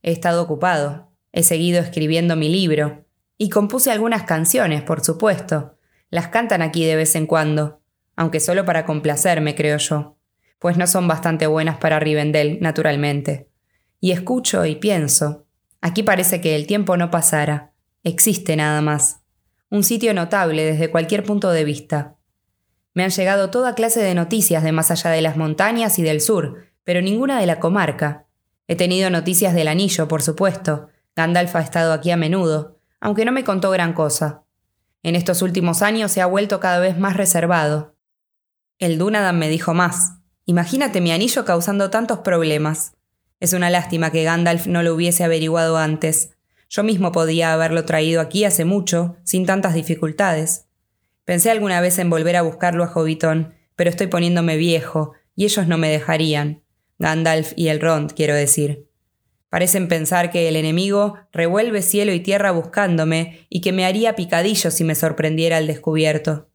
He 0.03 0.13
estado 0.13 0.43
ocupado. 0.43 1.11
He 1.33 1.43
seguido 1.43 1.81
escribiendo 1.81 2.37
mi 2.37 2.49
libro. 2.49 3.05
Y 3.37 3.51
compuse 3.51 3.91
algunas 3.91 4.23
canciones, 4.23 4.83
por 4.83 5.05
supuesto. 5.05 5.77
Las 6.09 6.29
cantan 6.29 6.63
aquí 6.63 6.85
de 6.85 6.97
vez 6.97 7.15
en 7.17 7.27
cuando. 7.27 7.81
Aunque 8.15 8.41
solo 8.41 8.65
para 8.65 8.87
complacerme, 8.87 9.55
creo 9.55 9.77
yo. 9.77 10.17
Pues 10.59 10.79
no 10.79 10.87
son 10.87 11.09
bastante 11.09 11.47
buenas 11.47 11.77
para 11.77 11.99
Rivendell, 11.99 12.59
naturalmente 12.61 13.46
y 14.01 14.13
escucho 14.13 14.65
y 14.67 14.77
pienso. 14.77 15.47
Aquí 15.81 16.03
parece 16.03 16.41
que 16.41 16.57
el 16.57 16.67
tiempo 16.67 16.97
no 16.97 17.11
pasara. 17.11 17.73
Existe 18.03 18.57
nada 18.57 18.81
más. 18.81 19.21
Un 19.71 19.83
sitio 19.83 20.15
notable 20.15 20.65
desde 20.65 20.91
cualquier 20.91 21.25
punto 21.25 21.51
de 21.51 21.65
vista. 21.65 22.17
Me 22.95 23.05
han 23.05 23.11
llegado 23.11 23.51
toda 23.51 23.75
clase 23.75 24.01
de 24.01 24.15
noticias 24.15 24.63
de 24.63 24.73
más 24.73 24.91
allá 24.91 25.11
de 25.11 25.21
las 25.21 25.37
montañas 25.37 25.99
y 25.99 26.03
del 26.03 26.21
sur, 26.21 26.67
pero 26.83 27.03
ninguna 27.03 27.39
de 27.39 27.47
la 27.47 27.61
comarca. 27.61 28.27
He 28.69 28.77
tenido 28.77 29.11
noticias 29.11 29.55
del 29.55 29.69
anillo, 29.69 30.09
por 30.09 30.23
supuesto. 30.23 30.89
Gandalf 31.15 31.55
ha 31.57 31.61
estado 31.61 31.93
aquí 31.93 32.11
a 32.11 32.17
menudo, 32.17 32.79
aunque 33.01 33.25
no 33.25 33.33
me 33.33 33.45
contó 33.45 33.71
gran 33.71 33.93
cosa. 33.93 34.45
En 35.03 35.15
estos 35.15 35.43
últimos 35.43 35.83
años 35.83 36.11
se 36.11 36.21
ha 36.21 36.27
vuelto 36.27 36.59
cada 36.59 36.79
vez 36.81 36.99
más 36.99 37.17
reservado. 37.17 37.95
El 38.79 38.99
Dunadan 38.99 39.39
me 39.39 39.49
dijo 39.49 39.75
más. 39.75 40.15
Imagínate 40.47 41.01
mi 41.01 41.13
anillo 41.13 41.45
causando 41.45 41.91
tantos 41.91 42.21
problemas. 42.21 42.96
Es 43.39 43.53
una 43.53 43.71
lástima 43.71 44.11
que 44.11 44.25
Gandalf 44.25 44.67
no 44.67 44.83
lo 44.83 44.95
hubiese 44.95 45.25
averiguado 45.25 45.77
antes. 45.77 46.31
Yo 46.69 46.83
mismo 46.83 47.13
podía 47.13 47.53
haberlo 47.53 47.85
traído 47.85 48.21
aquí 48.21 48.45
hace 48.45 48.65
mucho, 48.65 49.17
sin 49.25 49.45
tantas 49.45 49.75
dificultades. 49.75 50.67
Pensé 51.25 51.51
alguna 51.51 51.81
vez 51.81 51.99
en 51.99 52.09
volver 52.09 52.37
a 52.37 52.43
buscarlo 52.43 52.85
a 52.85 52.89
Hobbiton, 52.89 53.55
pero 53.75 53.91
estoy 53.91 54.07
poniéndome 54.07 54.57
viejo, 54.57 55.13
y 55.35 55.45
ellos 55.45 55.67
no 55.67 55.77
me 55.77 55.91
dejarían. 55.91 56.63
Gandalf 56.99 57.53
y 57.57 57.69
el 57.69 57.81
Rond, 57.81 58.13
quiero 58.15 58.35
decir. 58.35 58.89
Parecen 59.51 59.89
pensar 59.89 60.31
que 60.31 60.49
el 60.49 60.57
enemigo 60.57 61.19
revuelve 61.33 61.83
cielo 61.83 62.13
y 62.13 62.21
tierra 62.21 62.51
buscándome 62.53 63.47
y 63.49 63.61
que 63.61 63.73
me 63.73 63.85
haría 63.85 64.17
picadillo 64.17 64.71
si 64.71 64.83
me 64.83 64.95
sorprendiera 64.95 65.59
al 65.59 65.67
descubierto. 65.67 66.49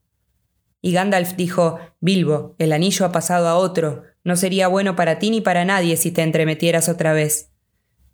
Y 0.81 0.93
Gandalf 0.93 1.35
dijo, 1.35 1.79
Bilbo, 1.99 2.55
el 2.57 2.73
anillo 2.73 3.05
ha 3.05 3.11
pasado 3.11 3.47
a 3.47 3.55
otro, 3.55 4.03
no 4.23 4.35
sería 4.35 4.67
bueno 4.67 4.95
para 4.95 5.19
ti 5.19 5.29
ni 5.29 5.41
para 5.41 5.65
nadie 5.65 5.97
si 5.97 6.11
te 6.11 6.21
entremetieras 6.21 6.89
otra 6.89 7.13
vez. 7.13 7.51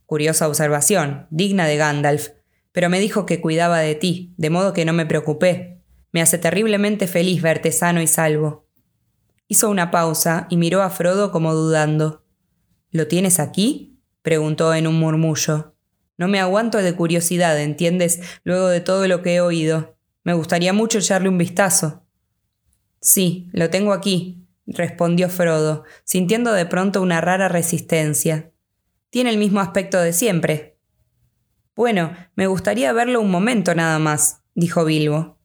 Curiosa 0.06 0.48
observación, 0.48 1.28
digna 1.30 1.66
de 1.68 1.78
Gandalf, 1.78 2.30
pero 2.72 2.90
me 2.90 3.00
dijo 3.00 3.26
que 3.26 3.42
cuidaba 3.42 3.80
de 3.80 3.96
ti, 3.96 4.34
de 4.38 4.50
modo 4.50 4.74
que 4.74 4.86
no 4.86 4.94
me 4.94 5.06
preocupé. 5.06 5.82
Me 6.12 6.22
hace 6.22 6.38
terriblemente 6.38 7.08
feliz 7.08 7.42
verte 7.42 7.72
sano 7.72 8.02
y 8.02 8.08
salvo. 8.08 8.68
Hizo 9.48 9.70
una 9.70 9.92
pausa 9.92 10.48
y 10.50 10.58
miró 10.58 10.82
a 10.82 10.90
Frodo 10.90 11.32
como 11.32 11.54
dudando. 11.54 12.24
¿Lo 12.92 13.08
tienes 13.08 13.40
aquí? 13.40 14.00
preguntó 14.22 14.74
en 14.74 14.88
un 14.88 15.00
murmullo. 15.00 15.76
No 16.18 16.28
me 16.28 16.40
aguanto 16.40 16.80
de 16.80 16.96
curiosidad, 16.96 17.60
¿entiendes? 17.60 18.22
Luego 18.44 18.68
de 18.70 18.82
todo 18.82 19.08
lo 19.08 19.22
que 19.22 19.36
he 19.36 19.42
oído. 19.42 19.98
Me 20.24 20.34
gustaría 20.34 20.74
mucho 20.74 21.00
echarle 21.00 21.30
un 21.30 21.38
vistazo. 21.38 22.04
Sí, 23.00 23.50
lo 23.54 23.70
tengo 23.70 23.94
aquí, 23.94 24.47
respondió 24.68 25.30
Frodo, 25.30 25.86
sintiendo 26.04 26.54
de 26.54 26.66
pronto 26.66 27.02
una 27.02 27.22
rara 27.22 27.48
resistencia. 27.48 28.52
Tiene 29.10 29.30
el 29.30 29.38
mismo 29.38 29.62
aspecto 29.62 30.00
de 30.00 30.14
siempre. 30.14 30.78
Bueno, 31.76 32.12
me 32.36 32.48
gustaría 32.48 32.92
verlo 32.92 33.22
un 33.22 33.32
momento 33.32 33.74
nada 33.74 33.98
más, 34.00 34.42
dijo 34.54 34.84
Bilbo. 34.84 35.38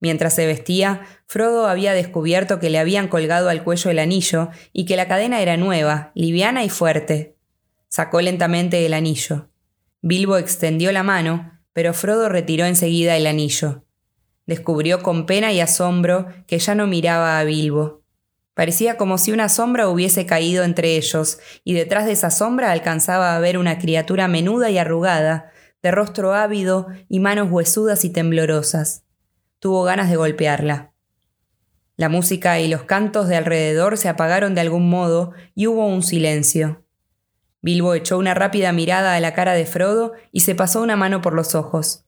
Mientras 0.00 0.34
se 0.34 0.46
vestía, 0.46 1.02
Frodo 1.26 1.66
había 1.66 1.94
descubierto 1.94 2.60
que 2.60 2.70
le 2.70 2.78
habían 2.78 3.08
colgado 3.08 3.48
al 3.48 3.64
cuello 3.64 3.90
el 3.90 3.98
anillo 3.98 4.50
y 4.72 4.84
que 4.84 4.96
la 4.96 5.08
cadena 5.08 5.40
era 5.40 5.56
nueva, 5.56 6.12
liviana 6.14 6.64
y 6.64 6.68
fuerte. 6.68 7.36
Sacó 7.88 8.20
lentamente 8.20 8.84
el 8.84 8.94
anillo. 8.94 9.48
Bilbo 10.02 10.36
extendió 10.36 10.92
la 10.92 11.02
mano, 11.02 11.58
pero 11.72 11.94
Frodo 11.94 12.28
retiró 12.28 12.66
enseguida 12.66 13.16
el 13.16 13.26
anillo. 13.26 13.84
Descubrió 14.46 15.02
con 15.02 15.26
pena 15.26 15.52
y 15.52 15.60
asombro 15.60 16.26
que 16.46 16.58
ya 16.58 16.74
no 16.74 16.86
miraba 16.86 17.38
a 17.38 17.44
Bilbo. 17.44 18.05
Parecía 18.56 18.96
como 18.96 19.18
si 19.18 19.32
una 19.32 19.50
sombra 19.50 19.86
hubiese 19.86 20.24
caído 20.24 20.64
entre 20.64 20.96
ellos, 20.96 21.38
y 21.62 21.74
detrás 21.74 22.06
de 22.06 22.12
esa 22.12 22.30
sombra 22.30 22.72
alcanzaba 22.72 23.36
a 23.36 23.38
ver 23.38 23.58
una 23.58 23.76
criatura 23.78 24.28
menuda 24.28 24.70
y 24.70 24.78
arrugada, 24.78 25.50
de 25.82 25.90
rostro 25.90 26.32
ávido 26.32 26.86
y 27.06 27.20
manos 27.20 27.50
huesudas 27.50 28.06
y 28.06 28.08
temblorosas. 28.08 29.04
Tuvo 29.58 29.82
ganas 29.82 30.08
de 30.08 30.16
golpearla. 30.16 30.94
La 31.98 32.08
música 32.08 32.58
y 32.58 32.68
los 32.68 32.84
cantos 32.84 33.28
de 33.28 33.36
alrededor 33.36 33.98
se 33.98 34.08
apagaron 34.08 34.54
de 34.54 34.62
algún 34.62 34.88
modo 34.88 35.34
y 35.54 35.66
hubo 35.66 35.86
un 35.86 36.02
silencio. 36.02 36.82
Bilbo 37.60 37.92
echó 37.92 38.16
una 38.16 38.32
rápida 38.32 38.72
mirada 38.72 39.16
a 39.16 39.20
la 39.20 39.34
cara 39.34 39.52
de 39.52 39.66
Frodo 39.66 40.14
y 40.32 40.40
se 40.40 40.54
pasó 40.54 40.80
una 40.80 40.96
mano 40.96 41.20
por 41.20 41.34
los 41.34 41.54
ojos. 41.54 42.06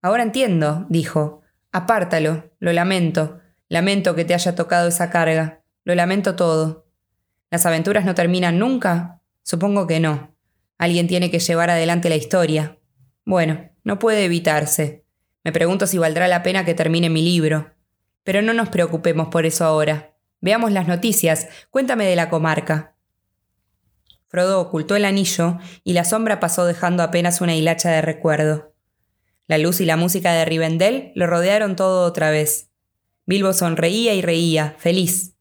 Ahora 0.00 0.22
entiendo, 0.22 0.86
dijo. 0.88 1.42
Apártalo, 1.72 2.50
lo 2.58 2.72
lamento. 2.72 3.40
Lamento 3.68 4.14
que 4.14 4.24
te 4.24 4.32
haya 4.32 4.54
tocado 4.54 4.88
esa 4.88 5.10
carga. 5.10 5.57
Lo 5.88 5.94
lamento 5.94 6.36
todo. 6.36 6.86
¿Las 7.50 7.64
aventuras 7.64 8.04
no 8.04 8.14
terminan 8.14 8.58
nunca? 8.58 9.22
Supongo 9.42 9.86
que 9.86 10.00
no. 10.00 10.36
Alguien 10.76 11.06
tiene 11.06 11.30
que 11.30 11.38
llevar 11.38 11.70
adelante 11.70 12.10
la 12.10 12.16
historia. 12.16 12.78
Bueno, 13.24 13.70
no 13.84 13.98
puede 13.98 14.26
evitarse. 14.26 15.06
Me 15.44 15.50
pregunto 15.50 15.86
si 15.86 15.96
valdrá 15.96 16.28
la 16.28 16.42
pena 16.42 16.66
que 16.66 16.74
termine 16.74 17.08
mi 17.08 17.22
libro. 17.22 17.72
Pero 18.22 18.42
no 18.42 18.52
nos 18.52 18.68
preocupemos 18.68 19.28
por 19.28 19.46
eso 19.46 19.64
ahora. 19.64 20.14
Veamos 20.42 20.72
las 20.72 20.86
noticias. 20.86 21.48
Cuéntame 21.70 22.04
de 22.04 22.16
la 22.16 22.28
comarca. 22.28 22.94
Frodo 24.26 24.60
ocultó 24.60 24.94
el 24.94 25.06
anillo 25.06 25.56
y 25.84 25.94
la 25.94 26.04
sombra 26.04 26.38
pasó 26.38 26.66
dejando 26.66 27.02
apenas 27.02 27.40
una 27.40 27.56
hilacha 27.56 27.90
de 27.90 28.02
recuerdo. 28.02 28.74
La 29.46 29.56
luz 29.56 29.80
y 29.80 29.86
la 29.86 29.96
música 29.96 30.34
de 30.34 30.44
Rivendell 30.44 31.12
lo 31.14 31.26
rodearon 31.26 31.76
todo 31.76 32.04
otra 32.04 32.30
vez. 32.30 32.68
Bilbo 33.24 33.54
sonreía 33.54 34.12
y 34.12 34.20
reía, 34.20 34.76
feliz. 34.76 35.37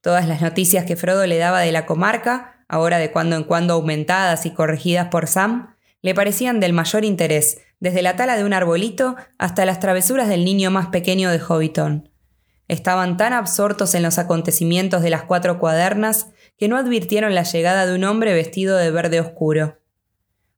Todas 0.00 0.26
las 0.26 0.40
noticias 0.40 0.84
que 0.86 0.96
Frodo 0.96 1.26
le 1.26 1.38
daba 1.38 1.60
de 1.60 1.72
la 1.72 1.86
comarca, 1.86 2.64
ahora 2.68 2.98
de 2.98 3.10
cuando 3.10 3.36
en 3.36 3.44
cuando 3.44 3.74
aumentadas 3.74 4.46
y 4.46 4.50
corregidas 4.52 5.08
por 5.08 5.26
Sam, 5.26 5.74
le 6.02 6.14
parecían 6.14 6.60
del 6.60 6.72
mayor 6.72 7.04
interés, 7.04 7.58
desde 7.80 8.02
la 8.02 8.16
tala 8.16 8.36
de 8.36 8.44
un 8.44 8.52
arbolito 8.52 9.16
hasta 9.38 9.64
las 9.64 9.80
travesuras 9.80 10.28
del 10.28 10.44
niño 10.44 10.70
más 10.70 10.88
pequeño 10.88 11.30
de 11.30 11.40
Hobbiton. 11.40 12.10
Estaban 12.68 13.16
tan 13.16 13.32
absortos 13.32 13.94
en 13.94 14.02
los 14.02 14.18
acontecimientos 14.18 15.02
de 15.02 15.10
las 15.10 15.24
cuatro 15.24 15.58
cuadernas 15.58 16.28
que 16.56 16.68
no 16.68 16.76
advirtieron 16.76 17.34
la 17.34 17.42
llegada 17.42 17.84
de 17.84 17.94
un 17.94 18.04
hombre 18.04 18.32
vestido 18.32 18.76
de 18.76 18.90
verde 18.90 19.20
oscuro. 19.20 19.80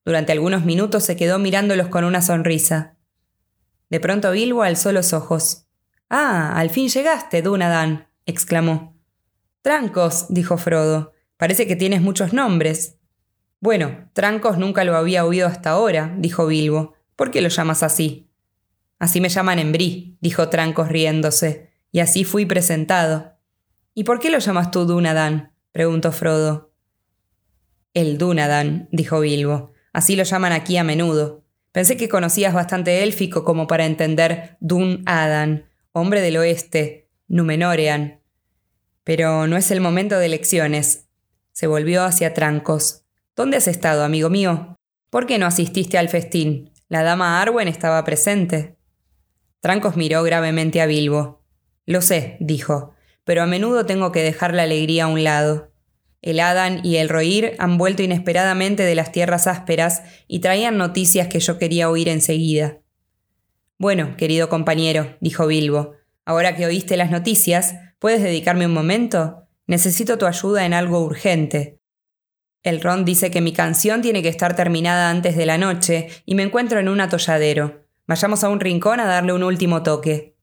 Durante 0.05 0.32
algunos 0.32 0.64
minutos 0.64 1.05
se 1.05 1.16
quedó 1.16 1.38
mirándolos 1.38 1.88
con 1.88 2.05
una 2.05 2.20
sonrisa. 2.20 2.97
De 3.88 3.99
pronto 3.99 4.30
Bilbo 4.30 4.62
alzó 4.62 4.93
los 4.93 5.12
ojos. 5.12 5.66
Ah, 6.11 6.53
al 6.57 6.70
fin 6.70 6.88
llegaste, 6.88 7.40
Dunadan, 7.40 8.09
exclamó. 8.26 8.91
Trancos, 9.63 10.27
dijo 10.29 10.59
Frodo. 10.59 11.13
Parece 11.37 11.69
que 11.69 11.77
tienes 11.77 12.03
muchos 12.03 12.33
nombres. 12.33 12.99
Bueno, 13.61 14.11
Trancos 14.13 14.59
nunca 14.59 14.83
lo 14.83 14.97
había 14.97 15.25
oído 15.25 15.47
hasta 15.47 15.71
ahora, 15.71 16.13
dijo 16.19 16.47
Bilbo. 16.47 16.95
¿Por 17.15 17.31
qué 17.31 17.41
lo 17.41 17.49
llamas 17.49 17.85
así? 17.85 18.29
Así 18.99 19.21
me 19.21 19.29
llaman 19.29 19.61
en 19.61 19.71
Brí, 19.71 20.19
dijo 20.21 20.49
Trancos 20.49 20.89
riéndose, 20.89 21.71
y 21.93 22.01
así 22.01 22.25
fui 22.25 22.45
presentado. 22.45 23.39
¿Y 23.95 24.03
por 24.03 24.19
qué 24.19 24.31
lo 24.31 24.39
llamas 24.41 24.73
tú 24.73 24.85
Dunadan? 24.85 25.53
preguntó 25.71 26.11
Frodo. 26.11 26.73
El 27.95 28.19
Dunadan, 28.19 28.89
dijo 28.91 29.21
Bilbo. 29.21 29.73
Así 29.93 30.17
lo 30.17 30.25
llaman 30.25 30.53
aquí 30.53 30.77
a 30.77 30.85
menudo. 30.85 31.45
Pensé 31.71 31.97
que 31.97 32.09
conocías 32.09 32.53
bastante 32.53 33.05
élfico 33.05 33.45
como 33.45 33.69
para 33.69 33.87
entender 33.87 34.57
Dun 34.61 35.03
Adan, 35.07 35.67
hombre 35.93 36.21
del 36.21 36.39
oeste, 36.39 37.11
Numenorean. 37.29 38.22
Pero 39.05 39.46
no 39.46 39.57
es 39.57 39.70
el 39.70 39.80
momento 39.80 40.18
de 40.18 40.28
lecciones. 40.28 41.09
Se 41.53 41.66
volvió 41.66 42.05
hacia 42.05 42.34
Trancos. 42.34 43.05
¿Dónde 43.34 43.57
has 43.57 43.68
estado, 43.68 44.05
amigo 44.05 44.30
mío? 44.30 44.76
¿Por 45.11 45.26
qué 45.26 45.38
no 45.38 45.46
asististe 45.46 45.98
al 45.98 46.09
festín? 46.09 46.70
La 46.88 47.03
dama 47.03 47.40
Arwen 47.40 47.68
estaba 47.68 48.05
presente. 48.05 48.76
Trancos 49.61 49.96
miró 49.96 50.22
gravemente 50.22 50.80
a 50.80 50.86
Bilbo. 50.86 51.42
Lo 51.86 52.00
sé, 52.00 52.36
dijo, 52.40 52.94
pero 53.24 53.42
a 53.42 53.46
menudo 53.46 53.86
tengo 53.86 54.12
que 54.12 54.22
dejar 54.22 54.55
la 54.55 54.64
alegría 54.64 55.05
a 55.05 55.09
un 55.09 55.24
lado. 55.24 55.72
El 56.20 56.38
Adán 56.38 56.80
y 56.84 56.96
el 56.96 57.09
Roir 57.09 57.57
han 57.59 57.78
vuelto 57.78 58.03
inesperadamente 58.03 58.84
de 58.84 58.94
las 58.94 59.11
tierras 59.11 59.46
ásperas 59.46 60.03
y 60.28 60.38
traían 60.38 60.78
noticias 60.78 61.28
que 61.28 61.40
yo 61.40 61.59
quería 61.59 61.90
oír 61.90 62.09
enseguida. 62.09 62.78
Bueno, 63.78 64.16
querido 64.16 64.48
compañero, 64.48 65.16
dijo 65.20 65.46
Bilbo, 65.48 65.94
ahora 66.25 66.57
que 66.57 66.66
oíste 66.66 66.97
las 66.97 67.11
noticias, 67.11 67.75
¿puedes 67.99 68.23
dedicarme 68.23 68.66
un 68.66 68.75
momento? 68.75 69.49
Necesito 69.66 70.18
tu 70.18 70.27
ayuda 70.27 70.66
en 70.66 70.75
algo 70.75 71.01
urgente. 71.01 71.81
El 72.62 72.81
Ron 72.81 73.05
dice 73.05 73.31
que 73.31 73.41
mi 73.41 73.53
canción 73.53 74.03
tiene 74.03 74.23
que 74.23 74.29
estar 74.29 74.55
terminada 74.55 75.11
antes 75.11 75.37
de 75.37 75.47
la 75.47 75.59
noche 75.59 76.09
y 76.25 76.35
me 76.35 76.43
encuentro 76.43 76.79
en 76.79 76.89
un 76.89 77.01
atolladero. 77.01 77.87
Vayamos 78.07 78.45
a 78.45 78.49
un 78.49 78.61
rincón 78.61 79.01
a 79.01 79.07
darle 79.07 79.33
un 79.33 79.43
último 79.43 79.83
toque. 79.83 80.37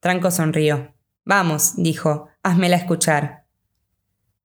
Tranco 0.00 0.30
sonrió. 0.30 0.94
Vamos, 1.24 1.74
dijo, 1.76 2.28
házmela 2.42 2.76
escuchar. 2.76 3.46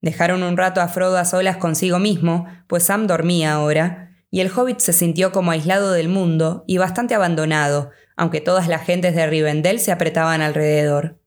Dejaron 0.01 0.43
un 0.43 0.57
rato 0.57 0.81
a 0.81 0.87
Frodo 0.87 1.17
a 1.17 1.25
solas 1.25 1.57
consigo 1.57 1.99
mismo, 1.99 2.47
pues 2.67 2.83
Sam 2.83 3.05
dormía 3.05 3.53
ahora, 3.53 4.11
y 4.31 4.39
el 4.39 4.51
hobbit 4.51 4.79
se 4.79 4.93
sintió 4.93 5.31
como 5.31 5.51
aislado 5.51 5.91
del 5.91 6.09
mundo 6.09 6.63
y 6.65 6.77
bastante 6.77 7.13
abandonado, 7.13 7.91
aunque 8.21 8.39
todas 8.39 8.67
las 8.67 8.85
gentes 8.85 9.15
de 9.15 9.25
Rivendell 9.25 9.79
se 9.79 9.91
apretaban 9.91 10.43
alrededor. 10.43 11.19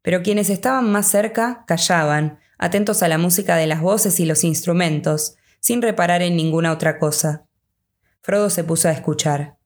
Pero 0.00 0.22
quienes 0.22 0.48
estaban 0.48 0.90
más 0.90 1.06
cerca 1.10 1.62
callaban, 1.66 2.38
atentos 2.56 3.02
a 3.02 3.08
la 3.08 3.18
música 3.18 3.56
de 3.56 3.66
las 3.66 3.82
voces 3.82 4.18
y 4.18 4.24
los 4.24 4.42
instrumentos, 4.42 5.36
sin 5.60 5.82
reparar 5.82 6.22
en 6.22 6.34
ninguna 6.34 6.72
otra 6.72 6.98
cosa. 6.98 7.44
Frodo 8.22 8.48
se 8.48 8.64
puso 8.64 8.88
a 8.88 8.92
escuchar. 8.92 9.58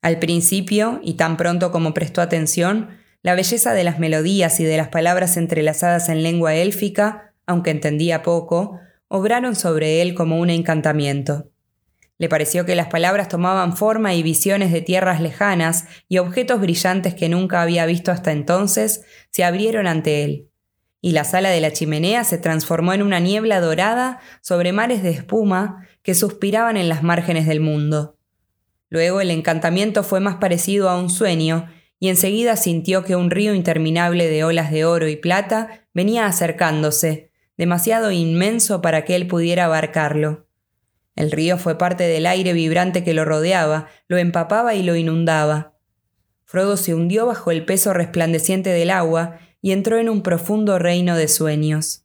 Al 0.00 0.20
principio, 0.20 1.00
y 1.02 1.14
tan 1.14 1.36
pronto 1.36 1.72
como 1.72 1.92
prestó 1.92 2.20
atención, 2.22 2.90
la 3.22 3.34
belleza 3.34 3.72
de 3.72 3.82
las 3.82 3.98
melodías 3.98 4.60
y 4.60 4.64
de 4.64 4.76
las 4.76 4.90
palabras 4.90 5.36
entrelazadas 5.36 6.08
en 6.08 6.22
lengua 6.22 6.54
élfica 6.54 7.34
aunque 7.46 7.70
entendía 7.72 8.22
poco, 8.22 8.78
obraron 9.08 9.56
sobre 9.56 10.02
él 10.02 10.14
como 10.14 10.38
un 10.38 10.50
encantamiento. 10.50 11.50
Le 12.18 12.28
pareció 12.28 12.64
que 12.64 12.74
las 12.74 12.88
palabras 12.88 13.28
tomaban 13.28 13.76
forma 13.76 14.14
y 14.14 14.22
visiones 14.22 14.72
de 14.72 14.80
tierras 14.80 15.20
lejanas 15.20 15.86
y 16.08 16.18
objetos 16.18 16.60
brillantes 16.60 17.14
que 17.14 17.28
nunca 17.28 17.60
había 17.60 17.84
visto 17.84 18.10
hasta 18.10 18.32
entonces 18.32 19.04
se 19.30 19.44
abrieron 19.44 19.86
ante 19.86 20.24
él, 20.24 20.48
y 21.02 21.12
la 21.12 21.24
sala 21.24 21.50
de 21.50 21.60
la 21.60 21.72
chimenea 21.72 22.24
se 22.24 22.38
transformó 22.38 22.94
en 22.94 23.02
una 23.02 23.20
niebla 23.20 23.60
dorada 23.60 24.20
sobre 24.40 24.72
mares 24.72 25.02
de 25.02 25.10
espuma 25.10 25.86
que 26.02 26.14
suspiraban 26.14 26.76
en 26.76 26.88
las 26.88 27.02
márgenes 27.02 27.46
del 27.46 27.60
mundo. 27.60 28.16
Luego 28.88 29.20
el 29.20 29.30
encantamiento 29.30 30.02
fue 30.02 30.20
más 30.20 30.36
parecido 30.36 30.88
a 30.88 30.98
un 30.98 31.10
sueño, 31.10 31.68
y 31.98 32.08
enseguida 32.08 32.56
sintió 32.56 33.04
que 33.04 33.16
un 33.16 33.30
río 33.30 33.54
interminable 33.54 34.28
de 34.28 34.44
olas 34.44 34.70
de 34.70 34.84
oro 34.84 35.08
y 35.08 35.16
plata 35.16 35.86
venía 35.94 36.26
acercándose, 36.26 37.30
demasiado 37.56 38.10
inmenso 38.10 38.82
para 38.82 39.04
que 39.04 39.16
él 39.16 39.26
pudiera 39.26 39.64
abarcarlo. 39.64 40.45
El 41.16 41.32
río 41.32 41.58
fue 41.58 41.78
parte 41.78 42.04
del 42.04 42.26
aire 42.26 42.52
vibrante 42.52 43.02
que 43.02 43.14
lo 43.14 43.24
rodeaba, 43.24 43.88
lo 44.06 44.18
empapaba 44.18 44.74
y 44.74 44.82
lo 44.82 44.94
inundaba. 44.94 45.74
Frodo 46.44 46.76
se 46.76 46.94
hundió 46.94 47.26
bajo 47.26 47.50
el 47.50 47.64
peso 47.64 47.92
resplandeciente 47.92 48.70
del 48.70 48.90
agua 48.90 49.38
y 49.60 49.72
entró 49.72 49.98
en 49.98 50.08
un 50.08 50.22
profundo 50.22 50.78
reino 50.78 51.16
de 51.16 51.26
sueños. 51.26 52.04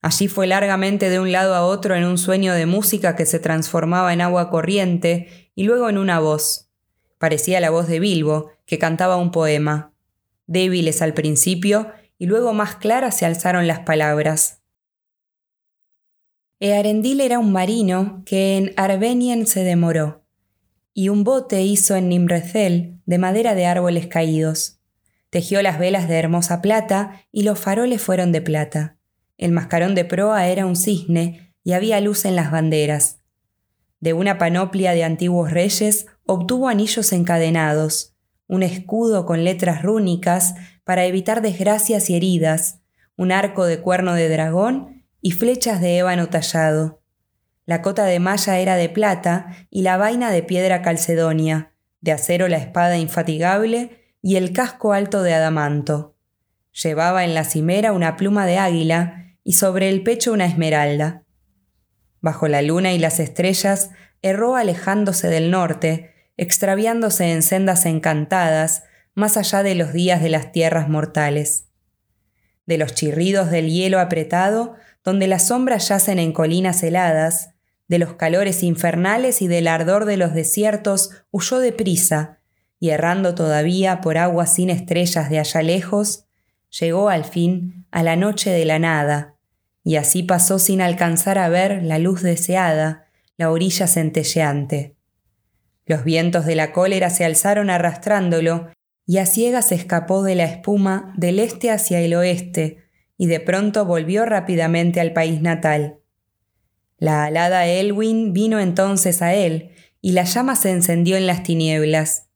Allí 0.00 0.28
fue 0.28 0.46
largamente 0.46 1.10
de 1.10 1.18
un 1.18 1.32
lado 1.32 1.54
a 1.54 1.66
otro 1.66 1.94
en 1.94 2.04
un 2.04 2.16
sueño 2.16 2.54
de 2.54 2.66
música 2.66 3.16
que 3.16 3.26
se 3.26 3.40
transformaba 3.40 4.12
en 4.12 4.20
agua 4.20 4.50
corriente 4.50 5.50
y 5.54 5.64
luego 5.64 5.88
en 5.88 5.98
una 5.98 6.20
voz. 6.20 6.70
Parecía 7.18 7.60
la 7.60 7.70
voz 7.70 7.88
de 7.88 8.00
Bilbo, 8.00 8.50
que 8.66 8.78
cantaba 8.78 9.16
un 9.16 9.30
poema. 9.30 9.92
débiles 10.46 11.00
al 11.00 11.14
principio, 11.14 11.90
y 12.18 12.26
luego 12.26 12.52
más 12.52 12.76
claras 12.76 13.16
se 13.16 13.24
alzaron 13.24 13.66
las 13.66 13.80
palabras. 13.80 14.63
Earendil 16.66 17.20
era 17.20 17.38
un 17.38 17.52
marino 17.52 18.22
que 18.24 18.56
en 18.56 18.72
Arbenien 18.78 19.46
se 19.46 19.62
demoró, 19.64 20.24
y 20.94 21.10
un 21.10 21.22
bote 21.22 21.60
hizo 21.60 21.94
en 21.94 22.08
Nimrecel 22.08 23.02
de 23.04 23.18
madera 23.18 23.54
de 23.54 23.66
árboles 23.66 24.06
caídos. 24.06 24.80
Tejió 25.28 25.60
las 25.60 25.78
velas 25.78 26.08
de 26.08 26.14
hermosa 26.14 26.62
plata 26.62 27.20
y 27.30 27.42
los 27.42 27.58
faroles 27.58 28.00
fueron 28.00 28.32
de 28.32 28.40
plata. 28.40 28.96
El 29.36 29.52
mascarón 29.52 29.94
de 29.94 30.06
proa 30.06 30.46
era 30.46 30.64
un 30.64 30.74
cisne 30.74 31.54
y 31.62 31.72
había 31.72 32.00
luz 32.00 32.24
en 32.24 32.34
las 32.34 32.50
banderas. 32.50 33.20
De 34.00 34.14
una 34.14 34.38
panoplia 34.38 34.92
de 34.92 35.04
antiguos 35.04 35.50
reyes 35.50 36.06
obtuvo 36.24 36.68
anillos 36.68 37.12
encadenados, 37.12 38.14
un 38.46 38.62
escudo 38.62 39.26
con 39.26 39.44
letras 39.44 39.82
rúnicas 39.82 40.54
para 40.82 41.04
evitar 41.04 41.42
desgracias 41.42 42.08
y 42.08 42.16
heridas, 42.16 42.80
un 43.18 43.32
arco 43.32 43.66
de 43.66 43.82
cuerno 43.82 44.14
de 44.14 44.30
dragón 44.30 44.93
y 45.26 45.30
flechas 45.30 45.80
de 45.80 45.96
ébano 45.96 46.28
tallado. 46.28 47.00
La 47.64 47.80
cota 47.80 48.04
de 48.04 48.20
malla 48.20 48.58
era 48.58 48.76
de 48.76 48.90
plata 48.90 49.56
y 49.70 49.80
la 49.80 49.96
vaina 49.96 50.30
de 50.30 50.42
piedra 50.42 50.82
calcedonia, 50.82 51.72
de 52.02 52.12
acero 52.12 52.46
la 52.46 52.58
espada 52.58 52.98
infatigable 52.98 54.16
y 54.20 54.36
el 54.36 54.52
casco 54.52 54.92
alto 54.92 55.22
de 55.22 55.32
adamanto. 55.32 56.14
Llevaba 56.74 57.24
en 57.24 57.32
la 57.32 57.44
cimera 57.44 57.92
una 57.92 58.16
pluma 58.16 58.44
de 58.44 58.58
águila 58.58 59.38
y 59.42 59.54
sobre 59.54 59.88
el 59.88 60.02
pecho 60.02 60.30
una 60.30 60.44
esmeralda. 60.44 61.24
Bajo 62.20 62.46
la 62.46 62.60
luna 62.60 62.92
y 62.92 62.98
las 62.98 63.18
estrellas 63.18 63.92
erró 64.20 64.56
alejándose 64.56 65.28
del 65.28 65.50
norte, 65.50 66.12
extraviándose 66.36 67.32
en 67.32 67.40
sendas 67.40 67.86
encantadas, 67.86 68.84
más 69.14 69.38
allá 69.38 69.62
de 69.62 69.74
los 69.74 69.94
días 69.94 70.22
de 70.22 70.28
las 70.28 70.52
tierras 70.52 70.90
mortales. 70.90 71.70
De 72.66 72.76
los 72.76 72.92
chirridos 72.92 73.50
del 73.50 73.70
hielo 73.70 74.00
apretado, 74.00 74.76
donde 75.04 75.26
las 75.26 75.48
sombras 75.48 75.88
yacen 75.88 76.18
en 76.18 76.32
colinas 76.32 76.82
heladas, 76.82 77.50
de 77.86 77.98
los 77.98 78.14
calores 78.14 78.62
infernales 78.62 79.42
y 79.42 79.46
del 79.46 79.68
ardor 79.68 80.06
de 80.06 80.16
los 80.16 80.32
desiertos, 80.32 81.10
huyó 81.30 81.58
deprisa, 81.58 82.40
y 82.80 82.90
errando 82.90 83.34
todavía 83.34 84.00
por 84.00 84.18
aguas 84.18 84.54
sin 84.54 84.70
estrellas 84.70 85.30
de 85.30 85.38
allá 85.38 85.62
lejos, 85.62 86.24
llegó 86.80 87.08
al 87.08 87.24
fin 87.24 87.86
a 87.90 88.02
la 88.02 88.16
noche 88.16 88.50
de 88.50 88.64
la 88.64 88.78
nada, 88.78 89.36
y 89.84 89.96
así 89.96 90.22
pasó 90.22 90.58
sin 90.58 90.80
alcanzar 90.80 91.38
a 91.38 91.48
ver 91.48 91.82
la 91.82 91.98
luz 91.98 92.22
deseada, 92.22 93.06
la 93.36 93.50
orilla 93.50 93.86
centelleante. 93.86 94.96
Los 95.86 96.04
vientos 96.04 96.46
de 96.46 96.56
la 96.56 96.72
cólera 96.72 97.10
se 97.10 97.24
alzaron 97.24 97.68
arrastrándolo, 97.68 98.70
y 99.06 99.18
a 99.18 99.26
ciegas 99.26 99.70
escapó 99.70 100.22
de 100.22 100.34
la 100.34 100.44
espuma 100.44 101.12
del 101.18 101.38
este 101.38 101.70
hacia 101.70 102.00
el 102.00 102.14
oeste, 102.14 102.83
y 103.24 103.26
de 103.26 103.40
pronto 103.40 103.86
volvió 103.86 104.26
rápidamente 104.26 105.00
al 105.00 105.14
país 105.14 105.40
natal. 105.40 106.00
La 106.98 107.24
alada 107.24 107.66
Elwin 107.66 108.34
vino 108.34 108.60
entonces 108.60 109.22
a 109.22 109.32
él, 109.32 109.70
y 110.02 110.12
la 110.12 110.24
llama 110.24 110.56
se 110.56 110.70
encendió 110.70 111.16
en 111.16 111.26
las 111.26 111.42
tinieblas. 111.42 112.28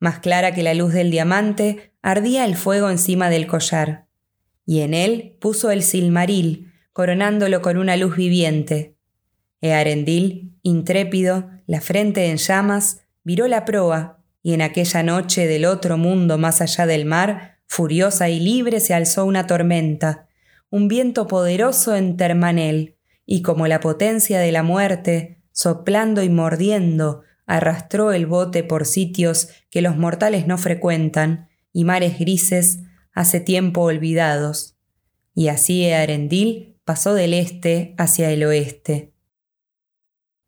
Más 0.00 0.18
clara 0.18 0.52
que 0.52 0.62
la 0.62 0.74
luz 0.74 0.92
del 0.92 1.10
diamante, 1.10 1.94
ardía 2.02 2.44
el 2.44 2.56
fuego 2.56 2.90
encima 2.90 3.30
del 3.30 3.46
collar, 3.46 4.06
y 4.66 4.80
en 4.80 4.92
él 4.92 5.38
puso 5.40 5.70
el 5.70 5.82
silmaril, 5.82 6.74
coronándolo 6.92 7.62
con 7.62 7.78
una 7.78 7.96
luz 7.96 8.14
viviente. 8.14 8.96
Earendil, 9.62 10.58
intrépido, 10.62 11.48
la 11.66 11.80
frente 11.80 12.26
en 12.28 12.36
llamas, 12.36 13.00
viró 13.24 13.48
la 13.48 13.64
proa, 13.64 14.22
y 14.42 14.52
en 14.52 14.60
aquella 14.60 15.02
noche 15.02 15.46
del 15.46 15.64
otro 15.64 15.96
mundo 15.96 16.36
más 16.36 16.60
allá 16.60 16.84
del 16.84 17.06
mar, 17.06 17.57
Furiosa 17.68 18.28
y 18.28 18.40
libre 18.40 18.80
se 18.80 18.94
alzó 18.94 19.24
una 19.24 19.46
tormenta, 19.46 20.26
un 20.70 20.88
viento 20.88 21.28
poderoso 21.28 21.94
en 21.94 22.16
Termanel, 22.16 22.96
y 23.24 23.42
como 23.42 23.66
la 23.68 23.78
potencia 23.78 24.40
de 24.40 24.50
la 24.50 24.62
muerte, 24.62 25.42
soplando 25.52 26.22
y 26.22 26.30
mordiendo, 26.30 27.22
arrastró 27.46 28.12
el 28.12 28.26
bote 28.26 28.64
por 28.64 28.86
sitios 28.86 29.50
que 29.70 29.82
los 29.82 29.96
mortales 29.96 30.46
no 30.46 30.58
frecuentan, 30.58 31.48
y 31.72 31.84
mares 31.84 32.18
grises 32.18 32.80
hace 33.12 33.38
tiempo 33.38 33.82
olvidados. 33.82 34.76
Y 35.34 35.48
así 35.48 35.90
Arendil 35.90 36.76
pasó 36.84 37.14
del 37.14 37.34
este 37.34 37.94
hacia 37.98 38.30
el 38.30 38.44
oeste. 38.44 39.12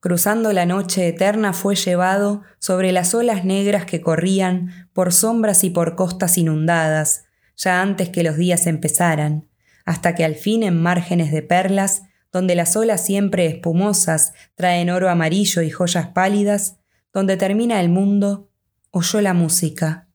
Cruzando 0.01 0.55
la 0.55 0.65
noche 0.65 1.09
eterna 1.09 1.53
fue 1.53 1.77
llevado 1.77 2.41
sobre 2.59 2.91
las 2.91 3.15
olas 3.15 3.45
negras 3.45 3.85
que 3.85 4.01
corrían 4.01 4.89
por 4.95 5.13
sombras 5.13 5.63
y 5.63 5.69
por 5.69 5.95
costas 5.95 6.39
inundadas, 6.39 7.27
ya 7.55 7.83
antes 7.83 8.09
que 8.09 8.23
los 8.23 8.39
días 8.39 8.67
empezaran, 8.67 9.51
hasta 9.85 10.15
que 10.15 10.25
al 10.25 10.37
fin 10.37 10.63
en 10.63 10.81
márgenes 10.81 11.31
de 11.31 11.43
perlas, 11.43 12.05
donde 12.33 12.55
las 12.55 12.77
olas 12.77 13.05
siempre 13.05 13.45
espumosas 13.45 14.33
traen 14.55 14.89
oro 14.89 15.11
amarillo 15.11 15.61
y 15.61 15.69
joyas 15.69 16.09
pálidas, 16.09 16.79
donde 17.13 17.37
termina 17.37 17.79
el 17.81 17.91
mundo, 17.91 18.49
oyó 18.91 19.21
la 19.21 19.35
música. 19.35 20.09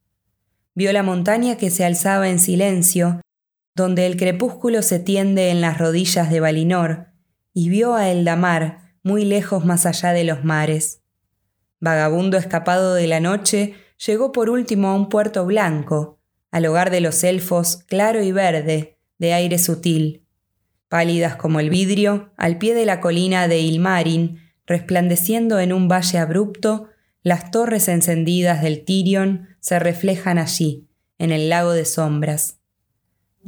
Vio 0.74 0.94
la 0.94 1.04
montaña 1.04 1.58
que 1.58 1.70
se 1.70 1.86
alzaba 1.86 2.30
en 2.30 2.40
silencio, 2.40 3.22
donde 3.76 4.08
el 4.08 4.18
crepúsculo 4.18 4.82
se 4.82 4.98
tiende 4.98 5.52
en 5.52 5.62
las 5.62 5.78
rodillas 5.78 6.32
de 6.32 6.40
Valinor, 6.40 7.10
y 7.54 7.70
vio 7.70 7.94
a 7.94 8.10
Eldamar, 8.10 8.85
muy 9.06 9.24
lejos 9.24 9.64
más 9.64 9.86
allá 9.86 10.14
de 10.14 10.24
los 10.24 10.44
mares. 10.44 11.04
Vagabundo 11.80 12.38
escapado 12.38 12.96
de 12.96 13.06
la 13.06 13.20
noche, 13.20 13.76
llegó 14.04 14.32
por 14.32 14.50
último 14.50 14.88
a 14.88 14.96
un 14.96 15.10
puerto 15.10 15.46
blanco, 15.46 16.20
al 16.50 16.66
hogar 16.66 16.90
de 16.90 17.02
los 17.02 17.24
elfos 17.24 17.78
claro 17.86 18.24
y 18.24 18.32
verde, 18.32 18.98
de 19.20 19.34
aire 19.34 19.60
sutil. 19.60 20.26
Pálidas 20.90 21.36
como 21.36 21.60
el 21.60 21.70
vidrio, 21.70 22.34
al 22.36 22.58
pie 22.58 22.74
de 22.74 22.88
la 22.88 23.00
colina 23.00 23.48
de 23.48 23.60
Ilmarin, 23.60 24.40
resplandeciendo 24.66 25.60
en 25.60 25.72
un 25.72 25.88
valle 25.88 26.18
abrupto, 26.18 26.90
las 27.22 27.52
torres 27.52 27.88
encendidas 27.88 28.64
del 28.64 28.86
Tirion 28.86 29.50
se 29.60 29.78
reflejan 29.78 30.40
allí, 30.40 30.88
en 31.20 31.32
el 31.32 31.50
lago 31.50 31.74
de 31.74 31.86
sombras. 31.86 32.58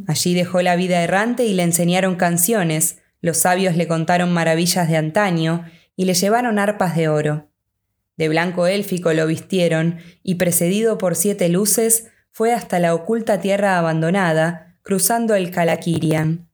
Allí 0.06 0.36
dejó 0.36 0.62
la 0.62 0.76
vida 0.76 1.02
errante 1.02 1.46
y 1.46 1.56
le 1.56 1.64
enseñaron 1.64 2.16
canciones, 2.16 3.00
los 3.22 3.38
sabios 3.38 3.76
le 3.76 3.88
contaron 3.88 4.32
maravillas 4.32 4.88
de 4.88 4.98
antaño 4.98 5.66
y 5.96 6.06
le 6.06 6.14
llevaron 6.14 6.60
arpas 6.60 6.96
de 6.96 7.08
oro. 7.08 7.50
De 8.18 8.30
blanco 8.30 8.68
élfico 8.68 9.14
lo 9.14 9.28
vistieron 9.28 9.98
y 10.24 10.36
precedido 10.36 10.98
por 10.98 11.16
siete 11.16 11.50
luces 11.50 12.08
fue 12.32 12.54
hasta 12.54 12.80
la 12.80 12.94
oculta 12.94 13.40
tierra 13.40 13.78
abandonada, 13.78 14.78
cruzando 14.82 15.36
el 15.36 15.52
Calakirian. 15.52 16.48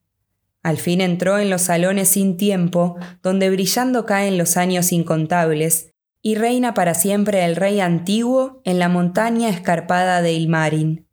Al 0.61 0.77
fin 0.77 1.01
entró 1.01 1.39
en 1.39 1.49
los 1.49 1.63
salones 1.63 2.07
sin 2.07 2.37
tiempo, 2.37 2.97
donde 3.21 3.49
brillando 3.49 4.05
caen 4.05 4.37
los 4.37 4.55
años 4.55 4.93
incontables, 4.93 5.93
y 6.21 6.35
reina 6.35 6.73
para 6.73 6.93
siempre 6.93 7.43
el 7.43 7.57
rey 7.57 7.81
antiguo 7.81 8.61
en 8.63 8.79
la 8.79 8.87
montaña 8.87 9.49
escarpada 9.49 10.21
de 10.21 10.31
Ilmarin. 10.31 11.05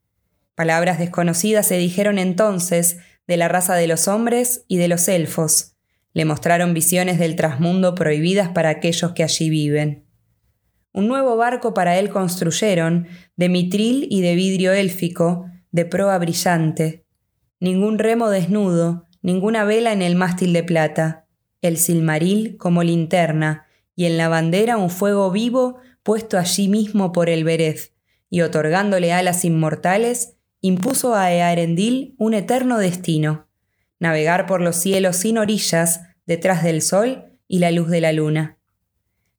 Palabras 0.54 1.00
desconocidas 1.00 1.66
se 1.66 1.78
dijeron 1.78 2.18
entonces, 2.18 2.98
de 3.30 3.36
la 3.36 3.46
raza 3.46 3.76
de 3.76 3.86
los 3.86 4.08
hombres 4.08 4.64
y 4.66 4.78
de 4.78 4.88
los 4.88 5.06
elfos. 5.06 5.76
Le 6.14 6.24
mostraron 6.24 6.74
visiones 6.74 7.20
del 7.20 7.36
trasmundo 7.36 7.94
prohibidas 7.94 8.48
para 8.48 8.70
aquellos 8.70 9.12
que 9.12 9.22
allí 9.22 9.48
viven. 9.48 10.04
Un 10.92 11.06
nuevo 11.06 11.36
barco 11.36 11.72
para 11.72 11.96
él 11.96 12.10
construyeron, 12.10 13.06
de 13.36 13.48
mitril 13.48 14.08
y 14.10 14.20
de 14.20 14.34
vidrio 14.34 14.72
élfico, 14.72 15.46
de 15.70 15.84
proa 15.84 16.18
brillante. 16.18 17.06
Ningún 17.60 18.00
remo 18.00 18.30
desnudo, 18.30 19.06
ninguna 19.22 19.62
vela 19.62 19.92
en 19.92 20.02
el 20.02 20.16
mástil 20.16 20.52
de 20.52 20.64
plata, 20.64 21.28
el 21.62 21.76
silmaril 21.76 22.56
como 22.56 22.82
linterna, 22.82 23.68
y 23.94 24.06
en 24.06 24.16
la 24.16 24.28
bandera 24.28 24.76
un 24.76 24.90
fuego 24.90 25.30
vivo 25.30 25.76
puesto 26.02 26.36
allí 26.36 26.66
mismo 26.66 27.12
por 27.12 27.30
el 27.30 27.44
Berez, 27.44 27.92
y 28.28 28.40
otorgándole 28.40 29.12
alas 29.12 29.44
inmortales, 29.44 30.34
impuso 30.60 31.14
a 31.14 31.32
Earendil 31.32 32.14
un 32.18 32.34
eterno 32.34 32.78
destino, 32.78 33.48
navegar 33.98 34.46
por 34.46 34.60
los 34.60 34.76
cielos 34.76 35.16
sin 35.16 35.38
orillas, 35.38 36.02
detrás 36.26 36.62
del 36.62 36.82
sol 36.82 37.38
y 37.48 37.58
la 37.58 37.70
luz 37.70 37.88
de 37.88 38.00
la 38.00 38.12
luna. 38.12 38.58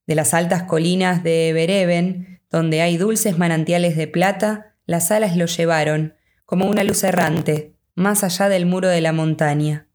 De 0.07 0.15
las 0.15 0.33
altas 0.33 0.63
colinas 0.63 1.23
de 1.23 1.53
Bereven, 1.53 2.41
donde 2.49 2.81
hay 2.81 2.97
dulces 2.97 3.37
manantiales 3.37 3.95
de 3.95 4.07
plata, 4.07 4.75
las 4.85 5.11
alas 5.11 5.37
lo 5.37 5.45
llevaron, 5.45 6.15
como 6.45 6.65
una 6.65 6.83
luz 6.83 7.03
errante, 7.03 7.75
más 7.95 8.23
allá 8.23 8.49
del 8.49 8.65
muro 8.65 8.89
de 8.89 9.01
la 9.01 9.13
montaña. 9.13 9.87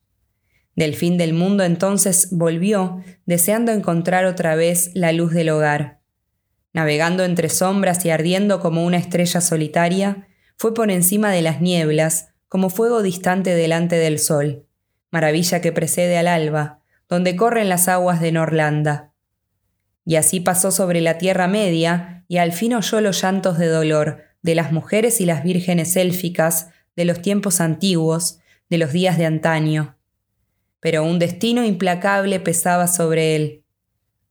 Del 0.75 0.95
fin 0.95 1.19
del 1.19 1.33
mundo 1.33 1.65
entonces 1.65 2.29
volvió, 2.31 3.03
deseando 3.25 3.73
encontrar 3.73 4.25
otra 4.27 4.55
vez 4.55 4.91
la 4.95 5.13
luz 5.13 5.33
del 5.33 5.51
hogar. 5.51 6.01
Navegando 6.73 7.25
entre 7.25 7.49
sombras 7.49 8.05
y 8.05 8.11
ardiendo 8.11 8.61
como 8.61 8.85
una 8.85 8.99
estrella 8.99 9.41
solitaria, 9.41 10.29
fue 10.57 10.75
por 10.75 10.91
encima 10.91 11.31
de 11.31 11.43
las 11.43 11.61
nieblas, 11.61 12.31
como 12.49 12.71
fuego 12.71 13.03
distante 13.03 13.55
delante 13.55 13.97
del 13.97 14.19
sol, 14.19 14.67
maravilla 15.11 15.61
que 15.61 15.73
precede 15.73 16.17
al 16.17 16.29
alba, 16.29 16.81
donde 17.09 17.37
corren 17.37 17.69
las 17.69 17.89
aguas 17.89 18.21
de 18.21 18.33
Norlanda. 18.33 19.13
Y 20.05 20.17
así 20.17 20.41
pasó 20.41 20.71
sobre 20.71 21.01
la 21.01 21.19
tierra 21.19 21.49
media, 21.49 22.25
y 22.29 22.39
al 22.39 22.53
fin 22.53 22.75
oyó 22.75 23.01
los 23.01 23.21
llantos 23.23 23.59
de 23.59 23.67
dolor, 23.67 24.23
de 24.43 24.55
las 24.55 24.73
mujeres 24.73 25.21
y 25.21 25.27
las 25.27 25.43
vírgenes 25.43 25.97
élficas, 25.97 26.71
de 26.95 27.05
los 27.05 27.21
tiempos 27.21 27.61
antiguos, 27.61 28.39
de 28.71 28.79
los 28.79 28.93
días 28.93 29.19
de 29.19 29.27
antaño. 29.27 29.97
Pero 30.81 31.05
un 31.05 31.19
destino 31.19 31.65
implacable 31.65 32.41
pesaba 32.41 32.87
sobre 32.87 33.37
él. 33.37 33.65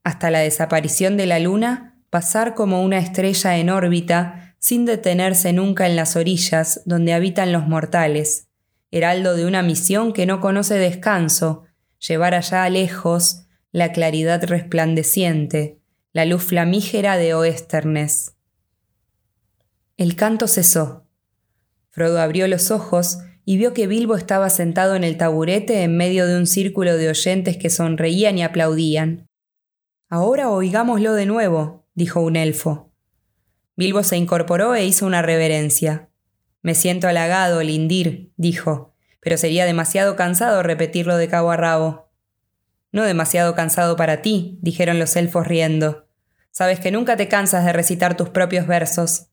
Hasta 0.04 0.30
la 0.30 0.40
desaparición 0.40 1.16
de 1.16 1.26
la 1.26 1.38
luna, 1.38 1.98
pasar 2.10 2.54
como 2.54 2.82
una 2.82 2.98
estrella 2.98 3.58
en 3.58 3.70
órbita, 3.70 4.45
sin 4.66 4.84
detenerse 4.84 5.52
nunca 5.52 5.86
en 5.86 5.94
las 5.94 6.16
orillas 6.16 6.82
donde 6.86 7.12
habitan 7.12 7.52
los 7.52 7.68
mortales, 7.68 8.48
heraldo 8.90 9.36
de 9.36 9.46
una 9.46 9.62
misión 9.62 10.12
que 10.12 10.26
no 10.26 10.40
conoce 10.40 10.74
descanso, 10.74 11.62
llevar 12.00 12.34
allá 12.34 12.68
lejos 12.68 13.44
la 13.70 13.92
claridad 13.92 14.42
resplandeciente, 14.42 15.78
la 16.12 16.24
luz 16.24 16.42
flamígera 16.42 17.16
de 17.16 17.32
Oesternes. 17.32 18.34
El 19.96 20.16
canto 20.16 20.48
cesó. 20.48 21.06
Frodo 21.90 22.20
abrió 22.20 22.48
los 22.48 22.72
ojos 22.72 23.18
y 23.44 23.58
vio 23.58 23.72
que 23.72 23.86
Bilbo 23.86 24.16
estaba 24.16 24.50
sentado 24.50 24.96
en 24.96 25.04
el 25.04 25.16
taburete 25.16 25.84
en 25.84 25.96
medio 25.96 26.26
de 26.26 26.36
un 26.36 26.48
círculo 26.48 26.96
de 26.96 27.08
oyentes 27.08 27.56
que 27.56 27.70
sonreían 27.70 28.36
y 28.36 28.42
aplaudían. 28.42 29.28
Ahora 30.08 30.50
oigámoslo 30.50 31.14
de 31.14 31.26
nuevo, 31.26 31.86
dijo 31.94 32.20
un 32.20 32.34
elfo. 32.34 32.85
Bilbo 33.76 34.02
se 34.02 34.16
incorporó 34.16 34.74
e 34.74 34.84
hizo 34.84 35.06
una 35.06 35.22
reverencia. 35.22 36.08
Me 36.62 36.74
siento 36.74 37.06
halagado, 37.06 37.62
Lindir, 37.62 38.32
dijo, 38.36 38.94
pero 39.20 39.36
sería 39.36 39.64
demasiado 39.64 40.16
cansado 40.16 40.62
repetirlo 40.62 41.16
de 41.16 41.28
cabo 41.28 41.50
a 41.50 41.56
rabo. 41.56 42.10
No 42.90 43.04
demasiado 43.04 43.54
cansado 43.54 43.96
para 43.96 44.22
ti, 44.22 44.58
dijeron 44.62 44.98
los 44.98 45.14
elfos 45.16 45.46
riendo. 45.46 46.08
Sabes 46.50 46.80
que 46.80 46.90
nunca 46.90 47.16
te 47.16 47.28
cansas 47.28 47.64
de 47.64 47.72
recitar 47.72 48.16
tus 48.16 48.30
propios 48.30 48.66
versos 48.66 49.28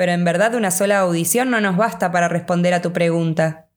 pero 0.00 0.12
en 0.12 0.24
verdad 0.24 0.54
una 0.54 0.70
sola 0.70 1.00
audición 1.00 1.50
no 1.50 1.60
nos 1.60 1.76
basta 1.76 2.10
para 2.10 2.26
responder 2.26 2.72
a 2.72 2.80
tu 2.80 2.90
pregunta. 2.90 3.68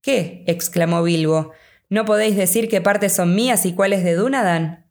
¿Qué? 0.00 0.42
exclamó 0.46 1.02
Bilbo. 1.02 1.52
¿No 1.90 2.06
podéis 2.06 2.34
decir 2.34 2.70
qué 2.70 2.80
partes 2.80 3.12
son 3.12 3.34
mías 3.34 3.66
y 3.66 3.74
cuáles 3.74 4.04
de 4.04 4.14
Dunadan? 4.14 4.83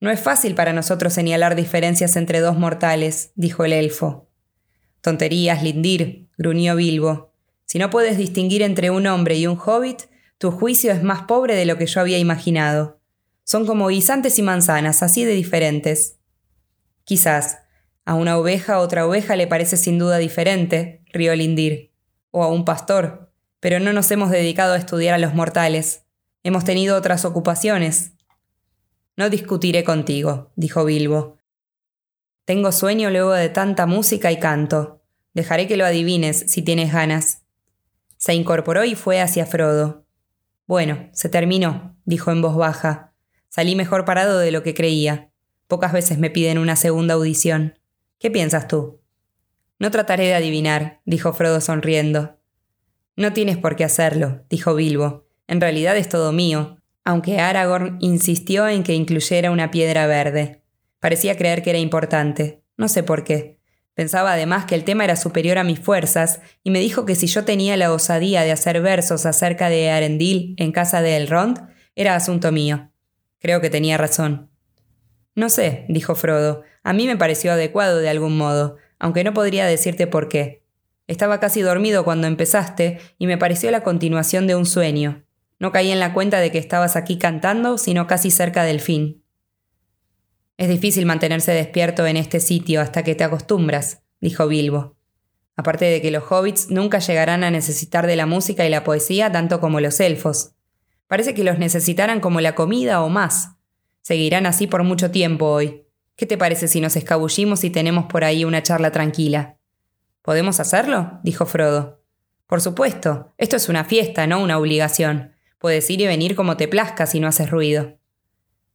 No 0.00 0.10
es 0.10 0.20
fácil 0.20 0.54
para 0.54 0.72
nosotros 0.72 1.12
señalar 1.12 1.56
diferencias 1.56 2.16
entre 2.16 2.40
dos 2.40 2.56
mortales, 2.56 3.32
dijo 3.34 3.64
el 3.64 3.72
elfo. 3.72 4.30
Tonterías, 5.00 5.62
Lindir, 5.62 6.28
gruñó 6.36 6.76
Bilbo. 6.76 7.32
Si 7.64 7.78
no 7.78 7.90
puedes 7.90 8.16
distinguir 8.16 8.62
entre 8.62 8.90
un 8.90 9.06
hombre 9.06 9.36
y 9.36 9.46
un 9.46 9.58
hobbit, 9.58 10.02
tu 10.38 10.50
juicio 10.52 10.92
es 10.92 11.02
más 11.02 11.22
pobre 11.22 11.54
de 11.56 11.66
lo 11.66 11.76
que 11.76 11.86
yo 11.86 12.00
había 12.00 12.18
imaginado. 12.18 13.00
Son 13.44 13.66
como 13.66 13.88
guisantes 13.88 14.38
y 14.38 14.42
manzanas, 14.42 15.02
así 15.02 15.24
de 15.24 15.32
diferentes. 15.32 16.18
Quizás, 17.04 17.58
a 18.04 18.14
una 18.14 18.38
oveja 18.38 18.78
otra 18.78 19.06
oveja 19.06 19.36
le 19.36 19.46
parece 19.46 19.76
sin 19.76 19.98
duda 19.98 20.18
diferente, 20.18 21.02
rió 21.12 21.34
Lindir, 21.34 21.92
o 22.30 22.42
a 22.44 22.48
un 22.48 22.64
pastor, 22.64 23.32
pero 23.60 23.80
no 23.80 23.92
nos 23.92 24.10
hemos 24.10 24.30
dedicado 24.30 24.74
a 24.74 24.78
estudiar 24.78 25.14
a 25.14 25.18
los 25.18 25.34
mortales. 25.34 26.04
Hemos 26.42 26.64
tenido 26.64 26.96
otras 26.96 27.24
ocupaciones. 27.24 28.12
No 29.18 29.30
discutiré 29.30 29.82
contigo, 29.82 30.52
dijo 30.54 30.84
Bilbo. 30.84 31.38
Tengo 32.44 32.70
sueño 32.70 33.10
luego 33.10 33.32
de 33.32 33.48
tanta 33.48 33.84
música 33.84 34.30
y 34.30 34.38
canto. 34.38 35.02
Dejaré 35.34 35.66
que 35.66 35.76
lo 35.76 35.84
adivines 35.84 36.44
si 36.46 36.62
tienes 36.62 36.92
ganas. 36.92 37.42
Se 38.16 38.34
incorporó 38.34 38.84
y 38.84 38.94
fue 38.94 39.20
hacia 39.20 39.44
Frodo. 39.44 40.04
Bueno, 40.68 41.10
se 41.12 41.28
terminó, 41.28 41.96
dijo 42.04 42.30
en 42.30 42.42
voz 42.42 42.54
baja. 42.54 43.12
Salí 43.48 43.74
mejor 43.74 44.04
parado 44.04 44.38
de 44.38 44.52
lo 44.52 44.62
que 44.62 44.72
creía. 44.74 45.32
Pocas 45.66 45.92
veces 45.92 46.20
me 46.20 46.30
piden 46.30 46.56
una 46.56 46.76
segunda 46.76 47.14
audición. 47.14 47.76
¿Qué 48.20 48.30
piensas 48.30 48.68
tú? 48.68 49.00
No 49.80 49.90
trataré 49.90 50.26
de 50.26 50.34
adivinar, 50.34 51.00
dijo 51.06 51.32
Frodo 51.32 51.60
sonriendo. 51.60 52.38
No 53.16 53.32
tienes 53.32 53.56
por 53.56 53.74
qué 53.74 53.82
hacerlo, 53.82 54.44
dijo 54.48 54.76
Bilbo. 54.76 55.26
En 55.48 55.60
realidad 55.60 55.96
es 55.96 56.08
todo 56.08 56.30
mío, 56.30 56.77
aunque 57.08 57.40
Aragorn 57.40 57.96
insistió 58.00 58.68
en 58.68 58.82
que 58.82 58.92
incluyera 58.92 59.50
una 59.50 59.70
piedra 59.70 60.06
verde. 60.06 60.60
Parecía 61.00 61.38
creer 61.38 61.62
que 61.62 61.70
era 61.70 61.78
importante. 61.78 62.62
No 62.76 62.86
sé 62.86 63.02
por 63.02 63.24
qué. 63.24 63.60
Pensaba 63.94 64.34
además 64.34 64.66
que 64.66 64.74
el 64.74 64.84
tema 64.84 65.04
era 65.04 65.16
superior 65.16 65.56
a 65.56 65.64
mis 65.64 65.80
fuerzas, 65.80 66.42
y 66.62 66.70
me 66.70 66.80
dijo 66.80 67.06
que 67.06 67.14
si 67.14 67.26
yo 67.26 67.46
tenía 67.46 67.78
la 67.78 67.94
osadía 67.94 68.42
de 68.42 68.52
hacer 68.52 68.82
versos 68.82 69.24
acerca 69.24 69.70
de 69.70 69.90
Arendil 69.90 70.54
en 70.58 70.70
casa 70.70 71.00
de 71.00 71.16
Elrond, 71.16 71.70
era 71.96 72.14
asunto 72.14 72.52
mío. 72.52 72.92
Creo 73.38 73.62
que 73.62 73.70
tenía 73.70 73.96
razón. 73.96 74.50
No 75.34 75.48
sé, 75.48 75.86
dijo 75.88 76.14
Frodo, 76.14 76.62
a 76.82 76.92
mí 76.92 77.06
me 77.06 77.16
pareció 77.16 77.52
adecuado 77.52 78.00
de 78.00 78.10
algún 78.10 78.36
modo, 78.36 78.76
aunque 78.98 79.24
no 79.24 79.32
podría 79.32 79.64
decirte 79.64 80.06
por 80.06 80.28
qué. 80.28 80.62
Estaba 81.06 81.40
casi 81.40 81.62
dormido 81.62 82.04
cuando 82.04 82.26
empezaste 82.26 82.98
y 83.16 83.26
me 83.26 83.38
pareció 83.38 83.70
la 83.70 83.82
continuación 83.82 84.46
de 84.46 84.56
un 84.56 84.66
sueño. 84.66 85.24
No 85.58 85.72
caí 85.72 85.90
en 85.90 86.00
la 86.00 86.12
cuenta 86.12 86.40
de 86.40 86.50
que 86.50 86.58
estabas 86.58 86.96
aquí 86.96 87.18
cantando, 87.18 87.78
sino 87.78 88.06
casi 88.06 88.30
cerca 88.30 88.64
del 88.64 88.80
fin. 88.80 89.24
Es 90.56 90.68
difícil 90.68 91.06
mantenerse 91.06 91.52
despierto 91.52 92.06
en 92.06 92.16
este 92.16 92.40
sitio 92.40 92.80
hasta 92.80 93.02
que 93.02 93.14
te 93.14 93.24
acostumbras, 93.24 94.02
dijo 94.20 94.46
Bilbo. 94.48 94.96
Aparte 95.56 95.86
de 95.86 96.00
que 96.00 96.10
los 96.10 96.24
hobbits 96.30 96.70
nunca 96.70 97.00
llegarán 97.00 97.42
a 97.42 97.50
necesitar 97.50 98.06
de 98.06 98.16
la 98.16 98.26
música 98.26 98.64
y 98.66 98.70
la 98.70 98.84
poesía 98.84 99.32
tanto 99.32 99.60
como 99.60 99.80
los 99.80 99.98
elfos. 100.00 100.52
Parece 101.08 101.34
que 101.34 101.42
los 101.42 101.58
necesitaran 101.58 102.20
como 102.20 102.40
la 102.40 102.54
comida 102.54 103.02
o 103.02 103.08
más. 103.08 103.56
Seguirán 104.02 104.46
así 104.46 104.66
por 104.66 104.84
mucho 104.84 105.10
tiempo 105.10 105.46
hoy. 105.46 105.84
¿Qué 106.16 106.26
te 106.26 106.38
parece 106.38 106.68
si 106.68 106.80
nos 106.80 106.96
escabullimos 106.96 107.64
y 107.64 107.70
tenemos 107.70 108.06
por 108.06 108.24
ahí 108.24 108.44
una 108.44 108.62
charla 108.62 108.90
tranquila? 108.90 109.58
¿Podemos 110.22 110.60
hacerlo? 110.60 111.20
dijo 111.22 111.46
Frodo. 111.46 112.02
Por 112.46 112.60
supuesto, 112.60 113.32
esto 113.38 113.56
es 113.56 113.68
una 113.68 113.84
fiesta, 113.84 114.26
no 114.26 114.42
una 114.42 114.58
obligación. 114.58 115.34
Puedes 115.58 115.88
ir 115.90 116.00
y 116.00 116.06
venir 116.06 116.34
como 116.34 116.56
te 116.56 116.68
plazca 116.68 117.06
si 117.06 117.20
no 117.20 117.28
haces 117.28 117.50
ruido. 117.50 117.98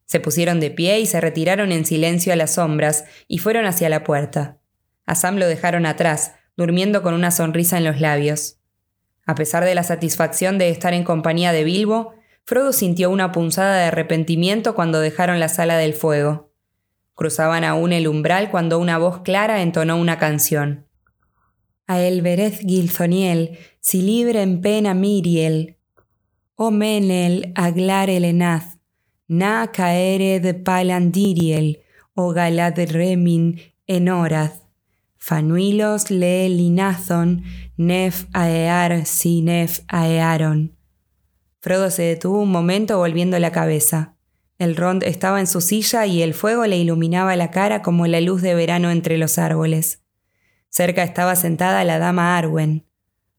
Se 0.05 0.19
pusieron 0.19 0.59
de 0.59 0.69
pie 0.69 0.99
y 0.99 1.05
se 1.05 1.21
retiraron 1.21 1.71
en 1.71 1.85
silencio 1.85 2.33
a 2.33 2.35
las 2.35 2.55
sombras 2.55 3.05
y 3.27 3.37
fueron 3.37 3.65
hacia 3.65 3.89
la 3.89 4.03
puerta. 4.03 4.59
A 5.05 5.31
lo 5.31 5.47
dejaron 5.47 5.85
atrás, 5.85 6.33
durmiendo 6.55 7.01
con 7.01 7.13
una 7.13 7.31
sonrisa 7.31 7.77
en 7.77 7.83
los 7.83 7.99
labios. 7.99 8.57
A 9.25 9.35
pesar 9.35 9.63
de 9.65 9.75
la 9.75 9.83
satisfacción 9.83 10.57
de 10.57 10.69
estar 10.69 10.93
en 10.93 11.03
compañía 11.03 11.51
de 11.51 11.63
Bilbo, 11.63 12.13
Frodo 12.45 12.73
sintió 12.73 13.09
una 13.09 13.31
punzada 13.31 13.77
de 13.77 13.85
arrepentimiento 13.85 14.75
cuando 14.75 14.99
dejaron 14.99 15.39
la 15.39 15.47
sala 15.47 15.77
del 15.77 15.93
fuego. 15.93 16.51
Cruzaban 17.15 17.63
aún 17.63 17.93
el 17.93 18.07
umbral 18.07 18.51
cuando 18.51 18.79
una 18.79 18.97
voz 18.97 19.21
clara 19.21 19.61
entonó 19.61 19.97
una 19.97 20.17
canción. 20.17 20.87
A 21.87 22.01
el 22.01 22.21
verez 22.21 22.59
Gilzoniel, 22.59 23.57
si 23.79 24.01
libre 24.01 24.41
en 24.41 24.61
pena 24.61 24.93
Miriel, 24.93 25.77
o 26.55 26.71
menel 26.71 27.51
aglar 27.55 28.09
el 28.09 28.25
enaz, 28.25 28.77
na 29.27 29.71
caere 29.71 30.39
de 30.39 30.53
palandiriel, 30.53 31.79
o 32.15 32.31
galad 32.31 32.77
remin 32.91 33.59
enoraz, 33.87 34.61
fanuilos 35.17 36.11
le 36.11 36.49
linazon, 36.49 37.43
nef 37.77 38.25
aear 38.33 39.05
si 39.05 39.41
nef 39.41 39.81
aearon. 39.87 40.77
Frodo 41.59 41.89
se 41.89 42.03
detuvo 42.03 42.41
un 42.41 42.51
momento 42.51 42.97
volviendo 42.97 43.39
la 43.39 43.51
cabeza. 43.51 44.15
El 44.59 44.75
Rond 44.75 45.03
estaba 45.03 45.39
en 45.39 45.47
su 45.47 45.61
silla 45.61 46.05
y 46.05 46.21
el 46.21 46.33
fuego 46.33 46.65
le 46.67 46.77
iluminaba 46.77 47.35
la 47.35 47.51
cara 47.51 47.81
como 47.81 48.05
la 48.05 48.21
luz 48.21 48.41
de 48.41 48.53
verano 48.53 48.91
entre 48.91 49.17
los 49.17 49.37
árboles. 49.37 50.03
Cerca 50.69 51.03
estaba 51.03 51.35
sentada 51.35 51.83
la 51.83 51.99
dama 51.99 52.37
Arwen. 52.37 52.85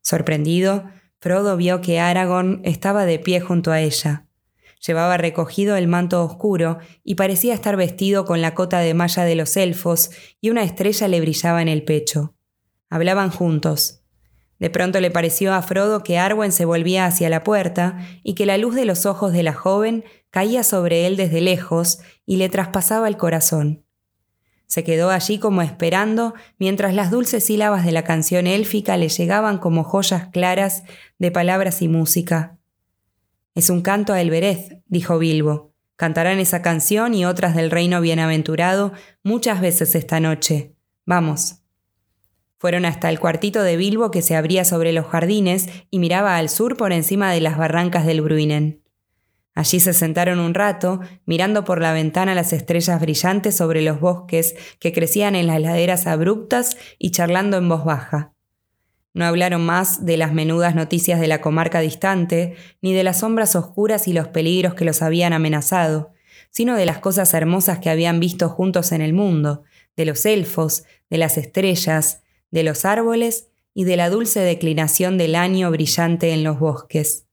Sorprendido, 0.01 0.85
Frodo 1.25 1.57
vio 1.57 1.81
que 1.81 2.01
Aragorn 2.01 2.61
estaba 2.65 3.07
de 3.07 3.19
pie 3.19 3.41
junto 3.41 3.73
a 3.73 3.81
ella. 3.81 4.27
Llevaba 4.87 5.17
recogido 5.17 5.75
el 5.75 5.89
manto 5.89 6.23
oscuro 6.23 6.81
y 7.03 7.15
parecía 7.15 7.55
estar 7.55 7.79
vestido 7.79 8.27
con 8.27 8.43
la 8.43 8.53
cota 8.53 8.81
de 8.81 8.93
malla 8.93 9.25
de 9.25 9.35
los 9.35 9.57
elfos 9.57 10.11
y 10.43 10.51
una 10.51 10.65
estrella 10.65 11.09
le 11.09 11.23
brillaba 11.23 11.63
en 11.63 11.69
el 11.69 11.83
pecho. 11.83 12.35
Hablaban 12.91 13.31
juntos. 13.31 14.03
De 14.59 14.69
pronto 14.69 15.01
le 15.01 15.11
pareció 15.11 15.55
a 15.55 15.63
Frodo 15.63 16.03
que 16.03 16.19
Arwen 16.19 16.53
se 16.53 16.67
volvía 16.67 17.07
hacia 17.07 17.31
la 17.31 17.43
puerta 17.43 18.07
y 18.23 18.35
que 18.35 18.45
la 18.45 18.59
luz 18.59 18.75
de 18.75 18.85
los 18.85 19.07
ojos 19.07 19.33
de 19.33 19.45
la 19.45 19.55
joven 19.55 20.05
caía 20.29 20.63
sobre 20.63 21.07
él 21.07 21.17
desde 21.17 21.41
lejos 21.41 22.01
y 22.27 22.37
le 22.37 22.51
traspasaba 22.51 23.09
el 23.09 23.17
corazón. 23.17 23.87
Se 24.75 24.83
quedó 24.83 25.11
allí 25.11 25.39
como 25.39 25.63
esperando 25.63 26.35
mientras 26.59 26.95
las 26.95 27.13
dulces 27.13 27.45
sílabas 27.45 27.85
de 27.85 27.93
la 27.93 28.03
canción 28.03 28.49
élfica 28.49 28.97
le 28.97 29.09
llegaban 29.09 29.59
como 29.59 29.85
joyas 29.85 30.31
claras 30.33 30.83
de 31.17 31.31
palabras 31.31 31.81
y 31.81 31.87
música. 31.87 32.59
Es 33.55 33.71
un 33.71 33.83
canto 33.83 34.13
a 34.13 34.21
Elbereth, 34.21 34.83
dijo 34.89 35.21
Bilbo. 35.21 35.73
Cantarán 35.95 36.41
esa 36.41 36.61
canción 36.61 37.15
y 37.15 37.25
otras 37.25 37.55
del 37.55 37.71
reino 37.71 38.01
bienaventurado 38.01 38.93
muchas 39.23 39.61
veces 39.61 39.95
esta 39.95 40.19
noche. 40.19 40.75
Vamos. 41.07 41.61
Fueron 42.59 42.85
hasta 42.85 43.11
el 43.11 43.21
cuartito 43.21 43.63
de 43.63 43.77
Bilbo 43.77 44.11
que 44.11 44.23
se 44.23 44.35
abría 44.35 44.65
sobre 44.65 44.93
los 44.93 45.07
jardines 45.07 45.69
y 45.93 46.01
miraba 46.01 46.37
al 46.37 46.49
sur 46.49 46.77
por 46.77 46.93
encima 46.93 47.31
de 47.31 47.41
las 47.41 47.57
barrancas 47.57 48.07
del 48.07 48.23
Bruinen. 48.23 48.84
Allí 49.55 49.79
se 49.79 49.93
sentaron 49.93 50.41
un 50.41 50.53
rato, 50.53 51.01
mirando 51.27 51.65
por 51.65 51.81
la 51.81 51.93
ventana 51.93 52.35
las 52.35 52.53
estrellas 52.53 53.01
brillantes 53.01 53.57
sobre 53.57 53.83
los 53.83 54.01
bosques 54.01 54.57
que 54.81 54.93
crecían 54.93 55.37
en 55.37 55.47
las 55.47 55.61
laderas 55.61 56.09
abruptas 56.09 56.77
y 56.99 57.13
charlando 57.13 57.57
en 57.57 57.69
voz 57.69 57.85
baja. 57.85 58.33
No 59.13 59.25
hablaron 59.25 59.65
más 59.65 60.05
de 60.05 60.17
las 60.17 60.33
menudas 60.33 60.75
noticias 60.75 61.21
de 61.21 61.29
la 61.29 61.41
comarca 61.41 61.79
distante, 61.79 62.57
ni 62.83 62.93
de 62.93 63.05
las 63.05 63.21
sombras 63.21 63.55
oscuras 63.55 64.09
y 64.09 64.13
los 64.13 64.27
peligros 64.27 64.75
que 64.75 64.85
los 64.85 65.03
habían 65.03 65.33
amenazado, 65.33 66.11
sino 66.51 66.75
de 66.75 66.85
las 66.85 66.99
cosas 66.99 67.33
hermosas 67.33 67.79
que 67.79 67.91
habían 67.91 68.19
visto 68.19 68.49
juntos 68.49 68.91
en 68.91 69.03
el 69.03 69.13
mundo, 69.13 69.63
de 69.97 70.05
los 70.05 70.27
elfos, 70.27 70.83
de 71.11 71.19
las 71.19 71.39
estrellas, 71.39 72.23
de 72.51 72.65
los 72.65 72.85
árboles 72.85 73.51
y 73.73 73.85
de 73.85 73.97
la 73.97 74.11
dulce 74.11 74.41
declinación 74.41 75.17
del 75.17 75.37
año 75.37 75.71
brillante 75.71 76.33
en 76.33 76.43
los 76.43 76.59
bosques. 76.59 77.27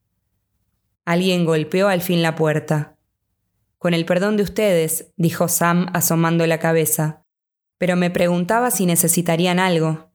Alguien 1.11 1.43
golpeó 1.43 1.89
al 1.89 2.01
fin 2.01 2.21
la 2.21 2.35
puerta. 2.35 2.95
Con 3.77 3.93
el 3.93 4.05
perdón 4.05 4.37
de 4.37 4.43
ustedes, 4.43 5.11
dijo 5.17 5.49
Sam 5.49 5.87
asomando 5.91 6.47
la 6.47 6.57
cabeza, 6.57 7.25
pero 7.77 7.97
me 7.97 8.09
preguntaba 8.09 8.71
si 8.71 8.85
necesitarían 8.85 9.59
algo. 9.59 10.09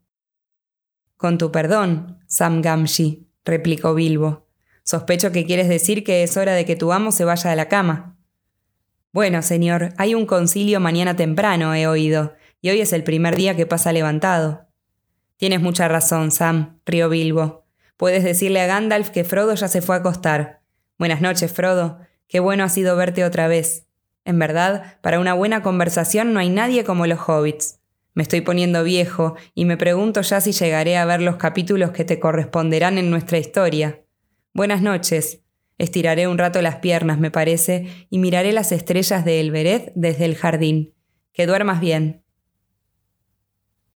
Con 1.18 1.36
tu 1.36 1.53
perdón, 1.53 2.20
Sam 2.28 2.62
Gamgee, 2.62 3.26
replicó 3.44 3.92
Bilbo. 3.92 4.49
Sospecho 4.84 5.32
que 5.32 5.44
quieres 5.44 5.68
decir 5.68 6.03
que 6.03 6.22
es 6.22 6.34
hora 6.38 6.55
de 6.55 6.64
que 6.64 6.76
tu 6.76 6.90
amo 6.94 7.12
se 7.12 7.26
vaya 7.26 7.53
a 7.53 7.57
la 7.57 7.68
cama. 7.68 8.16
Bueno, 9.12 9.42
señor, 9.42 9.90
hay 9.99 10.14
un 10.14 10.24
concilio 10.24 10.80
mañana 10.80 11.14
temprano, 11.14 11.74
he 11.74 11.86
oído, 11.86 12.36
y 12.62 12.70
hoy 12.70 12.80
es 12.80 12.94
el 12.94 13.05
primer 13.05 13.36
día 13.36 13.55
que 13.55 13.66
pasa 13.66 13.92
levantado. 13.92 14.66
Tienes 15.36 15.61
mucha 15.61 15.88
razón, 15.88 16.30
Sam, 16.30 16.80
rió 16.86 17.11
Bilbo. 17.11 17.66
Puedes 17.99 18.24
decirle 18.24 18.62
a 18.62 18.66
Gandalf 18.66 19.11
que 19.11 19.24
Frodo 19.24 19.55
ya 19.55 19.68
se 19.68 19.82
fue 19.82 19.97
a 19.97 19.99
acostar. 19.99 20.56
Buenas 20.99 21.20
noches, 21.20 21.53
Frodo. 21.53 21.99
Qué 22.26 22.40
bueno 22.40 22.64
ha 22.64 22.70
sido 22.70 22.97
verte 22.97 23.24
otra 23.24 23.49
vez. 23.49 23.86
En 24.24 24.38
verdad, 24.38 24.99
para 25.03 25.20
una 25.20 25.34
buena 25.34 25.62
conversación 25.62 26.32
no 26.32 26.40
hay 26.40 26.49
nadie 26.49 26.84
como 26.84 27.07
los 27.07 27.20
hobbits. 27.28 27.80
Me 28.14 28.22
estoy 28.22 28.40
poniendo 28.40 28.82
viejo 28.82 29.36
y 29.55 29.66
me 29.66 29.76
pregunto 29.76 30.22
ya 30.22 30.40
si 30.40 30.53
llegaré 30.53 30.97
a 30.97 31.05
ver 31.05 31.20
los 31.20 31.36
capítulos 31.36 31.90
que 31.90 32.07
te 32.07 32.18
corresponderán 32.18 32.97
en 32.97 33.11
nuestra 33.11 33.36
historia. 33.36 34.01
Buenas 34.55 34.80
noches. 34.80 35.42
Estiraré 35.76 36.28
un 36.28 36.38
rato 36.38 36.62
las 36.62 36.76
piernas, 36.76 37.18
me 37.18 37.30
parece, 37.30 38.07
y 38.09 38.18
miraré 38.18 38.53
las 38.53 38.72
estrellas 38.72 39.26
de 39.26 39.40
Elbereth 39.40 39.92
desde 39.94 40.24
el 40.24 40.34
jardín. 40.34 40.94
Que 41.34 41.47
duermas 41.47 41.80
bien. 41.80 42.24